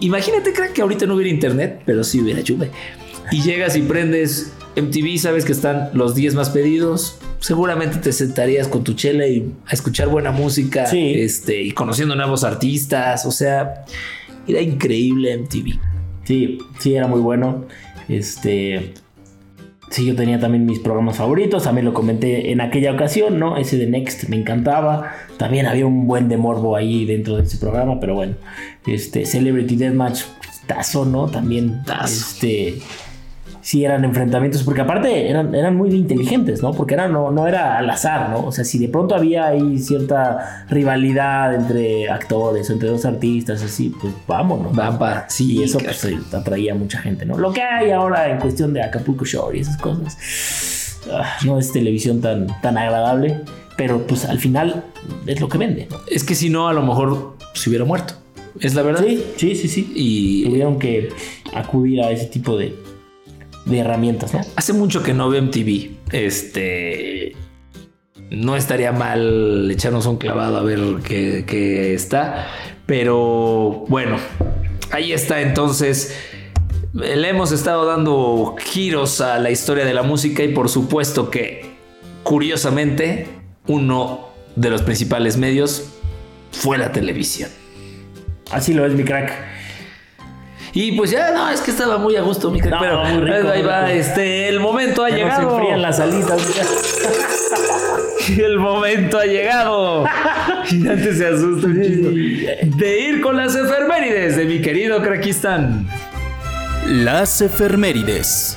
Imagínate, 0.00 0.52
crack, 0.52 0.72
que 0.72 0.82
ahorita 0.82 1.06
no 1.06 1.16
hubiera 1.16 1.30
internet, 1.30 1.82
pero 1.84 2.04
sí 2.04 2.20
hubiera 2.20 2.44
chuve. 2.44 2.70
Y 3.32 3.42
llegas 3.42 3.74
y 3.74 3.82
prendes 3.82 4.52
MTV, 4.76 5.18
sabes 5.18 5.44
que 5.44 5.50
están 5.50 5.90
los 5.94 6.14
10 6.14 6.36
más 6.36 6.50
pedidos. 6.50 7.18
Seguramente 7.44 7.98
te 7.98 8.10
sentarías 8.10 8.68
con 8.68 8.84
tu 8.84 8.94
chela 8.94 9.26
y 9.26 9.52
a 9.66 9.74
escuchar 9.74 10.08
buena 10.08 10.30
música. 10.30 10.86
Sí. 10.86 11.12
Este, 11.14 11.60
y 11.60 11.72
conociendo 11.72 12.16
nuevos 12.16 12.42
artistas. 12.42 13.26
O 13.26 13.30
sea, 13.30 13.84
era 14.48 14.62
increíble 14.62 15.36
MTV. 15.36 15.78
Sí, 16.24 16.58
sí, 16.78 16.94
era 16.94 17.06
muy 17.06 17.20
bueno. 17.20 17.66
Este. 18.08 18.94
Sí, 19.90 20.06
yo 20.06 20.16
tenía 20.16 20.40
también 20.40 20.64
mis 20.64 20.78
programas 20.78 21.18
favoritos. 21.18 21.64
También 21.64 21.84
lo 21.84 21.92
comenté 21.92 22.50
en 22.50 22.62
aquella 22.62 22.92
ocasión, 22.92 23.38
¿no? 23.38 23.58
Ese 23.58 23.76
de 23.76 23.88
Next 23.88 24.26
me 24.30 24.36
encantaba. 24.36 25.12
También 25.36 25.66
había 25.66 25.84
un 25.84 26.06
buen 26.06 26.30
de 26.30 26.38
morbo 26.38 26.76
ahí 26.76 27.04
dentro 27.04 27.36
de 27.36 27.42
ese 27.42 27.58
programa, 27.58 28.00
pero 28.00 28.14
bueno. 28.14 28.36
Este, 28.86 29.26
Celebrity 29.26 29.76
Deathmatch, 29.76 30.22
tazo, 30.66 31.04
¿no? 31.04 31.26
También. 31.26 31.82
Tazo. 31.84 32.06
Este. 32.06 32.78
Sí, 33.64 33.82
eran 33.82 34.04
enfrentamientos, 34.04 34.62
porque 34.62 34.82
aparte 34.82 35.30
eran, 35.30 35.54
eran 35.54 35.74
muy 35.74 35.88
inteligentes, 35.94 36.62
¿no? 36.62 36.74
Porque 36.74 36.92
era, 36.92 37.08
no, 37.08 37.30
no 37.30 37.46
era 37.46 37.78
al 37.78 37.88
azar, 37.88 38.28
¿no? 38.28 38.44
O 38.44 38.52
sea, 38.52 38.62
si 38.62 38.78
de 38.78 38.88
pronto 38.88 39.14
había 39.14 39.46
ahí 39.46 39.78
cierta 39.78 40.66
rivalidad 40.68 41.54
entre 41.54 42.10
actores, 42.10 42.68
entre 42.68 42.90
dos 42.90 43.06
artistas, 43.06 43.62
así, 43.62 43.88
pues 43.98 44.12
vámonos. 44.28 44.76
Vampa, 44.76 45.24
sí, 45.30 45.60
Y 45.60 45.62
eso 45.62 45.78
pues, 45.78 46.06
atraía 46.34 46.72
a 46.72 46.74
mucha 46.74 46.98
gente, 46.98 47.24
¿no? 47.24 47.38
Lo 47.38 47.54
que 47.54 47.62
hay 47.62 47.90
ahora 47.90 48.28
en 48.28 48.38
cuestión 48.38 48.74
de 48.74 48.82
Acapulco 48.82 49.24
Shore 49.24 49.56
y 49.56 49.62
esas 49.62 49.78
cosas, 49.78 51.00
ah, 51.10 51.24
no 51.46 51.58
es 51.58 51.72
televisión 51.72 52.20
tan, 52.20 52.48
tan 52.60 52.76
agradable, 52.76 53.40
pero 53.78 54.06
pues 54.06 54.26
al 54.26 54.40
final 54.40 54.84
es 55.24 55.40
lo 55.40 55.48
que 55.48 55.56
vende, 55.56 55.88
¿no? 55.90 55.96
Es 56.06 56.22
que 56.22 56.34
si 56.34 56.50
no, 56.50 56.68
a 56.68 56.74
lo 56.74 56.82
mejor 56.82 57.38
se 57.54 57.70
hubiera 57.70 57.86
muerto. 57.86 58.12
Es 58.60 58.74
la 58.74 58.82
verdad. 58.82 59.02
Sí, 59.06 59.24
sí, 59.36 59.54
sí, 59.54 59.68
sí. 59.68 59.92
Y 59.94 60.44
Tuvieron 60.44 60.78
que 60.78 61.08
acudir 61.54 62.02
a 62.02 62.10
ese 62.10 62.26
tipo 62.26 62.56
de, 62.56 62.74
de 63.64 63.78
herramientas, 63.78 64.34
¿no? 64.34 64.40
hace 64.56 64.72
mucho 64.72 65.02
que 65.02 65.14
no 65.14 65.28
veo 65.28 65.42
MTV. 65.42 65.90
Este. 66.12 67.36
No 68.30 68.56
estaría 68.56 68.90
mal 68.90 69.70
echarnos 69.70 70.06
un 70.06 70.16
clavado 70.16 70.56
a 70.56 70.62
ver 70.62 70.80
qué, 71.04 71.44
qué 71.46 71.94
está. 71.94 72.48
Pero 72.86 73.84
bueno, 73.88 74.16
ahí 74.90 75.12
está 75.12 75.40
entonces. 75.40 76.16
Le 76.92 77.28
hemos 77.28 77.52
estado 77.52 77.86
dando 77.86 78.54
giros 78.58 79.20
a 79.20 79.38
la 79.38 79.50
historia 79.50 79.84
de 79.84 79.94
la 79.94 80.02
música 80.02 80.44
y 80.44 80.48
por 80.48 80.68
supuesto 80.68 81.28
que, 81.30 81.74
curiosamente, 82.22 83.26
uno 83.66 84.28
de 84.54 84.70
los 84.70 84.82
principales 84.82 85.36
medios 85.36 85.90
fue 86.52 86.78
la 86.78 86.92
televisión. 86.92 87.50
Así 88.50 88.74
lo 88.74 88.86
es 88.86 88.94
mi 88.94 89.04
crack. 89.04 89.32
Y 90.74 90.92
pues 90.92 91.10
ya, 91.12 91.30
no, 91.30 91.48
es 91.50 91.60
que 91.60 91.70
estaba 91.70 91.98
muy 91.98 92.16
a 92.16 92.22
gusto, 92.22 92.50
mi 92.50 92.60
No, 92.60 92.78
pero 92.80 93.04
muy 93.04 93.20
rico, 93.30 93.48
ahí 93.48 93.60
muy 93.62 93.68
va, 93.68 93.84
rico. 93.86 93.98
este, 94.00 94.48
el 94.48 94.58
momento 94.60 95.04
ha 95.04 95.08
no 95.10 95.14
se 95.14 95.20
llegado. 95.22 95.56
enfrían 95.56 95.82
las 95.82 96.00
alitas. 96.00 96.42
El 98.38 98.58
momento 98.58 99.18
ha 99.18 99.26
llegado. 99.26 100.04
Y 100.70 100.88
antes 100.88 101.18
se 101.18 101.26
asusta 101.26 101.66
un 101.66 101.82
chingo. 101.82 102.08
De 102.78 103.00
ir 103.00 103.20
con 103.20 103.36
las 103.36 103.54
efemérides 103.54 104.36
de 104.36 104.46
mi 104.46 104.62
querido 104.62 105.02
Krakistán. 105.02 105.86
Las 106.86 107.42
efemérides. 107.42 108.56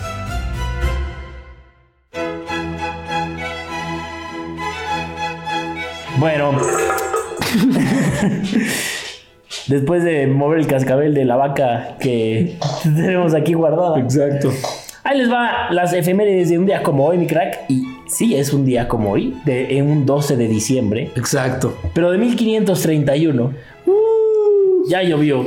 Bueno. 6.18 6.58
Después 9.68 10.04
de 10.04 10.28
mover 10.28 10.60
el 10.60 10.68
cascabel 10.68 11.14
de 11.14 11.26
la 11.26 11.36
vaca 11.36 11.98
que 12.00 12.56
tenemos 12.84 13.34
aquí 13.34 13.54
guardada. 13.54 14.00
Exacto. 14.00 14.52
Ahí 15.04 15.20
les 15.20 15.32
va 15.32 15.72
las 15.72 15.94
efemérides 15.94 16.50
de 16.50 16.58
un 16.58 16.66
día 16.66 16.84
como 16.84 17.06
hoy, 17.06 17.18
mi 17.18 17.28
crack. 17.28 17.70
Y 17.70 17.84
sí, 18.08 18.36
es 18.36 18.54
un 18.54 18.66
día 18.66 18.88
como 18.88 19.12
hoy, 19.12 19.36
de, 19.46 19.78
en 19.78 19.90
un 19.90 20.06
12 20.06 20.36
de 20.36 20.48
diciembre. 20.48 21.12
Exacto. 21.16 21.78
Pero 21.94 22.12
de 22.12 22.18
1531 22.18 23.54
ya 24.90 25.04
llovió. 25.04 25.46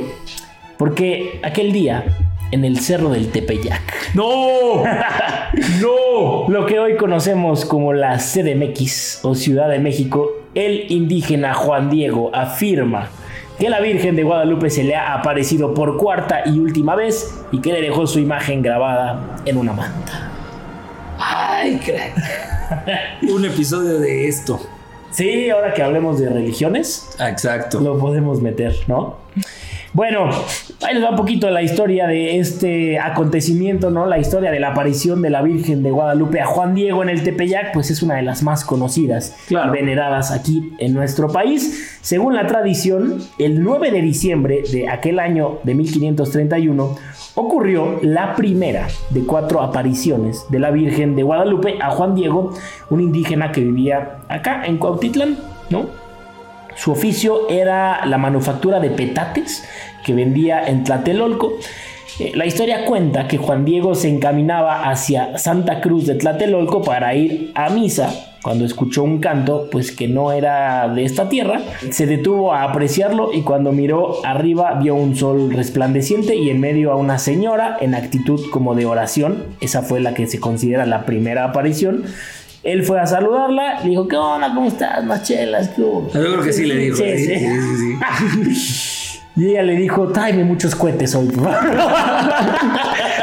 Porque 0.77 1.39
aquel 1.43 1.71
día, 1.71 2.05
en 2.51 2.65
el 2.65 2.79
cerro 2.79 3.09
del 3.09 3.27
Tepeyac, 3.27 4.15
¡No! 4.15 4.83
¡No! 5.81 6.47
lo 6.47 6.65
que 6.65 6.79
hoy 6.79 6.97
conocemos 6.97 7.65
como 7.65 7.93
la 7.93 8.17
CDMX 8.17 9.19
o 9.23 9.35
Ciudad 9.35 9.69
de 9.69 9.79
México, 9.79 10.31
el 10.55 10.91
indígena 10.91 11.53
Juan 11.53 11.89
Diego 11.89 12.31
afirma 12.33 13.09
que 13.61 13.69
la 13.69 13.79
Virgen 13.79 14.15
de 14.15 14.23
Guadalupe 14.23 14.71
se 14.71 14.83
le 14.83 14.95
ha 14.95 15.13
aparecido 15.13 15.75
por 15.75 15.95
cuarta 15.95 16.41
y 16.47 16.57
última 16.57 16.95
vez 16.95 17.43
y 17.51 17.61
que 17.61 17.71
le 17.71 17.79
dejó 17.79 18.07
su 18.07 18.17
imagen 18.17 18.63
grabada 18.63 19.35
en 19.45 19.55
una 19.55 19.71
manta. 19.71 20.31
¡Ay, 21.19 21.77
crack! 21.77 23.21
Un 23.31 23.45
episodio 23.45 23.99
de 23.99 24.27
esto. 24.27 24.59
Sí, 25.11 25.51
ahora 25.51 25.75
que 25.75 25.83
hablemos 25.83 26.19
de 26.19 26.29
religiones, 26.29 27.15
Exacto. 27.19 27.79
lo 27.81 27.99
podemos 27.99 28.41
meter, 28.41 28.75
¿no? 28.87 29.17
Bueno, 29.93 30.29
ahí 30.87 30.93
les 30.95 31.03
va 31.03 31.09
un 31.09 31.17
poquito 31.17 31.49
la 31.49 31.61
historia 31.61 32.07
de 32.07 32.37
este 32.39 32.97
acontecimiento, 32.97 33.91
¿no? 33.91 34.05
La 34.05 34.19
historia 34.19 34.49
de 34.49 34.59
la 34.59 34.69
aparición 34.69 35.21
de 35.21 35.29
la 35.29 35.41
Virgen 35.41 35.83
de 35.83 35.91
Guadalupe 35.91 36.39
a 36.39 36.45
Juan 36.45 36.73
Diego 36.75 37.03
en 37.03 37.09
el 37.09 37.23
Tepeyac, 37.23 37.73
pues 37.73 37.91
es 37.91 38.01
una 38.01 38.15
de 38.15 38.21
las 38.21 38.41
más 38.41 38.63
conocidas 38.63 39.35
Claro. 39.49 39.73
y 39.73 39.77
veneradas 39.77 40.31
aquí 40.31 40.71
en 40.77 40.93
nuestro 40.93 41.27
país. 41.27 41.97
Según 42.01 42.35
la 42.35 42.47
tradición, 42.47 43.17
el 43.37 43.61
9 43.63 43.91
de 43.91 44.01
diciembre 44.01 44.63
de 44.71 44.87
aquel 44.87 45.19
año 45.19 45.59
de 45.63 45.75
1531 45.75 46.95
ocurrió 47.35 47.99
la 48.01 48.35
primera 48.35 48.87
de 49.09 49.25
cuatro 49.25 49.61
apariciones 49.61 50.45
de 50.49 50.59
la 50.59 50.71
Virgen 50.71 51.17
de 51.17 51.23
Guadalupe 51.23 51.79
a 51.81 51.89
Juan 51.91 52.15
Diego, 52.15 52.53
un 52.89 53.01
indígena 53.01 53.51
que 53.51 53.59
vivía 53.61 54.19
acá 54.29 54.63
en 54.65 54.77
Cuautitlán, 54.77 55.37
¿no? 55.69 55.85
Su 56.75 56.91
oficio 56.91 57.49
era 57.49 58.05
la 58.05 58.17
manufactura 58.17 58.79
de 58.79 58.89
petates 58.89 59.63
que 60.05 60.13
vendía 60.13 60.67
en 60.67 60.83
Tlatelolco. 60.83 61.53
Eh, 62.19 62.31
La 62.35 62.45
historia 62.45 62.85
cuenta 62.85 63.27
que 63.27 63.37
Juan 63.37 63.65
Diego 63.65 63.95
se 63.95 64.09
encaminaba 64.09 64.89
hacia 64.89 65.37
Santa 65.37 65.81
Cruz 65.81 66.07
de 66.07 66.15
Tlatelolco 66.15 66.81
para 66.81 67.13
ir 67.15 67.51
a 67.55 67.69
misa. 67.69 68.27
Cuando 68.41 68.65
escuchó 68.65 69.03
un 69.03 69.19
canto, 69.19 69.69
pues 69.71 69.91
que 69.91 70.07
no 70.07 70.31
era 70.31 70.89
de 70.89 71.05
esta 71.05 71.29
tierra, 71.29 71.61
se 71.91 72.07
detuvo 72.07 72.53
a 72.53 72.63
apreciarlo 72.63 73.31
y 73.31 73.43
cuando 73.43 73.71
miró 73.71 74.25
arriba 74.25 74.73
vio 74.81 74.95
un 74.95 75.15
sol 75.15 75.53
resplandeciente 75.53 76.35
y 76.35 76.49
en 76.49 76.59
medio 76.59 76.91
a 76.91 76.95
una 76.95 77.19
señora 77.19 77.77
en 77.81 77.93
actitud 77.93 78.41
como 78.51 78.73
de 78.73 78.87
oración. 78.87 79.43
Esa 79.61 79.83
fue 79.83 79.99
la 79.99 80.15
que 80.15 80.25
se 80.25 80.39
considera 80.39 80.87
la 80.87 81.05
primera 81.05 81.43
aparición. 81.43 82.03
Él 82.63 82.83
fue 82.83 82.99
a 82.99 83.07
saludarla, 83.07 83.81
le 83.81 83.89
dijo, 83.89 84.07
¿qué 84.07 84.15
onda? 84.15 84.53
¿Cómo 84.53 84.67
estás? 84.67 85.03
Más 85.03 85.23
chelas, 85.23 85.69
¿qué 85.69 85.81
hubo?". 85.81 86.11
Yo 86.13 86.21
creo 86.21 86.41
que 86.43 86.53
sí 86.53 86.65
le 86.65 86.75
dijo. 86.75 86.97
Sí, 86.97 87.03
¿eh? 87.03 87.17
sí. 87.17 88.55
Sí, 88.55 88.55
sí. 88.55 89.07
Y 89.33 89.51
ella 89.51 89.63
le 89.63 89.77
dijo, 89.77 90.09
tráeme 90.09 90.43
muchos 90.43 90.75
cohetes 90.75 91.15
hoy. 91.15 91.27
por 91.27 91.45
favor". 91.45 91.71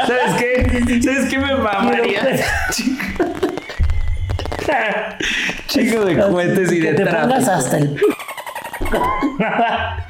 ¿Sabes 0.07 0.35
qué? 0.39 1.01
¿Sabes 1.03 1.29
qué 1.29 1.37
me 1.37 1.55
mamaría? 1.55 2.21
Chico 5.67 6.05
de 6.05 6.17
cohetes 6.17 6.71
y 6.71 6.79
de 6.79 6.89
que 6.89 6.93
te 6.93 7.05
pongas 7.05 7.47
hasta 7.47 7.77
el 7.77 7.95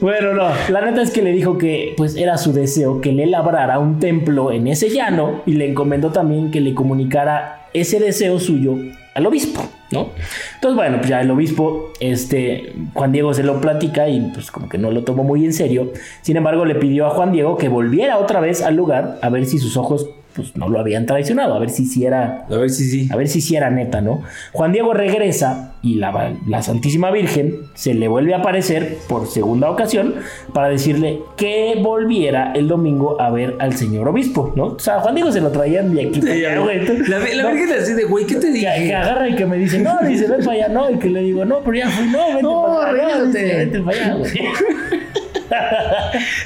bueno, 0.00 0.34
no, 0.34 0.50
la 0.68 0.80
neta 0.82 1.02
es 1.02 1.10
que 1.10 1.22
le 1.22 1.32
dijo 1.32 1.58
que 1.58 1.94
pues 1.96 2.16
era 2.16 2.36
su 2.38 2.52
deseo 2.52 3.00
que 3.00 3.12
le 3.12 3.26
labrara 3.26 3.78
un 3.78 3.98
templo 3.98 4.52
en 4.52 4.66
ese 4.66 4.90
llano 4.90 5.42
y 5.46 5.52
le 5.52 5.70
encomendó 5.70 6.10
también 6.10 6.50
que 6.50 6.60
le 6.60 6.74
comunicara 6.74 7.66
ese 7.72 7.98
deseo 7.98 8.38
suyo 8.38 8.76
al 9.14 9.26
obispo, 9.26 9.62
¿no? 9.90 10.08
Entonces, 10.54 10.76
bueno, 10.76 10.96
pues 10.98 11.10
ya 11.10 11.20
el 11.20 11.30
obispo, 11.30 11.92
este, 12.00 12.72
Juan 12.94 13.12
Diego 13.12 13.34
se 13.34 13.42
lo 13.42 13.60
platica 13.60 14.08
y 14.08 14.20
pues 14.32 14.50
como 14.50 14.68
que 14.68 14.78
no 14.78 14.90
lo 14.90 15.04
tomó 15.04 15.22
muy 15.22 15.44
en 15.44 15.52
serio. 15.52 15.92
Sin 16.22 16.36
embargo, 16.36 16.64
le 16.64 16.74
pidió 16.74 17.06
a 17.06 17.10
Juan 17.10 17.32
Diego 17.32 17.58
que 17.58 17.68
volviera 17.68 18.18
otra 18.18 18.40
vez 18.40 18.62
al 18.62 18.74
lugar 18.74 19.18
a 19.20 19.28
ver 19.28 19.44
si 19.44 19.58
sus 19.58 19.76
ojos 19.76 20.08
pues 20.34 20.56
no 20.56 20.68
lo 20.68 20.78
habían 20.80 21.06
traicionado, 21.06 21.54
a 21.54 21.58
ver 21.58 21.70
si 21.70 21.86
sí 21.86 22.04
era 22.04 22.46
A 22.50 22.56
ver 22.56 22.70
si 22.70 22.84
sí. 22.88 23.08
a 23.12 23.16
ver 23.16 23.28
si 23.28 23.40
sí 23.40 23.56
era 23.56 23.70
neta, 23.70 24.00
¿no? 24.00 24.22
Juan 24.52 24.72
Diego 24.72 24.92
regresa 24.94 25.74
y 25.82 25.94
la, 25.96 26.34
la 26.46 26.62
Santísima 26.62 27.10
Virgen 27.10 27.62
se 27.74 27.94
le 27.94 28.08
vuelve 28.08 28.34
a 28.34 28.38
aparecer 28.38 28.98
por 29.08 29.26
segunda 29.26 29.70
ocasión 29.70 30.14
para 30.52 30.68
decirle 30.68 31.20
que 31.36 31.78
volviera 31.82 32.52
el 32.54 32.68
domingo 32.68 33.20
a 33.20 33.30
ver 33.30 33.56
al 33.58 33.74
señor 33.76 34.08
obispo, 34.08 34.52
¿no? 34.56 34.64
O 34.66 34.78
sea, 34.78 35.00
Juan 35.00 35.14
Diego 35.14 35.32
se 35.32 35.40
lo 35.40 35.50
traían 35.50 35.94
de 35.94 36.06
aquí. 36.08 36.20
para 36.20 36.32
allá, 36.32 36.58
güey. 36.60 36.78
Entonces, 36.78 37.08
La, 37.08 37.18
la 37.18 37.42
no, 37.42 37.50
Virgen 37.52 37.78
así 37.80 37.92
de, 37.94 38.04
güey, 38.04 38.26
¿qué 38.26 38.36
te 38.36 38.50
dije? 38.50 38.66
que 38.86 38.94
agarra 38.94 39.28
y 39.28 39.34
que 39.34 39.46
me 39.46 39.56
dice, 39.56 39.78
no, 39.80 39.98
dice, 40.06 40.26
ven 40.28 40.40
para 40.44 40.52
allá, 40.52 40.68
no, 40.68 40.90
y 40.90 40.98
que 40.98 41.10
le 41.10 41.22
digo, 41.22 41.44
no, 41.44 41.60
pero 41.60 41.76
ya 41.76 41.90
fui, 41.90 42.06
no, 42.08 42.26
vente 42.28 42.42
No, 42.42 42.62
para 42.80 42.92
vente 43.24 43.80
para 43.80 43.96
allá, 43.96 44.14
güey. 44.14 44.30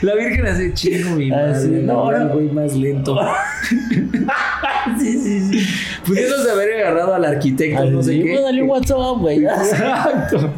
La 0.02 0.14
Virgen 0.14 0.46
así, 0.46 0.72
chingo 0.74 1.10
mi 1.16 1.30
Ah, 1.30 1.36
madre. 1.52 1.60
sí, 1.60 1.68
no, 1.82 2.10
el 2.14 2.28
güey 2.28 2.46
más 2.50 2.74
lento. 2.74 3.18
sí, 4.98 5.18
sí, 5.18 5.40
sí. 5.40 5.66
Pudiéndose 6.06 6.50
haber 6.50 6.72
agarrado 6.80 7.14
al 7.14 7.24
arquitecto, 7.24 7.84
no 7.84 8.02
sé 8.02 8.10
Así, 8.12 8.22
qué. 8.22 8.40
dale 8.40 8.62
un 8.62 8.70
WhatsApp, 8.70 9.18
güey. 9.18 9.44
Exacto. 9.44 10.50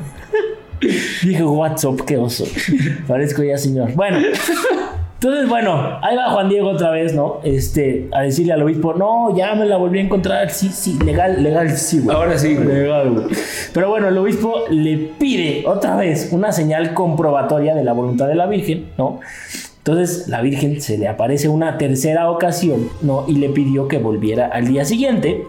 Dije, 0.80 1.42
WhatsApp, 1.42 2.00
qué 2.06 2.16
oso. 2.16 2.44
Parezco 3.06 3.42
ya 3.42 3.58
señor. 3.58 3.92
Bueno. 3.94 4.18
Entonces, 5.20 5.48
bueno, 5.48 5.98
ahí 6.00 6.16
va 6.16 6.30
Juan 6.30 6.48
Diego 6.48 6.70
otra 6.70 6.92
vez, 6.92 7.12
¿no? 7.12 7.40
Este, 7.42 8.08
a 8.12 8.22
decirle 8.22 8.52
al 8.52 8.62
obispo, 8.62 8.94
no, 8.94 9.36
ya 9.36 9.52
me 9.56 9.66
la 9.66 9.76
volví 9.76 9.98
a 9.98 10.02
encontrar. 10.02 10.48
Sí, 10.50 10.68
sí, 10.68 10.96
legal, 11.04 11.42
legal, 11.42 11.70
sí, 11.70 11.98
güey. 11.98 12.16
Ahora 12.16 12.38
sí, 12.38 12.54
güey. 12.54 12.68
Legal, 12.68 13.10
güey. 13.10 13.26
Pero 13.74 13.88
bueno, 13.88 14.06
el 14.06 14.16
obispo 14.16 14.66
le 14.70 14.96
pide 15.18 15.64
otra 15.66 15.96
vez 15.96 16.28
una 16.30 16.52
señal 16.52 16.94
comprobatoria 16.94 17.74
de 17.74 17.82
la 17.82 17.94
voluntad 17.94 18.28
de 18.28 18.36
la 18.36 18.46
Virgen, 18.46 18.90
¿no? 18.96 19.18
Entonces 19.78 20.28
la 20.28 20.40
Virgen 20.40 20.80
se 20.80 20.98
le 20.98 21.08
aparece 21.08 21.48
una 21.48 21.78
tercera 21.78 22.30
ocasión, 22.30 22.88
¿no? 23.02 23.24
Y 23.26 23.32
le 23.32 23.48
pidió 23.48 23.88
que 23.88 23.98
volviera 23.98 24.46
al 24.46 24.68
día 24.68 24.84
siguiente. 24.84 25.42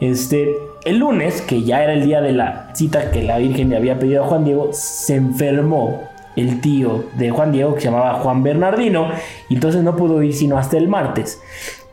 Este, 0.00 0.50
el 0.84 0.98
lunes, 0.98 1.40
que 1.40 1.62
ya 1.62 1.82
era 1.82 1.94
el 1.94 2.04
día 2.04 2.20
de 2.20 2.32
la 2.32 2.68
cita 2.74 3.10
que 3.10 3.22
la 3.22 3.38
Virgen 3.38 3.70
le 3.70 3.76
había 3.78 3.98
pedido 3.98 4.24
a 4.24 4.26
Juan 4.26 4.44
Diego, 4.44 4.68
se 4.72 5.14
enfermó 5.14 6.11
el 6.36 6.60
tío 6.60 7.04
de 7.16 7.30
Juan 7.30 7.52
Diego, 7.52 7.74
que 7.74 7.80
se 7.80 7.86
llamaba 7.88 8.14
Juan 8.14 8.42
Bernardino, 8.42 9.08
y 9.48 9.54
entonces 9.54 9.82
no 9.82 9.96
pudo 9.96 10.22
ir 10.22 10.34
sino 10.34 10.58
hasta 10.58 10.76
el 10.78 10.88
martes. 10.88 11.40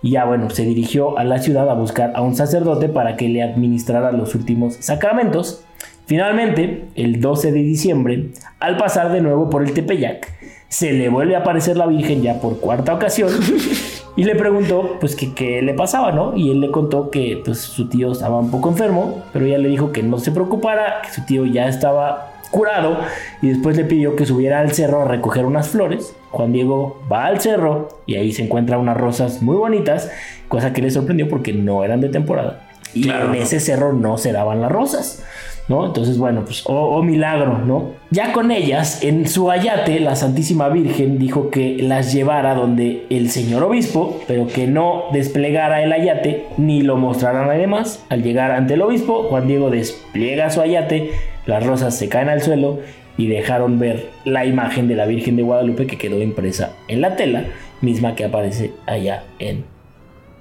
Y 0.01 0.11
ya 0.11 0.25
bueno, 0.25 0.49
se 0.49 0.63
dirigió 0.63 1.17
a 1.17 1.23
la 1.23 1.39
ciudad 1.39 1.69
a 1.69 1.73
buscar 1.73 2.13
a 2.15 2.21
un 2.21 2.35
sacerdote 2.35 2.89
para 2.89 3.17
que 3.17 3.27
le 3.27 3.43
administrara 3.43 4.11
los 4.11 4.33
últimos 4.35 4.75
sacramentos. 4.79 5.63
Finalmente, 6.05 6.85
el 6.95 7.21
12 7.21 7.51
de 7.51 7.59
diciembre, 7.59 8.29
al 8.59 8.77
pasar 8.77 9.11
de 9.11 9.21
nuevo 9.21 9.49
por 9.49 9.63
el 9.63 9.73
Tepeyac, 9.73 10.33
se 10.69 10.93
le 10.93 11.09
vuelve 11.09 11.35
a 11.35 11.39
aparecer 11.39 11.77
la 11.77 11.87
Virgen 11.87 12.21
ya 12.21 12.39
por 12.39 12.59
cuarta 12.59 12.93
ocasión 12.93 13.29
y 14.15 14.23
le 14.23 14.35
preguntó 14.35 14.97
pues 14.99 15.15
que 15.15 15.33
qué 15.33 15.61
le 15.61 15.73
pasaba, 15.73 16.11
¿no? 16.11 16.35
Y 16.35 16.51
él 16.51 16.61
le 16.61 16.71
contó 16.71 17.09
que 17.09 17.41
pues 17.43 17.59
su 17.59 17.89
tío 17.89 18.11
estaba 18.11 18.39
un 18.39 18.51
poco 18.51 18.69
enfermo, 18.69 19.23
pero 19.33 19.45
ella 19.45 19.57
le 19.57 19.69
dijo 19.69 19.91
que 19.91 20.03
no 20.03 20.19
se 20.19 20.31
preocupara, 20.31 21.01
que 21.03 21.09
su 21.11 21.25
tío 21.25 21.45
ya 21.45 21.67
estaba 21.67 22.28
curado 22.51 22.99
y 23.41 23.49
después 23.49 23.77
le 23.77 23.85
pidió 23.85 24.15
que 24.15 24.25
subiera 24.25 24.59
al 24.59 24.71
cerro 24.73 25.01
a 25.01 25.05
recoger 25.05 25.45
unas 25.45 25.69
flores. 25.69 26.15
Juan 26.31 26.51
Diego 26.51 27.01
va 27.11 27.25
al 27.25 27.39
cerro 27.41 27.89
y 28.05 28.15
ahí 28.15 28.31
se 28.31 28.43
encuentra 28.43 28.77
unas 28.77 28.97
rosas 28.97 29.41
muy 29.41 29.55
bonitas, 29.55 30.11
cosa 30.47 30.73
que 30.73 30.81
le 30.81 30.91
sorprendió 30.91 31.27
porque 31.29 31.53
no 31.53 31.83
eran 31.83 32.01
de 32.01 32.09
temporada. 32.09 32.67
Y 32.93 33.03
Claro, 33.03 33.25
en 33.25 33.31
no. 33.33 33.37
ese 33.37 33.59
cerro 33.59 33.93
no 33.93 34.17
se 34.17 34.31
daban 34.31 34.61
las 34.61 34.71
rosas. 34.71 35.23
¿No? 35.67 35.85
Entonces, 35.85 36.17
bueno, 36.17 36.45
pues, 36.45 36.63
oh, 36.65 36.97
oh, 36.97 37.03
milagro, 37.03 37.59
¿no? 37.59 37.91
Ya 38.09 38.31
con 38.33 38.49
ellas, 38.49 39.03
en 39.03 39.27
su 39.27 39.51
ayate, 39.51 39.99
la 39.99 40.15
Santísima 40.15 40.67
Virgen 40.69 41.19
dijo 41.19 41.51
que 41.51 41.77
las 41.83 42.11
llevara 42.11 42.55
donde 42.55 43.05
el 43.11 43.29
señor 43.29 43.61
obispo, 43.61 44.19
pero 44.27 44.47
que 44.47 44.65
no 44.65 45.03
desplegara 45.13 45.83
el 45.83 45.93
ayate 45.93 46.47
ni 46.57 46.81
lo 46.81 46.97
mostrara 46.97 47.43
a 47.43 47.45
nadie 47.45 47.67
más. 47.67 48.03
Al 48.09 48.23
llegar 48.23 48.49
ante 48.49 48.73
el 48.73 48.81
obispo, 48.81 49.25
Juan 49.29 49.45
Diego 49.47 49.69
despliega 49.69 50.49
su 50.49 50.59
ayate, 50.61 51.11
las 51.49 51.65
rosas 51.65 51.97
se 51.97 52.09
caen 52.09 52.29
al 52.29 52.41
suelo 52.41 52.79
y 53.17 53.27
dejaron 53.27 53.79
ver 53.79 54.11
la 54.23 54.45
imagen 54.45 54.87
de 54.87 54.95
la 54.95 55.07
Virgen 55.07 55.35
de 55.35 55.41
Guadalupe 55.41 55.87
que 55.87 55.97
quedó 55.97 56.21
impresa 56.21 56.73
en 56.87 57.01
la 57.01 57.15
tela, 57.15 57.43
misma 57.81 58.13
que 58.13 58.23
aparece 58.23 58.71
allá 58.85 59.23
en 59.39 59.65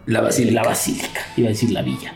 La 0.05 0.21
basílica. 0.21 0.55
la 0.55 0.69
basílica, 0.69 1.21
iba 1.37 1.47
a 1.47 1.51
decir 1.51 1.71
la 1.71 1.81
villa. 1.83 2.13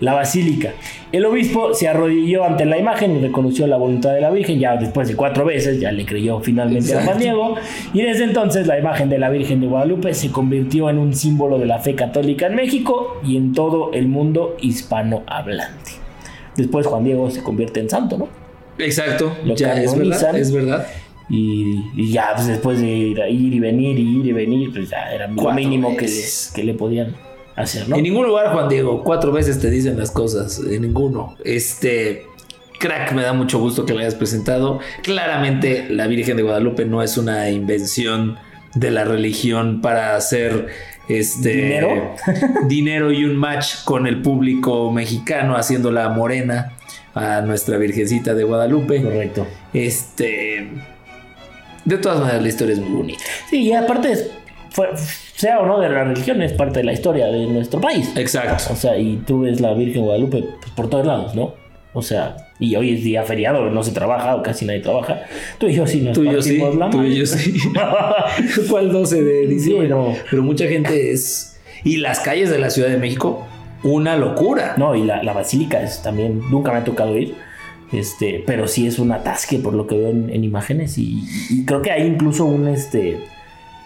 La 0.00 0.14
basílica. 0.14 0.72
El 1.12 1.26
obispo 1.26 1.74
se 1.74 1.86
arrodilló 1.86 2.44
ante 2.44 2.64
la 2.64 2.78
imagen 2.78 3.16
y 3.16 3.20
reconoció 3.20 3.66
la 3.66 3.76
voluntad 3.76 4.14
de 4.14 4.22
la 4.22 4.30
Virgen. 4.30 4.58
Ya 4.58 4.76
después 4.76 5.06
de 5.08 5.16
cuatro 5.16 5.44
veces, 5.44 5.78
ya 5.78 5.92
le 5.92 6.06
creyó 6.06 6.40
finalmente 6.40 6.96
a 6.96 7.02
Juan 7.02 7.18
Diego. 7.18 7.56
Y 7.92 8.00
desde 8.00 8.24
entonces, 8.24 8.66
la 8.66 8.78
imagen 8.78 9.10
de 9.10 9.18
la 9.18 9.28
Virgen 9.28 9.60
de 9.60 9.66
Guadalupe 9.66 10.14
se 10.14 10.32
convirtió 10.32 10.88
en 10.88 10.96
un 10.96 11.14
símbolo 11.14 11.58
de 11.58 11.66
la 11.66 11.80
fe 11.80 11.94
católica 11.94 12.46
en 12.46 12.54
México 12.54 13.20
y 13.22 13.36
en 13.36 13.52
todo 13.52 13.90
el 13.92 14.08
mundo 14.08 14.56
hispanohablante. 14.62 15.99
Después, 16.56 16.86
Juan 16.86 17.04
Diego 17.04 17.30
se 17.30 17.42
convierte 17.42 17.80
en 17.80 17.90
santo, 17.90 18.18
¿no? 18.18 18.28
Exacto. 18.78 19.36
Lo 19.44 19.54
ya, 19.54 19.80
es 19.82 19.96
verdad. 19.96 20.36
Es 20.36 20.52
verdad. 20.52 20.86
Y, 21.28 21.84
y 21.94 22.10
ya 22.10 22.32
pues, 22.34 22.48
después 22.48 22.80
de 22.80 22.88
ir, 22.88 23.18
ir 23.28 23.54
y 23.54 23.60
venir 23.60 23.98
y 23.98 24.18
ir 24.18 24.26
y 24.26 24.32
venir, 24.32 24.72
pues 24.72 24.90
ya 24.90 25.12
era 25.12 25.28
lo 25.28 25.52
mínimo 25.52 25.96
que, 25.96 26.08
que 26.54 26.64
le 26.64 26.74
podían 26.74 27.14
hacer, 27.54 27.88
¿no? 27.88 27.96
En 27.96 28.02
ningún 28.02 28.26
lugar, 28.26 28.52
Juan 28.52 28.68
Diego, 28.68 29.04
cuatro 29.04 29.30
veces 29.30 29.60
te 29.60 29.70
dicen 29.70 29.98
las 29.98 30.10
cosas. 30.10 30.58
En 30.58 30.82
ninguno. 30.82 31.36
Este. 31.44 32.26
Crack, 32.80 33.12
me 33.12 33.20
da 33.20 33.34
mucho 33.34 33.58
gusto 33.58 33.84
que 33.84 33.92
lo 33.92 34.00
hayas 34.00 34.14
presentado. 34.14 34.80
Claramente, 35.02 35.86
la 35.90 36.06
Virgen 36.06 36.38
de 36.38 36.42
Guadalupe 36.42 36.86
no 36.86 37.02
es 37.02 37.18
una 37.18 37.50
invención 37.50 38.38
de 38.74 38.90
la 38.90 39.04
religión 39.04 39.82
para 39.82 40.16
hacer 40.16 40.68
este 41.18 41.50
¿Dinero? 41.52 42.14
dinero 42.68 43.12
y 43.12 43.24
un 43.24 43.36
match 43.36 43.84
con 43.84 44.06
el 44.06 44.22
público 44.22 44.90
mexicano, 44.92 45.56
haciéndola 45.56 46.08
morena 46.10 46.72
a 47.14 47.40
nuestra 47.40 47.76
Virgencita 47.76 48.34
de 48.34 48.44
Guadalupe. 48.44 49.02
Correcto. 49.02 49.46
Este. 49.72 50.68
De 51.84 51.98
todas 51.98 52.20
maneras, 52.20 52.42
la 52.42 52.48
historia 52.48 52.74
es 52.74 52.80
muy 52.80 52.90
bonita. 52.92 53.24
Sí, 53.48 53.62
y 53.62 53.72
aparte, 53.72 54.12
es- 54.12 54.30
fue- 54.70 54.90
sea 55.34 55.58
o 55.60 55.66
no 55.66 55.80
de 55.80 55.88
la 55.88 56.04
religión, 56.04 56.42
es 56.42 56.52
parte 56.52 56.80
de 56.80 56.84
la 56.84 56.92
historia 56.92 57.26
de 57.26 57.46
nuestro 57.46 57.80
país. 57.80 58.12
Exacto. 58.16 58.72
O 58.72 58.76
sea, 58.76 58.96
y 58.98 59.16
tú 59.26 59.40
ves 59.40 59.60
la 59.60 59.72
Virgen 59.74 60.02
Guadalupe 60.04 60.44
pues, 60.60 60.72
por 60.72 60.88
todos 60.90 61.06
lados, 61.06 61.34
¿no? 61.34 61.54
O 61.92 62.02
sea, 62.02 62.36
y 62.60 62.76
hoy 62.76 62.94
es 62.94 63.02
día 63.02 63.24
feriado, 63.24 63.68
no 63.70 63.82
se 63.82 63.90
trabaja 63.90 64.36
o 64.36 64.42
casi 64.42 64.64
nadie 64.64 64.80
trabaja. 64.80 65.22
Tú 65.58 65.66
y 65.66 65.74
yo 65.74 65.86
sí 65.86 66.00
nos 66.00 66.14
Tú 66.14 66.24
yo 66.24 66.40
sí. 66.40 66.60
la 66.76 66.88
Tú 66.88 67.02
y 67.02 67.16
yo 67.16 67.26
sí. 67.26 67.58
¿Cuál 68.70 68.92
12 68.92 69.22
de 69.22 69.46
diciembre? 69.48 69.88
Sí, 69.88 69.92
no. 69.92 70.14
Pero 70.30 70.42
mucha 70.42 70.66
gente 70.68 71.10
es. 71.10 71.58
Y 71.82 71.96
las 71.96 72.20
calles 72.20 72.50
de 72.50 72.58
la 72.58 72.70
Ciudad 72.70 72.88
de 72.88 72.98
México, 72.98 73.44
una 73.82 74.16
locura. 74.16 74.74
No, 74.76 74.94
y 74.94 75.04
la, 75.04 75.22
la 75.22 75.32
basílica 75.32 75.82
es 75.82 76.02
también, 76.02 76.42
nunca 76.50 76.70
me 76.72 76.78
ha 76.78 76.84
tocado 76.84 77.16
ir. 77.18 77.34
Este, 77.92 78.44
pero 78.46 78.68
sí 78.68 78.86
es 78.86 79.00
un 79.00 79.10
atasque 79.10 79.58
por 79.58 79.74
lo 79.74 79.88
que 79.88 79.96
veo 79.96 80.10
en, 80.10 80.30
en 80.30 80.44
imágenes. 80.44 80.96
Y, 80.96 81.24
y 81.48 81.64
creo 81.64 81.82
que 81.82 81.90
hay 81.90 82.06
incluso 82.06 82.44
un 82.44 82.68
este. 82.68 83.18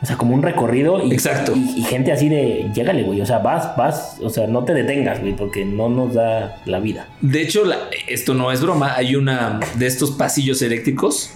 O 0.04 0.06
sea, 0.06 0.16
como 0.18 0.34
un 0.34 0.42
recorrido. 0.42 1.02
Y, 1.02 1.12
Exacto. 1.14 1.54
Y, 1.56 1.78
y 1.80 1.82
gente 1.84 2.12
así 2.12 2.28
de. 2.28 2.70
Llégale, 2.74 3.04
güey. 3.04 3.22
O 3.22 3.26
sea, 3.26 3.38
vas, 3.38 3.74
vas. 3.74 4.18
O 4.22 4.28
sea, 4.28 4.46
no 4.46 4.62
te 4.64 4.74
detengas, 4.74 5.18
güey, 5.22 5.34
porque 5.34 5.64
no 5.64 5.88
nos 5.88 6.12
da 6.12 6.60
la 6.66 6.78
vida. 6.78 7.08
De 7.22 7.40
hecho, 7.40 7.64
la- 7.64 7.78
esto 8.06 8.34
no 8.34 8.52
es 8.52 8.60
broma. 8.60 8.94
Hay 8.96 9.16
una 9.16 9.60
de 9.78 9.86
estos 9.86 10.10
pasillos 10.10 10.60
eléctricos. 10.60 11.30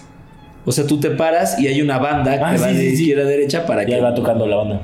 O 0.65 0.71
sea, 0.71 0.85
tú 0.85 0.99
te 0.99 1.09
paras 1.09 1.57
y 1.59 1.65
hay 1.67 1.81
una 1.81 1.97
banda 1.97 2.31
que 2.37 2.43
Ah, 2.43 2.51
va 2.51 2.57
sí, 2.69 2.75
de 2.75 2.79
sí, 2.91 2.95
sí. 2.97 3.01
izquierda 3.03 3.23
a 3.23 3.25
derecha 3.25 3.65
para 3.65 3.85
que. 3.85 3.91
Ya 3.93 4.01
va 4.03 4.13
tocando 4.13 4.45
la 4.45 4.57
banda. 4.57 4.81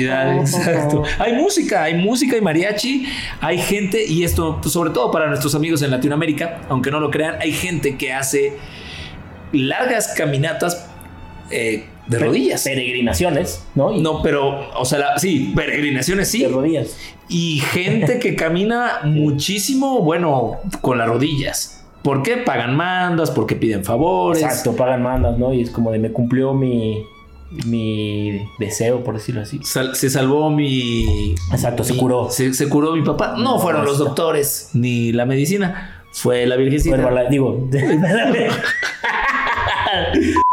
Ya, 0.00 0.36
exacto. 0.40 1.02
Hay 1.18 1.34
música, 1.34 1.82
hay 1.82 1.92
música 1.94 2.38
y 2.38 2.40
mariachi, 2.40 3.06
hay 3.42 3.58
gente, 3.58 4.02
y 4.06 4.24
esto, 4.24 4.60
pues, 4.62 4.72
sobre 4.72 4.90
todo 4.92 5.10
para 5.10 5.26
nuestros 5.28 5.54
amigos 5.54 5.82
en 5.82 5.90
Latinoamérica, 5.90 6.62
aunque 6.70 6.90
no 6.90 7.00
lo 7.00 7.10
crean, 7.10 7.34
hay 7.38 7.52
gente 7.52 7.98
que 7.98 8.14
hace 8.14 8.54
largas 9.52 10.14
caminatas 10.16 10.88
eh, 11.50 11.86
de 12.08 12.18
rodillas. 12.18 12.62
Peregrinaciones, 12.64 13.64
¿no? 13.74 13.92
Y 13.92 14.00
No, 14.00 14.22
pero, 14.22 14.70
o 14.78 14.84
sea, 14.84 14.98
la- 14.98 15.18
sí, 15.18 15.52
peregrinaciones 15.56 16.28
sí. 16.28 16.42
de 16.42 16.48
rodillas. 16.48 16.96
Y 17.28 17.60
gente 17.72 18.18
que 18.18 18.36
camina 18.36 19.00
muchísimo, 19.04 20.00
bueno, 20.02 20.58
con 20.80 20.98
las 20.98 21.08
rodillas. 21.08 21.84
¿Por 22.02 22.22
qué? 22.22 22.36
Pagan 22.36 22.76
mandas, 22.76 23.30
porque 23.32 23.56
piden 23.56 23.84
favores. 23.84 24.42
Exacto, 24.42 24.76
pagan 24.76 25.02
mandas, 25.02 25.38
¿no? 25.38 25.52
Y 25.52 25.62
es 25.62 25.70
como 25.70 25.90
de 25.90 25.98
me 25.98 26.12
cumplió 26.12 26.54
mi, 26.54 27.02
mi 27.66 28.46
deseo, 28.60 29.02
por 29.02 29.14
decirlo 29.14 29.40
así. 29.42 29.58
Sal- 29.64 29.96
se 29.96 30.08
salvó 30.08 30.48
mi. 30.50 31.34
Exacto, 31.50 31.82
se 31.82 31.96
curó. 31.96 32.30
Se, 32.30 32.54
se 32.54 32.68
curó 32.68 32.92
mi 32.94 33.02
papá. 33.02 33.34
No 33.36 33.58
fueron 33.58 33.84
los 33.84 33.98
doctores 33.98 34.70
ni 34.74 35.10
la 35.12 35.26
medicina. 35.26 36.04
Fue 36.12 36.46
la 36.46 36.54
virgencita. 36.56 36.94
Bueno, 36.96 37.10
la- 37.10 37.28
digo, 37.28 37.68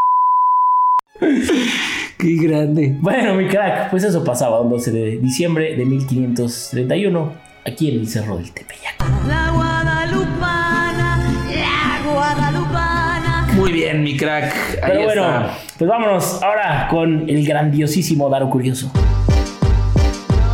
Qué 2.17 2.35
grande. 2.37 2.95
bueno, 2.99 3.33
mi 3.35 3.47
crack, 3.47 3.89
pues 3.89 4.03
eso 4.03 4.23
pasaba 4.23 4.61
un 4.61 4.69
12 4.69 4.91
de 4.91 5.17
diciembre 5.17 5.75
de 5.75 5.85
1531 5.85 7.33
aquí 7.65 7.89
en 7.91 7.99
el 7.99 8.07
Cerro 8.07 8.37
del 8.37 8.51
Tepeyac. 8.51 8.95
La 9.27 9.51
guadalupana, 9.51 11.17
la 11.49 12.11
guadalupana. 12.11 13.47
Muy 13.55 13.71
bien, 13.71 14.03
mi 14.03 14.15
crack. 14.15 14.53
Ahí 14.83 14.91
Pero 14.91 15.03
bueno, 15.03 15.23
está. 15.25 15.57
pues 15.77 15.89
vámonos 15.89 16.43
ahora 16.43 16.87
con 16.89 17.29
el 17.29 17.45
grandiosísimo 17.45 18.29
Daro 18.29 18.49
Curioso. 18.49 18.91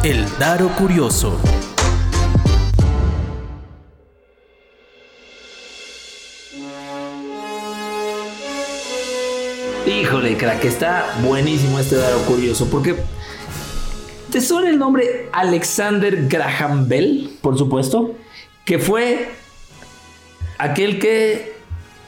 El 0.04 0.26
Daro 0.40 0.70
Curioso. 0.70 1.40
Híjole, 9.88 10.38
crack, 10.38 10.66
está 10.66 11.16
buenísimo 11.24 11.80
este 11.80 11.96
dado 11.96 12.20
curioso. 12.26 12.70
Porque. 12.70 12.96
¿Te 14.32 14.42
suena 14.42 14.70
el 14.70 14.78
nombre 14.78 15.30
Alexander 15.32 16.28
Graham 16.28 16.88
Bell? 16.88 17.38
Por 17.42 17.58
supuesto. 17.58 18.16
Que 18.66 18.78
fue 18.78 19.32
aquel 20.58 21.00
que 21.00 21.54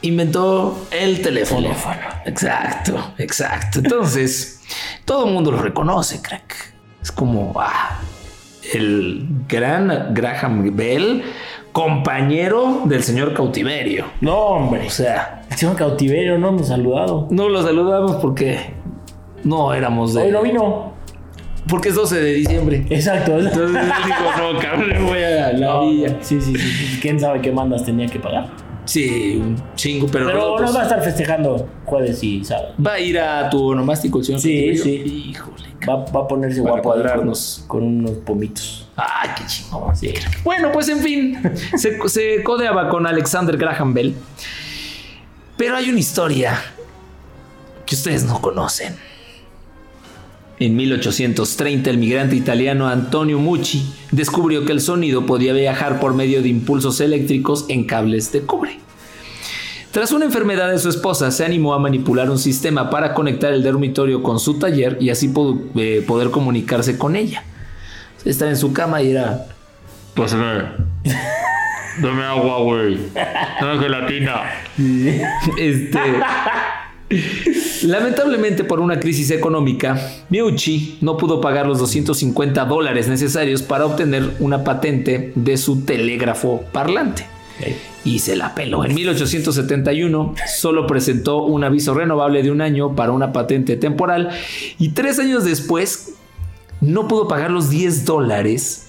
inventó 0.01 0.85
el 0.91 1.21
teléfono. 1.21 1.69
Teléfono. 1.69 1.95
Exacto, 2.25 3.13
exacto. 3.17 3.79
Entonces, 3.79 4.61
todo 5.05 5.25
el 5.27 5.33
mundo 5.33 5.51
lo 5.51 5.61
reconoce, 5.61 6.21
crack. 6.21 6.73
Es 7.01 7.11
como, 7.11 7.53
ah, 7.59 7.99
el 8.73 9.25
gran 9.47 10.13
Graham 10.13 10.75
Bell, 10.75 11.23
compañero 11.71 12.81
del 12.85 13.03
señor 13.03 13.33
cautiverio. 13.33 14.05
No, 14.21 14.35
hombre. 14.37 14.87
O 14.87 14.89
sea, 14.89 15.43
El 15.49 15.57
señor 15.57 15.75
cautiverio 15.75 16.37
no 16.37 16.51
nos 16.51 16.63
ha 16.63 16.75
saludado. 16.75 17.27
no 17.31 17.49
lo 17.49 17.61
saludamos 17.63 18.15
porque 18.17 18.57
no 19.43 19.73
éramos 19.73 20.13
de. 20.13 20.23
Hoy 20.23 20.31
no 20.31 20.41
vino. 20.41 20.91
Porque 21.67 21.89
es 21.89 21.95
12 21.95 22.19
de 22.19 22.33
diciembre. 22.33 22.85
Exacto. 22.89 23.37
Entonces 23.37 23.71
digo, 23.71 24.53
no, 24.53 24.59
cabrón, 24.59 25.05
voy 25.05 25.23
a 25.23 25.51
la 25.53 25.53
No, 25.53 25.87
villa. 25.87 26.17
sí, 26.21 26.41
sí, 26.41 26.55
sí, 26.55 26.57
sí. 26.57 26.99
¿Quién 27.01 27.19
sabe 27.19 27.39
qué 27.41 27.51
mandas 27.51 27.85
tenía 27.85 28.07
que 28.07 28.19
pagar? 28.19 28.49
Sí, 28.85 29.37
un 29.41 29.61
chingo, 29.75 30.07
pero, 30.11 30.25
Pero 30.25 30.37
nosotros- 30.39 30.61
nos 30.61 30.75
va 30.75 30.79
a 30.81 30.83
estar 30.83 31.03
festejando 31.03 31.69
jueves 31.85 32.23
y 32.23 32.43
sábado. 32.43 32.73
va 32.85 32.93
a 32.93 32.99
ir 32.99 33.19
a 33.19 33.49
tu 33.49 33.63
onomástico 33.71 34.19
el 34.19 34.25
señor 34.25 34.41
Sí, 34.41 34.75
sí. 34.77 34.89
Híjole. 35.31 35.69
Va, 35.87 35.97
va 36.05 36.21
a 36.21 36.27
ponerse 36.27 36.61
Para 36.61 36.73
guapo 36.75 36.93
ahí 36.93 36.99
cuadrarnos. 37.01 37.63
con, 37.67 37.79
con 37.81 37.87
unos 37.99 38.11
pomitos. 38.17 38.89
Ay, 38.95 39.29
qué 39.37 39.45
chingón. 39.45 39.95
sí. 39.95 40.13
Bueno, 40.43 40.71
pues 40.71 40.89
en 40.89 40.99
fin, 40.99 41.41
se, 41.77 41.97
se 42.09 42.43
codeaba 42.43 42.89
con 42.89 43.05
Alexander 43.07 43.55
Graham 43.57 43.93
Bell. 43.93 44.15
Pero 45.57 45.75
hay 45.75 45.89
una 45.89 45.99
historia 45.99 46.59
que 47.85 47.95
ustedes 47.95 48.23
no 48.23 48.41
conocen. 48.41 48.95
En 50.61 50.75
1830, 50.75 51.89
el 51.89 51.97
migrante 51.97 52.35
italiano 52.35 52.87
Antonio 52.87 53.39
Mucci 53.39 53.83
descubrió 54.11 54.63
que 54.63 54.71
el 54.73 54.79
sonido 54.79 55.25
podía 55.25 55.53
viajar 55.53 55.99
por 55.99 56.13
medio 56.13 56.43
de 56.43 56.49
impulsos 56.49 57.01
eléctricos 57.01 57.65
en 57.67 57.85
cables 57.85 58.31
de 58.31 58.41
cobre. 58.45 58.79
Tras 59.89 60.11
una 60.11 60.25
enfermedad 60.25 60.69
de 60.69 60.77
su 60.77 60.87
esposa, 60.89 61.31
se 61.31 61.43
animó 61.43 61.73
a 61.73 61.79
manipular 61.79 62.29
un 62.29 62.37
sistema 62.37 62.91
para 62.91 63.15
conectar 63.15 63.51
el 63.51 63.63
dormitorio 63.63 64.21
con 64.21 64.39
su 64.39 64.59
taller 64.59 64.97
y 65.01 65.09
así 65.09 65.29
po- 65.29 65.59
eh, 65.75 66.03
poder 66.07 66.29
comunicarse 66.29 66.95
con 66.95 67.15
ella. 67.15 67.43
Estaba 68.23 68.51
en 68.51 68.57
su 68.57 68.71
cama 68.71 69.01
y 69.01 69.09
era. 69.11 69.47
Pásame. 70.13 70.61
Dame 72.03 72.23
agua, 72.23 72.59
güey. 72.59 72.99
Dame 73.59 73.79
gelatina. 73.79 74.43
Este. 75.57 75.99
Lamentablemente 77.83 78.63
por 78.63 78.79
una 78.79 78.99
crisis 78.99 79.31
económica, 79.31 79.99
Miucci 80.29 80.97
no 81.01 81.17
pudo 81.17 81.41
pagar 81.41 81.67
los 81.67 81.79
250 81.79 82.65
dólares 82.65 83.07
necesarios 83.07 83.61
para 83.61 83.85
obtener 83.85 84.35
una 84.39 84.63
patente 84.63 85.31
de 85.35 85.57
su 85.57 85.81
telégrafo 85.81 86.63
parlante. 86.71 87.25
Y 88.03 88.19
se 88.19 88.35
la 88.35 88.55
peló. 88.55 88.83
En 88.83 88.95
1871 88.95 90.35
solo 90.57 90.87
presentó 90.87 91.43
un 91.43 91.63
aviso 91.63 91.93
renovable 91.93 92.41
de 92.41 92.49
un 92.49 92.61
año 92.61 92.95
para 92.95 93.11
una 93.11 93.31
patente 93.31 93.77
temporal 93.77 94.29
y 94.79 94.89
tres 94.89 95.19
años 95.19 95.43
después 95.43 96.15
no 96.81 97.07
pudo 97.07 97.27
pagar 97.27 97.51
los 97.51 97.69
10 97.69 98.05
dólares 98.05 98.87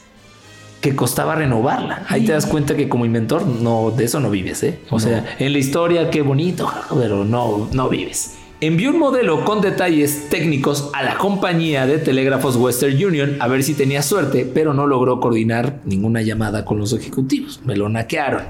que 0.80 0.96
costaba 0.96 1.34
renovarla. 1.34 2.04
Ahí 2.08 2.24
te 2.24 2.32
das 2.32 2.46
cuenta 2.46 2.74
que 2.74 2.88
como 2.88 3.04
inventor 3.04 3.46
no 3.46 3.90
de 3.90 4.04
eso 4.04 4.18
no 4.18 4.30
vives, 4.30 4.62
¿eh? 4.62 4.80
O 4.90 4.98
sea, 4.98 5.36
en 5.38 5.52
la 5.52 5.58
historia 5.58 6.10
qué 6.10 6.22
bonito, 6.22 6.70
pero 6.98 7.24
no 7.24 7.68
no 7.72 7.88
vives. 7.88 8.36
Envió 8.62 8.90
un 8.90 9.00
modelo 9.00 9.44
con 9.44 9.60
detalles 9.60 10.28
técnicos 10.28 10.88
a 10.92 11.02
la 11.02 11.18
compañía 11.18 11.84
de 11.84 11.98
telégrafos 11.98 12.54
Western 12.54 12.94
Union 12.94 13.36
a 13.40 13.48
ver 13.48 13.64
si 13.64 13.74
tenía 13.74 14.02
suerte, 14.02 14.48
pero 14.54 14.72
no 14.72 14.86
logró 14.86 15.18
coordinar 15.18 15.80
ninguna 15.84 16.22
llamada 16.22 16.64
con 16.64 16.78
los 16.78 16.92
ejecutivos. 16.92 17.60
Me 17.64 17.74
lo 17.74 17.88
naquearon. 17.88 18.42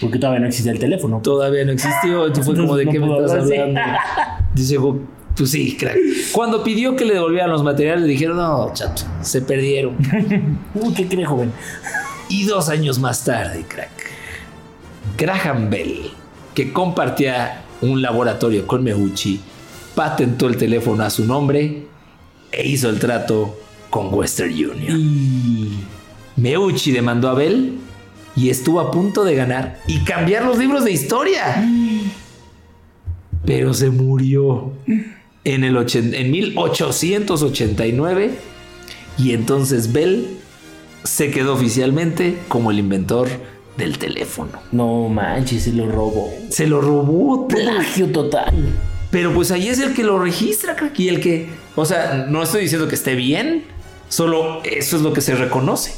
Porque 0.00 0.18
todavía 0.18 0.40
no 0.40 0.48
existe 0.48 0.70
el 0.70 0.80
teléfono. 0.80 1.20
Todavía 1.22 1.64
no 1.64 1.70
existió. 1.70 2.26
Esto 2.26 2.42
fue 2.42 2.56
como 2.56 2.74
de 2.74 2.86
No 2.86 2.90
qué 2.90 2.98
me 2.98 3.16
estás 3.16 3.42
hablando. 3.42 3.80
Dice, 4.56 4.76
pues 5.36 5.50
sí, 5.50 5.76
crack. 5.76 5.98
Cuando 6.32 6.64
pidió 6.64 6.96
que 6.96 7.04
le 7.04 7.14
devolvieran 7.14 7.50
los 7.50 7.62
materiales, 7.62 8.02
le 8.02 8.08
dijeron, 8.08 8.38
no, 8.38 8.72
chato, 8.74 9.02
se 9.22 9.40
perdieron. 9.40 9.96
Uy, 10.74 10.94
¿qué 10.94 11.06
cree, 11.06 11.26
joven? 11.26 11.52
Y 12.28 12.44
dos 12.46 12.68
años 12.70 12.98
más 12.98 13.24
tarde, 13.24 13.64
crack, 13.68 13.90
Graham 15.16 15.70
Bell, 15.70 16.10
que 16.56 16.72
compartía 16.72 17.63
un 17.80 18.02
laboratorio 18.02 18.66
con 18.66 18.82
Meucci, 18.82 19.40
patentó 19.94 20.48
el 20.48 20.56
teléfono 20.56 21.04
a 21.04 21.10
su 21.10 21.24
nombre 21.24 21.84
e 22.50 22.68
hizo 22.68 22.88
el 22.88 22.98
trato 22.98 23.56
con 23.90 24.12
Western 24.12 24.52
Union. 24.52 25.86
Meucci 26.36 26.90
demandó 26.92 27.28
a 27.28 27.34
Bell 27.34 27.78
y 28.36 28.50
estuvo 28.50 28.80
a 28.80 28.90
punto 28.90 29.22
de 29.24 29.36
ganar 29.36 29.78
y 29.86 30.00
cambiar 30.00 30.44
los 30.44 30.58
libros 30.58 30.84
de 30.84 30.90
historia. 30.92 31.64
Pero 33.44 33.74
se 33.74 33.90
murió 33.90 34.72
en, 35.44 35.64
el 35.64 35.76
en 35.76 36.30
1889 36.30 38.30
y 39.18 39.32
entonces 39.32 39.92
Bell 39.92 40.38
se 41.04 41.30
quedó 41.30 41.52
oficialmente 41.54 42.38
como 42.48 42.70
el 42.70 42.78
inventor 42.78 43.28
del 43.76 43.98
teléfono. 43.98 44.52
No 44.72 45.08
manches, 45.08 45.64
se 45.64 45.72
lo 45.72 45.86
robó. 45.86 46.32
Se 46.50 46.66
lo 46.66 46.80
robó. 46.80 47.48
Plagio 47.48 48.10
total. 48.10 48.54
Pero 49.10 49.32
pues 49.32 49.50
ahí 49.50 49.68
es 49.68 49.78
el 49.78 49.94
que 49.94 50.02
lo 50.02 50.18
registra, 50.18 50.74
crack, 50.74 50.98
y 50.98 51.08
el 51.08 51.20
que, 51.20 51.48
o 51.76 51.84
sea, 51.84 52.26
no 52.28 52.42
estoy 52.42 52.62
diciendo 52.62 52.88
que 52.88 52.96
esté 52.96 53.14
bien, 53.14 53.62
solo 54.08 54.60
eso 54.64 54.96
es 54.96 55.02
lo 55.02 55.12
que 55.12 55.20
se 55.20 55.36
reconoce. 55.36 55.94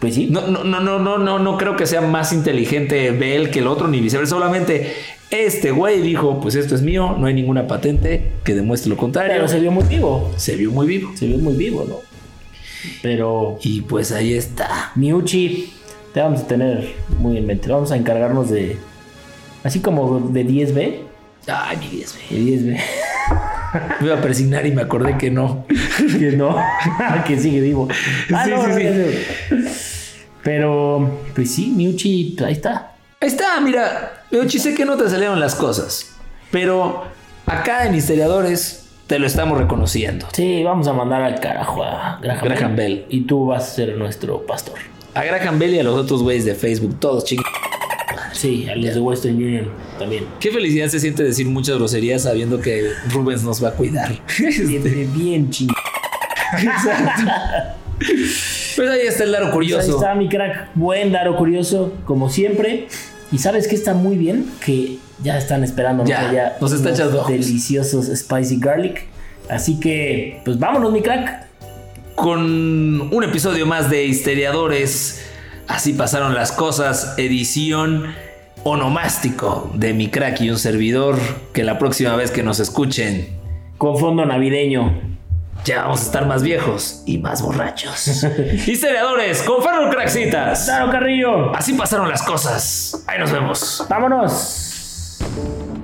Pues 0.00 0.16
sí. 0.16 0.26
No, 0.28 0.48
no, 0.48 0.64
no, 0.64 0.80
no, 0.80 0.98
no, 0.98 1.18
no, 1.18 1.38
no 1.38 1.56
creo 1.58 1.76
que 1.76 1.86
sea 1.86 2.00
más 2.00 2.32
inteligente 2.32 3.12
Bell 3.12 3.50
que 3.50 3.60
el 3.60 3.68
otro, 3.68 3.86
ni 3.86 4.00
viceversa. 4.00 4.30
Solamente 4.30 4.94
este 5.30 5.70
güey 5.70 6.02
dijo, 6.02 6.40
pues 6.40 6.56
esto 6.56 6.74
es 6.74 6.82
mío, 6.82 7.14
no 7.16 7.26
hay 7.26 7.34
ninguna 7.34 7.68
patente 7.68 8.32
que 8.42 8.54
demuestre 8.54 8.90
lo 8.90 8.96
contrario. 8.96 9.34
Pero 9.34 9.46
se 9.46 9.60
vio 9.60 9.70
muy 9.70 9.84
vivo. 9.84 10.32
se 10.36 10.56
vio 10.56 10.72
muy 10.72 10.88
vivo. 10.88 11.12
Se 11.14 11.26
vio 11.26 11.38
muy 11.38 11.54
vivo, 11.54 11.86
¿no? 11.88 12.00
Pero 13.00 13.58
Y 13.62 13.82
pues 13.82 14.10
ahí 14.10 14.34
está. 14.34 14.90
Miuchi, 14.96 15.72
te 16.12 16.20
vamos 16.20 16.40
a 16.42 16.46
tener 16.46 16.94
muy 17.18 17.38
en 17.38 17.46
mente. 17.46 17.68
Vamos 17.70 17.92
a 17.92 17.96
encargarnos 17.96 18.50
de. 18.50 18.76
Así 19.64 19.80
como 19.80 20.20
de 20.20 20.46
10B. 20.46 20.98
Ay, 21.46 21.76
mi 21.78 21.88
10, 21.88 22.14
De 22.30 22.36
10B. 22.36 22.80
Me 24.00 24.06
iba 24.06 24.18
a 24.18 24.20
persignar 24.20 24.66
y 24.66 24.72
me 24.72 24.82
acordé 24.82 25.16
que 25.16 25.30
no. 25.30 25.64
que 26.18 26.32
no. 26.32 26.56
que 27.26 27.38
sigue 27.38 27.60
vivo. 27.60 27.88
Ah, 28.32 28.44
Sí, 28.44 28.50
no, 28.50 28.62
sí, 28.64 28.68
no, 28.68 28.76
sí. 28.76 28.84
no. 29.50 29.70
Pero, 30.42 31.20
pues 31.34 31.54
sí, 31.54 31.72
Miuchi, 31.74 32.36
ahí 32.44 32.52
está. 32.52 32.92
Ahí 33.20 33.28
está, 33.28 33.60
mira. 33.60 34.24
Yo 34.30 34.48
sé 34.48 34.74
que 34.74 34.84
no 34.84 34.96
te 34.96 35.08
salieron 35.08 35.40
las 35.40 35.54
cosas. 35.54 36.16
Pero 36.50 37.04
acá 37.46 37.86
en 37.86 37.94
Historiadores 37.94 38.90
te 39.06 39.18
lo 39.18 39.26
estamos 39.26 39.56
reconociendo. 39.56 40.26
Sí, 40.32 40.62
vamos 40.62 40.86
a 40.88 40.92
mandar 40.92 41.22
al 41.22 41.40
carajo 41.40 41.82
a 41.84 42.18
Graham, 42.20 42.44
Graham 42.44 42.76
Bell. 42.76 43.06
Y 43.08 43.22
tú 43.22 43.46
vas 43.46 43.62
a 43.64 43.74
ser 43.74 43.96
nuestro 43.96 44.44
pastor. 44.44 44.78
A 45.14 45.24
Graham 45.24 45.58
Bell 45.58 45.74
y 45.74 45.78
a 45.78 45.82
los 45.82 45.98
otros 45.98 46.22
güeyes 46.22 46.44
de 46.44 46.54
Facebook, 46.54 46.98
todos 46.98 47.24
ching. 47.24 47.40
Sí, 48.32 48.66
a 48.68 48.74
los 48.74 48.94
de 48.94 49.00
Western 49.00 49.36
Union 49.36 49.68
también. 49.98 50.24
Qué 50.40 50.50
felicidad 50.50 50.88
se 50.88 51.00
siente 51.00 51.22
decir 51.22 51.46
muchas 51.46 51.76
groserías 51.76 52.22
sabiendo 52.22 52.60
que 52.60 52.90
Rubens 53.12 53.42
nos 53.42 53.62
va 53.62 53.68
a 53.68 53.72
cuidar. 53.72 54.10
Bien, 54.38 54.82
bien, 54.82 55.14
bien 55.14 55.50
ching. 55.50 55.68
Pues 58.74 58.90
ahí 58.90 59.06
está 59.06 59.24
el 59.24 59.32
Laro 59.32 59.46
Ahí 59.46 59.52
curioso. 59.52 59.94
está 59.96 60.14
mi 60.14 60.28
crack, 60.28 60.70
buen 60.74 61.12
daro 61.12 61.36
curioso, 61.36 61.92
como 62.04 62.30
siempre. 62.30 62.88
Y 63.30 63.38
sabes 63.38 63.68
que 63.68 63.74
está 63.74 63.94
muy 63.94 64.16
bien, 64.16 64.46
que 64.64 64.98
ya 65.22 65.38
están 65.38 65.62
esperando 65.64 66.04
Ya, 66.04 66.56
nos 66.60 66.72
está 66.72 66.90
deliciosos 67.28 68.06
spicy 68.06 68.56
garlic. 68.58 69.06
Así 69.48 69.78
que, 69.78 70.40
pues 70.44 70.58
vámonos, 70.58 70.92
mi 70.92 71.02
crack. 71.02 71.46
Con 72.14 73.08
un 73.12 73.24
episodio 73.24 73.66
más 73.66 73.90
de 73.90 74.04
Histeriadores. 74.04 75.26
Así 75.68 75.92
pasaron 75.94 76.34
las 76.34 76.52
cosas. 76.52 77.14
Edición 77.16 78.14
onomástico 78.64 79.70
de 79.74 79.92
mi 79.94 80.08
crack 80.08 80.40
y 80.42 80.50
un 80.50 80.58
servidor. 80.58 81.16
Que 81.52 81.64
la 81.64 81.78
próxima 81.78 82.14
vez 82.16 82.30
que 82.30 82.42
nos 82.42 82.60
escuchen, 82.60 83.28
Con 83.78 83.98
fondo 83.98 84.24
navideño. 84.24 85.00
ya 85.64 85.82
vamos 85.82 86.00
a 86.00 86.04
estar 86.04 86.26
más 86.26 86.42
viejos 86.42 87.02
y 87.06 87.18
más 87.18 87.42
borrachos. 87.42 88.24
Histeriadores, 88.66 89.42
con 89.42 89.62
Ferro 89.62 89.90
Craxitas. 89.90 90.64
Claro, 90.64 90.90
Carrillo. 90.92 91.54
Así 91.56 91.72
pasaron 91.74 92.08
las 92.08 92.22
cosas. 92.22 93.02
Ahí 93.06 93.18
nos 93.18 93.32
vemos. 93.32 93.84
Vámonos. 93.88 95.18